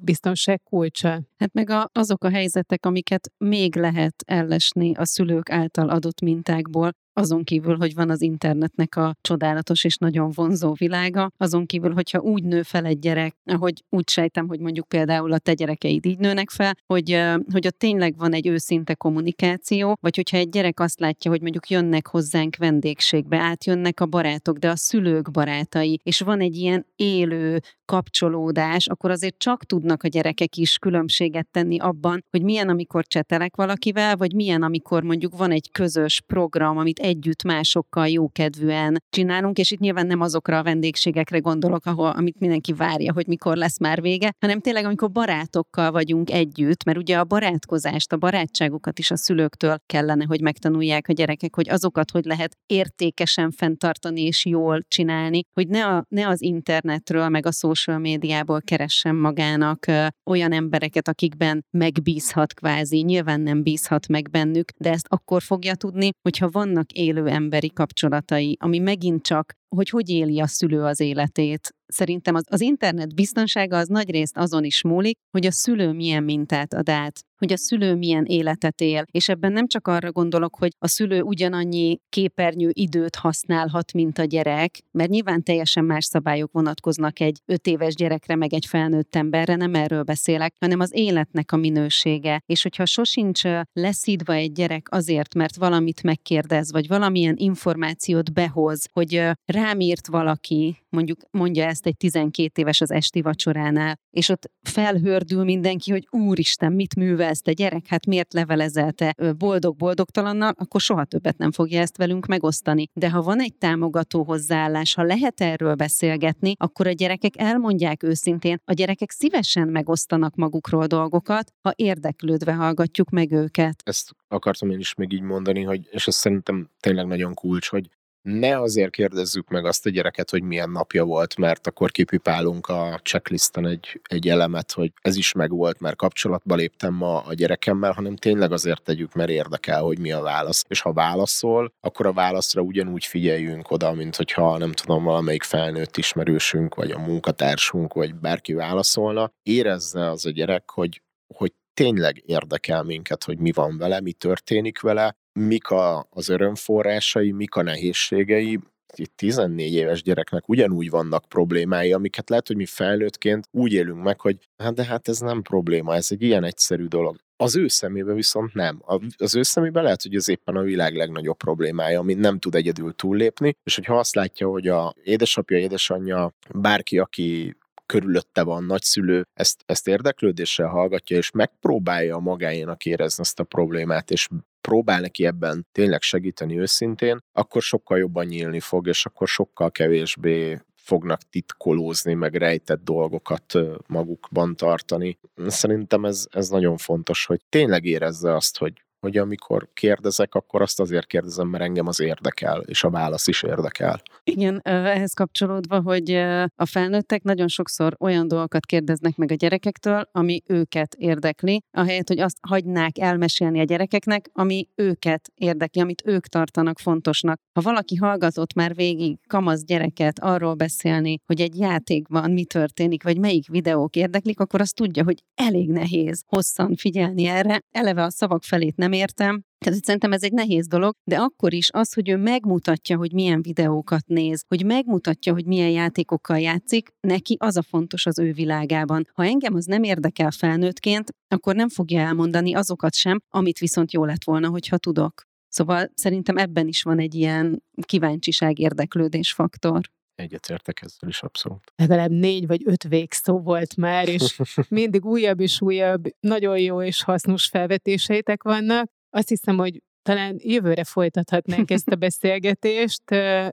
biztonság 0.00 0.62
kulcsa. 0.62 1.22
Hát 1.36 1.52
meg 1.52 1.70
a, 1.70 1.90
azok 1.92 2.24
a 2.24 2.30
helyzetek, 2.30 2.86
amiket 2.86 3.32
még 3.54 3.76
lehet 3.76 4.14
ellesni 4.26 4.94
a 4.94 5.06
szülők 5.06 5.50
által 5.50 5.88
adott 5.88 6.20
mintákból, 6.20 6.92
azon 7.14 7.44
kívül, 7.44 7.76
hogy 7.76 7.94
van 7.94 8.10
az 8.10 8.22
internetnek 8.22 8.96
a 8.96 9.14
csodálatos 9.20 9.84
és 9.84 9.96
nagyon 9.96 10.30
vonzó 10.34 10.72
világa, 10.72 11.30
azon 11.36 11.66
kívül, 11.66 11.92
hogyha 11.92 12.18
úgy 12.18 12.44
nő 12.44 12.62
fel 12.62 12.84
egy 12.84 12.98
gyerek, 12.98 13.34
ahogy 13.44 13.84
úgy 13.88 14.08
sejtem, 14.08 14.48
hogy 14.48 14.60
mondjuk 14.60 14.88
például 14.88 15.32
a 15.32 15.38
te 15.38 15.54
gyerekeid 15.54 16.06
így 16.06 16.18
nőnek 16.18 16.50
fel, 16.50 16.74
hogy, 16.86 17.20
hogy 17.52 17.66
ott 17.66 17.78
tényleg 17.78 18.16
van 18.16 18.32
egy 18.32 18.46
őszinte 18.46 18.94
kommunikáció, 18.94 19.96
vagy 20.00 20.16
hogyha 20.16 20.36
egy 20.36 20.48
gyerek 20.48 20.80
azt 20.80 21.00
látja, 21.00 21.30
hogy 21.30 21.40
mondjuk 21.40 21.70
jönnek 21.70 22.06
hozzánk 22.06 22.56
vendégségbe, 22.56 23.38
átjönnek 23.38 24.00
a 24.00 24.06
barátok, 24.06 24.56
de 24.58 24.70
a 24.70 24.76
szülők 24.76 25.30
barátai, 25.30 26.00
és 26.02 26.20
van 26.20 26.40
egy 26.40 26.56
ilyen 26.56 26.86
élő 26.96 27.60
kapcsolódás, 27.84 28.86
akkor 28.86 29.10
azért 29.10 29.38
csak 29.38 29.64
tudnak 29.64 30.02
a 30.02 30.08
gyerekek 30.08 30.56
is 30.56 30.78
különbséget 30.78 31.48
tenni 31.50 31.78
abban, 31.78 32.24
hogy 32.30 32.42
milyen, 32.42 32.68
amikor 32.68 33.04
csetelek 33.06 33.56
valakivel, 33.56 34.16
vagy 34.16 34.34
milyen, 34.34 34.62
amikor 34.62 35.02
mondjuk 35.02 35.36
van 35.36 35.50
egy 35.50 35.70
közös 35.70 36.22
program, 36.26 36.78
amit 36.78 36.98
együtt 37.04 37.42
másokkal 37.42 38.08
jókedvűen 38.08 39.02
csinálunk, 39.10 39.58
és 39.58 39.70
itt 39.70 39.78
nyilván 39.78 40.06
nem 40.06 40.20
azokra 40.20 40.58
a 40.58 40.62
vendégségekre 40.62 41.38
gondolok, 41.38 41.86
ahol, 41.86 42.08
amit 42.08 42.40
mindenki 42.40 42.72
várja, 42.72 43.12
hogy 43.12 43.26
mikor 43.26 43.56
lesz 43.56 43.78
már 43.78 44.00
vége, 44.00 44.34
hanem 44.40 44.60
tényleg, 44.60 44.84
amikor 44.84 45.10
barátokkal 45.10 45.90
vagyunk 45.90 46.30
együtt, 46.30 46.84
mert 46.84 46.98
ugye 46.98 47.18
a 47.18 47.24
barátkozást, 47.24 48.12
a 48.12 48.16
barátságokat 48.16 48.98
is 48.98 49.10
a 49.10 49.16
szülőktől 49.16 49.76
kellene, 49.86 50.24
hogy 50.24 50.40
megtanulják 50.40 51.08
a 51.08 51.12
gyerekek, 51.12 51.54
hogy 51.54 51.70
azokat 51.70 52.10
hogy 52.10 52.24
lehet 52.24 52.56
értékesen 52.66 53.50
fenntartani 53.50 54.22
és 54.22 54.44
jól 54.44 54.80
csinálni, 54.88 55.42
hogy 55.52 55.68
ne, 55.68 55.86
a, 55.86 56.04
ne 56.08 56.28
az 56.28 56.42
internetről, 56.42 57.28
meg 57.28 57.46
a 57.46 57.52
social 57.52 57.98
médiából 57.98 58.60
keressen 58.60 59.14
magának 59.14 59.86
ö, 59.86 60.06
olyan 60.30 60.52
embereket, 60.52 61.08
akikben 61.08 61.64
megbízhat 61.70 62.54
kvázi, 62.54 63.00
nyilván 63.00 63.40
nem 63.40 63.62
bízhat 63.62 64.08
meg 64.08 64.30
bennük, 64.30 64.70
de 64.76 64.90
ezt 64.90 65.06
akkor 65.08 65.42
fogja 65.42 65.74
tudni, 65.74 66.10
hogyha 66.22 66.48
vannak 66.50 66.92
élő 66.94 67.26
emberi 67.26 67.70
kapcsolatai, 67.72 68.56
ami 68.60 68.78
megint 68.78 69.22
csak, 69.22 69.52
hogy 69.76 69.88
hogy 69.88 70.10
éli 70.10 70.40
a 70.40 70.46
szülő 70.46 70.82
az 70.82 71.00
életét, 71.00 71.74
szerintem 71.86 72.34
az, 72.34 72.44
az 72.50 72.60
internet 72.60 73.14
biztonsága 73.14 73.76
az 73.76 73.88
nagy 73.88 74.10
részt 74.10 74.36
azon 74.36 74.64
is 74.64 74.82
múlik, 74.82 75.18
hogy 75.30 75.46
a 75.46 75.52
szülő 75.52 75.92
milyen 75.92 76.22
mintát 76.22 76.74
ad 76.74 76.88
át 76.88 77.20
hogy 77.44 77.52
a 77.52 77.56
szülő 77.56 77.94
milyen 77.94 78.24
életet 78.24 78.80
él. 78.80 79.04
És 79.10 79.28
ebben 79.28 79.52
nem 79.52 79.66
csak 79.66 79.88
arra 79.88 80.12
gondolok, 80.12 80.56
hogy 80.56 80.72
a 80.78 80.88
szülő 80.88 81.22
ugyanannyi 81.22 81.98
képernyő 82.08 82.70
időt 82.72 83.16
használhat, 83.16 83.92
mint 83.92 84.18
a 84.18 84.24
gyerek, 84.24 84.80
mert 84.90 85.10
nyilván 85.10 85.42
teljesen 85.42 85.84
más 85.84 86.04
szabályok 86.04 86.52
vonatkoznak 86.52 87.20
egy 87.20 87.40
öt 87.46 87.66
éves 87.66 87.94
gyerekre, 87.94 88.36
meg 88.36 88.52
egy 88.52 88.66
felnőtt 88.66 89.14
emberre, 89.14 89.56
nem 89.56 89.74
erről 89.74 90.02
beszélek, 90.02 90.54
hanem 90.60 90.80
az 90.80 90.90
életnek 90.94 91.52
a 91.52 91.56
minősége. 91.56 92.42
És 92.46 92.62
hogyha 92.62 92.84
sosincs 92.84 93.42
leszídva 93.72 94.32
egy 94.32 94.52
gyerek 94.52 94.86
azért, 94.90 95.34
mert 95.34 95.56
valamit 95.56 96.02
megkérdez, 96.02 96.72
vagy 96.72 96.86
valamilyen 96.86 97.34
információt 97.36 98.32
behoz, 98.32 98.86
hogy 98.92 99.22
rám 99.44 99.80
írt 99.80 100.06
valaki, 100.06 100.76
mondjuk 100.88 101.18
mondja 101.30 101.64
ezt 101.66 101.86
egy 101.86 101.96
12 101.96 102.60
éves 102.60 102.80
az 102.80 102.90
esti 102.90 103.22
vacsoránál, 103.22 103.98
és 104.10 104.28
ott 104.28 104.50
felhördül 104.62 105.44
mindenki, 105.44 105.90
hogy 105.90 106.06
úristen, 106.10 106.72
mit 106.72 106.96
művelsz 107.34 107.40
te 107.40 107.52
gyerek, 107.52 107.86
hát 107.86 108.06
miért 108.06 108.32
levelezel 108.32 108.92
te 108.92 109.14
boldog-boldogtalannal, 109.38 110.52
akkor 110.56 110.80
soha 110.80 111.04
többet 111.04 111.38
nem 111.38 111.52
fogja 111.52 111.80
ezt 111.80 111.96
velünk 111.96 112.26
megosztani. 112.26 112.88
De 112.92 113.10
ha 113.10 113.22
van 113.22 113.40
egy 113.40 113.54
támogató 113.54 114.22
hozzáállás, 114.22 114.94
ha 114.94 115.02
lehet 115.02 115.40
erről 115.40 115.74
beszélgetni, 115.74 116.52
akkor 116.58 116.86
a 116.86 116.92
gyerekek 116.92 117.32
elmondják 117.36 118.02
őszintén, 118.02 118.60
a 118.64 118.72
gyerekek 118.72 119.10
szívesen 119.10 119.68
megosztanak 119.68 120.34
magukról 120.34 120.86
dolgokat, 120.86 121.52
ha 121.62 121.72
érdeklődve 121.76 122.52
hallgatjuk 122.52 123.10
meg 123.10 123.32
őket. 123.32 123.82
Ezt 123.84 124.10
akartam 124.28 124.70
én 124.70 124.78
is 124.78 124.94
még 124.94 125.12
így 125.12 125.22
mondani, 125.22 125.62
hogy, 125.62 125.88
és 125.90 126.06
ez 126.06 126.14
szerintem 126.14 126.68
tényleg 126.80 127.06
nagyon 127.06 127.34
kulcs, 127.34 127.68
hogy 127.68 127.88
ne 128.24 128.60
azért 128.60 128.90
kérdezzük 128.90 129.48
meg 129.48 129.64
azt 129.64 129.86
a 129.86 129.90
gyereket, 129.90 130.30
hogy 130.30 130.42
milyen 130.42 130.70
napja 130.70 131.04
volt, 131.04 131.36
mert 131.36 131.66
akkor 131.66 131.90
kipipálunk 131.90 132.66
a 132.66 133.00
checklisten 133.02 133.66
egy, 133.66 134.00
egy 134.08 134.28
elemet, 134.28 134.72
hogy 134.72 134.92
ez 135.00 135.16
is 135.16 135.32
megvolt, 135.32 135.80
mert 135.80 135.96
kapcsolatba 135.96 136.54
léptem 136.54 136.94
ma 136.94 137.20
a 137.20 137.34
gyerekemmel, 137.34 137.92
hanem 137.92 138.16
tényleg 138.16 138.52
azért 138.52 138.82
tegyük, 138.82 139.12
mert 139.12 139.30
érdekel, 139.30 139.82
hogy 139.82 139.98
mi 139.98 140.12
a 140.12 140.20
válasz. 140.20 140.64
És 140.68 140.80
ha 140.80 140.92
válaszol, 140.92 141.72
akkor 141.80 142.06
a 142.06 142.12
válaszra 142.12 142.60
ugyanúgy 142.60 143.04
figyeljünk 143.04 143.70
oda, 143.70 143.92
mint 143.92 144.16
hogyha 144.16 144.58
nem 144.58 144.72
tudom, 144.72 145.04
valamelyik 145.04 145.42
felnőtt 145.42 145.96
ismerősünk, 145.96 146.74
vagy 146.74 146.90
a 146.90 146.98
munkatársunk, 146.98 147.92
vagy 147.92 148.14
bárki 148.14 148.52
válaszolna. 148.52 149.32
Érezze 149.42 150.10
az 150.10 150.26
a 150.26 150.30
gyerek, 150.30 150.70
hogy, 150.70 151.02
hogy 151.34 151.52
tényleg 151.74 152.22
érdekel 152.26 152.82
minket, 152.82 153.24
hogy 153.24 153.38
mi 153.38 153.52
van 153.52 153.78
vele, 153.78 154.00
mi 154.00 154.12
történik 154.12 154.80
vele, 154.80 155.16
mik 155.38 155.68
a, 155.68 156.06
az 156.10 156.28
örömforrásai, 156.28 157.30
mik 157.30 157.54
a 157.54 157.62
nehézségei, 157.62 158.58
egy 158.98 159.10
14 159.10 159.72
éves 159.72 160.02
gyereknek 160.02 160.48
ugyanúgy 160.48 160.90
vannak 160.90 161.24
problémái, 161.28 161.92
amiket 161.92 162.28
lehet, 162.28 162.46
hogy 162.46 162.56
mi 162.56 162.66
felnőttként 162.66 163.48
úgy 163.50 163.72
élünk 163.72 164.02
meg, 164.02 164.20
hogy 164.20 164.38
hát 164.56 164.74
de 164.74 164.84
hát 164.84 165.08
ez 165.08 165.18
nem 165.18 165.42
probléma, 165.42 165.94
ez 165.94 166.06
egy 166.10 166.22
ilyen 166.22 166.44
egyszerű 166.44 166.86
dolog. 166.86 167.16
Az 167.36 167.56
ő 167.56 167.68
szemében 167.68 168.14
viszont 168.14 168.54
nem. 168.54 168.82
Az 169.16 169.34
ő 169.34 169.42
szemében 169.42 169.82
lehet, 169.82 170.02
hogy 170.02 170.14
ez 170.14 170.28
éppen 170.28 170.56
a 170.56 170.62
világ 170.62 170.96
legnagyobb 170.96 171.36
problémája, 171.36 172.00
amit 172.00 172.18
nem 172.18 172.38
tud 172.38 172.54
egyedül 172.54 172.94
túllépni, 172.94 173.56
és 173.62 173.74
hogyha 173.74 173.98
azt 173.98 174.14
látja, 174.14 174.48
hogy 174.48 174.68
a 174.68 174.94
édesapja, 175.02 175.58
édesanyja, 175.58 176.32
bárki, 176.54 176.98
aki 176.98 177.56
körülötte 177.86 178.42
van 178.42 178.64
nagyszülő, 178.64 179.26
ezt, 179.34 179.62
ezt 179.66 179.88
érdeklődéssel 179.88 180.68
hallgatja, 180.68 181.16
és 181.16 181.30
megpróbálja 181.30 182.18
magáénak 182.18 182.84
érezni 182.84 183.22
ezt 183.22 183.40
a 183.40 183.44
problémát, 183.44 184.10
és 184.10 184.28
próbál 184.68 185.00
neki 185.00 185.26
ebben 185.26 185.66
tényleg 185.72 186.02
segíteni 186.02 186.58
őszintén, 186.58 187.18
akkor 187.32 187.62
sokkal 187.62 187.98
jobban 187.98 188.26
nyílni 188.26 188.60
fog, 188.60 188.86
és 188.86 189.06
akkor 189.06 189.28
sokkal 189.28 189.70
kevésbé 189.70 190.60
fognak 190.74 191.20
titkolózni, 191.30 192.14
meg 192.14 192.34
rejtett 192.34 192.84
dolgokat 192.84 193.58
magukban 193.86 194.56
tartani. 194.56 195.18
Szerintem 195.46 196.04
ez, 196.04 196.26
ez 196.30 196.48
nagyon 196.48 196.76
fontos, 196.76 197.26
hogy 197.26 197.40
tényleg 197.48 197.84
érezze 197.84 198.34
azt, 198.34 198.58
hogy 198.58 198.72
hogy 199.04 199.16
amikor 199.16 199.68
kérdezek, 199.74 200.34
akkor 200.34 200.62
azt 200.62 200.80
azért 200.80 201.06
kérdezem, 201.06 201.48
mert 201.48 201.64
engem 201.64 201.86
az 201.86 202.00
érdekel, 202.00 202.60
és 202.60 202.84
a 202.84 202.90
válasz 202.90 203.26
is 203.26 203.42
érdekel. 203.42 204.02
Igen, 204.24 204.60
ehhez 204.62 205.12
kapcsolódva, 205.12 205.80
hogy 205.80 206.10
a 206.56 206.66
felnőttek 206.66 207.22
nagyon 207.22 207.48
sokszor 207.48 207.96
olyan 208.00 208.28
dolgokat 208.28 208.66
kérdeznek 208.66 209.16
meg 209.16 209.30
a 209.30 209.34
gyerekektől, 209.34 210.08
ami 210.12 210.42
őket 210.46 210.94
érdekli, 210.94 211.62
ahelyett, 211.70 212.08
hogy 212.08 212.20
azt 212.20 212.36
hagynák 212.48 212.98
elmesélni 212.98 213.60
a 213.60 213.64
gyerekeknek, 213.64 214.30
ami 214.32 214.68
őket 214.74 215.30
érdekli, 215.34 215.80
amit 215.80 216.02
ők 216.06 216.26
tartanak 216.26 216.78
fontosnak. 216.78 217.40
Ha 217.52 217.60
valaki 217.60 217.96
hallgatott 217.96 218.54
már 218.54 218.74
végig 218.74 219.18
kamasz 219.28 219.64
gyereket 219.64 220.18
arról 220.18 220.54
beszélni, 220.54 221.18
hogy 221.26 221.40
egy 221.40 221.58
játékban 221.58 222.30
mi 222.30 222.44
történik, 222.44 223.02
vagy 223.02 223.18
melyik 223.18 223.48
videók 223.48 223.96
érdeklik, 223.96 224.40
akkor 224.40 224.60
azt 224.60 224.74
tudja, 224.74 225.04
hogy 225.04 225.22
elég 225.34 225.70
nehéz 225.70 226.22
hosszan 226.26 226.74
figyelni 226.76 227.26
erre, 227.26 227.60
eleve 227.70 228.02
a 228.02 228.10
szavak 228.10 228.42
felét 228.42 228.76
nem 228.76 228.92
értem, 228.94 229.42
tehát 229.64 229.84
szerintem 229.84 230.12
ez 230.12 230.22
egy 230.22 230.32
nehéz 230.32 230.66
dolog, 230.66 230.94
de 231.04 231.16
akkor 231.16 231.52
is 231.52 231.70
az, 231.72 231.92
hogy 231.92 232.08
ő 232.08 232.16
megmutatja, 232.16 232.96
hogy 232.96 233.12
milyen 233.12 233.42
videókat 233.42 234.06
néz, 234.06 234.44
hogy 234.48 234.64
megmutatja, 234.64 235.32
hogy 235.32 235.46
milyen 235.46 235.70
játékokkal 235.70 236.38
játszik, 236.38 236.88
neki 237.00 237.36
az 237.38 237.56
a 237.56 237.62
fontos 237.62 238.06
az 238.06 238.18
ő 238.18 238.32
világában. 238.32 239.08
Ha 239.12 239.24
engem 239.24 239.54
az 239.54 239.64
nem 239.64 239.82
érdekel 239.82 240.30
felnőttként, 240.30 241.10
akkor 241.28 241.54
nem 241.54 241.68
fogja 241.68 242.00
elmondani 242.00 242.54
azokat 242.54 242.94
sem, 242.94 243.20
amit 243.28 243.58
viszont 243.58 243.92
jó 243.92 244.04
lett 244.04 244.24
volna, 244.24 244.48
hogyha 244.48 244.78
tudok. 244.78 245.22
Szóval 245.48 245.90
szerintem 245.94 246.36
ebben 246.36 246.68
is 246.68 246.82
van 246.82 246.98
egy 246.98 247.14
ilyen 247.14 247.62
kíváncsiság, 247.82 248.58
érdeklődés 248.58 249.32
faktor. 249.32 249.80
Egyetértek 250.14 250.82
ezzel 250.82 251.08
is 251.08 251.22
abszolút. 251.22 251.72
Legalább 251.76 252.10
négy 252.10 252.46
vagy 252.46 252.62
öt 252.64 252.82
végszó 252.82 253.38
volt 253.38 253.76
már, 253.76 254.08
és 254.08 254.40
mindig 254.68 255.04
újabb 255.04 255.40
és 255.40 255.60
újabb, 255.60 256.04
nagyon 256.20 256.58
jó 256.58 256.82
és 256.82 257.02
hasznos 257.02 257.46
felvetéseitek 257.46 258.42
vannak. 258.42 258.90
Azt 259.10 259.28
hiszem, 259.28 259.56
hogy 259.56 259.82
talán 260.02 260.36
jövőre 260.38 260.84
folytathatnánk 260.84 261.70
ezt 261.70 261.88
a 261.88 261.96
beszélgetést. 262.06 263.02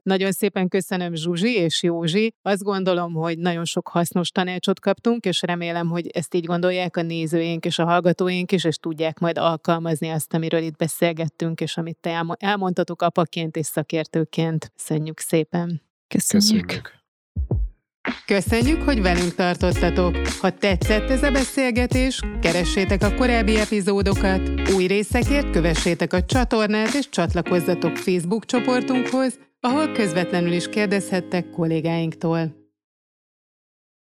Nagyon 0.02 0.32
szépen 0.32 0.68
köszönöm 0.68 1.14
Zsuzsi 1.14 1.54
és 1.54 1.82
Józsi. 1.82 2.34
Azt 2.42 2.62
gondolom, 2.62 3.12
hogy 3.12 3.38
nagyon 3.38 3.64
sok 3.64 3.88
hasznos 3.88 4.30
tanácsot 4.30 4.80
kaptunk, 4.80 5.24
és 5.24 5.42
remélem, 5.42 5.88
hogy 5.88 6.06
ezt 6.06 6.34
így 6.34 6.44
gondolják 6.44 6.96
a 6.96 7.02
nézőink 7.02 7.64
és 7.64 7.78
a 7.78 7.84
hallgatóink 7.84 8.52
is, 8.52 8.64
és 8.64 8.76
tudják 8.76 9.18
majd 9.18 9.38
alkalmazni 9.38 10.08
azt, 10.08 10.34
amiről 10.34 10.62
itt 10.62 10.76
beszélgettünk, 10.76 11.60
és 11.60 11.76
amit 11.76 11.98
te 12.00 12.24
elmondtatok 12.38 13.02
apaként 13.02 13.56
és 13.56 13.66
szakértőként. 13.66 14.72
Köszönjük 14.76 15.20
szépen! 15.20 15.91
Köszönjük! 16.12 16.66
Köszönjük. 16.66 17.00
Köszönjük, 18.26 18.82
hogy 18.82 19.02
velünk 19.02 19.34
tartottatok! 19.34 20.16
Ha 20.40 20.50
tetszett 20.50 21.10
ez 21.10 21.22
a 21.22 21.30
beszélgetés, 21.30 22.20
keressétek 22.40 23.02
a 23.02 23.14
korábbi 23.14 23.56
epizódokat, 23.56 24.70
új 24.74 24.86
részekért 24.86 25.50
kövessétek 25.50 26.12
a 26.12 26.24
csatornát 26.24 26.94
és 26.94 27.08
csatlakozzatok 27.08 27.96
Facebook 27.96 28.44
csoportunkhoz, 28.44 29.38
ahol 29.60 29.92
közvetlenül 29.92 30.52
is 30.52 30.68
kérdezhettek 30.68 31.50
kollégáinktól. 31.50 32.61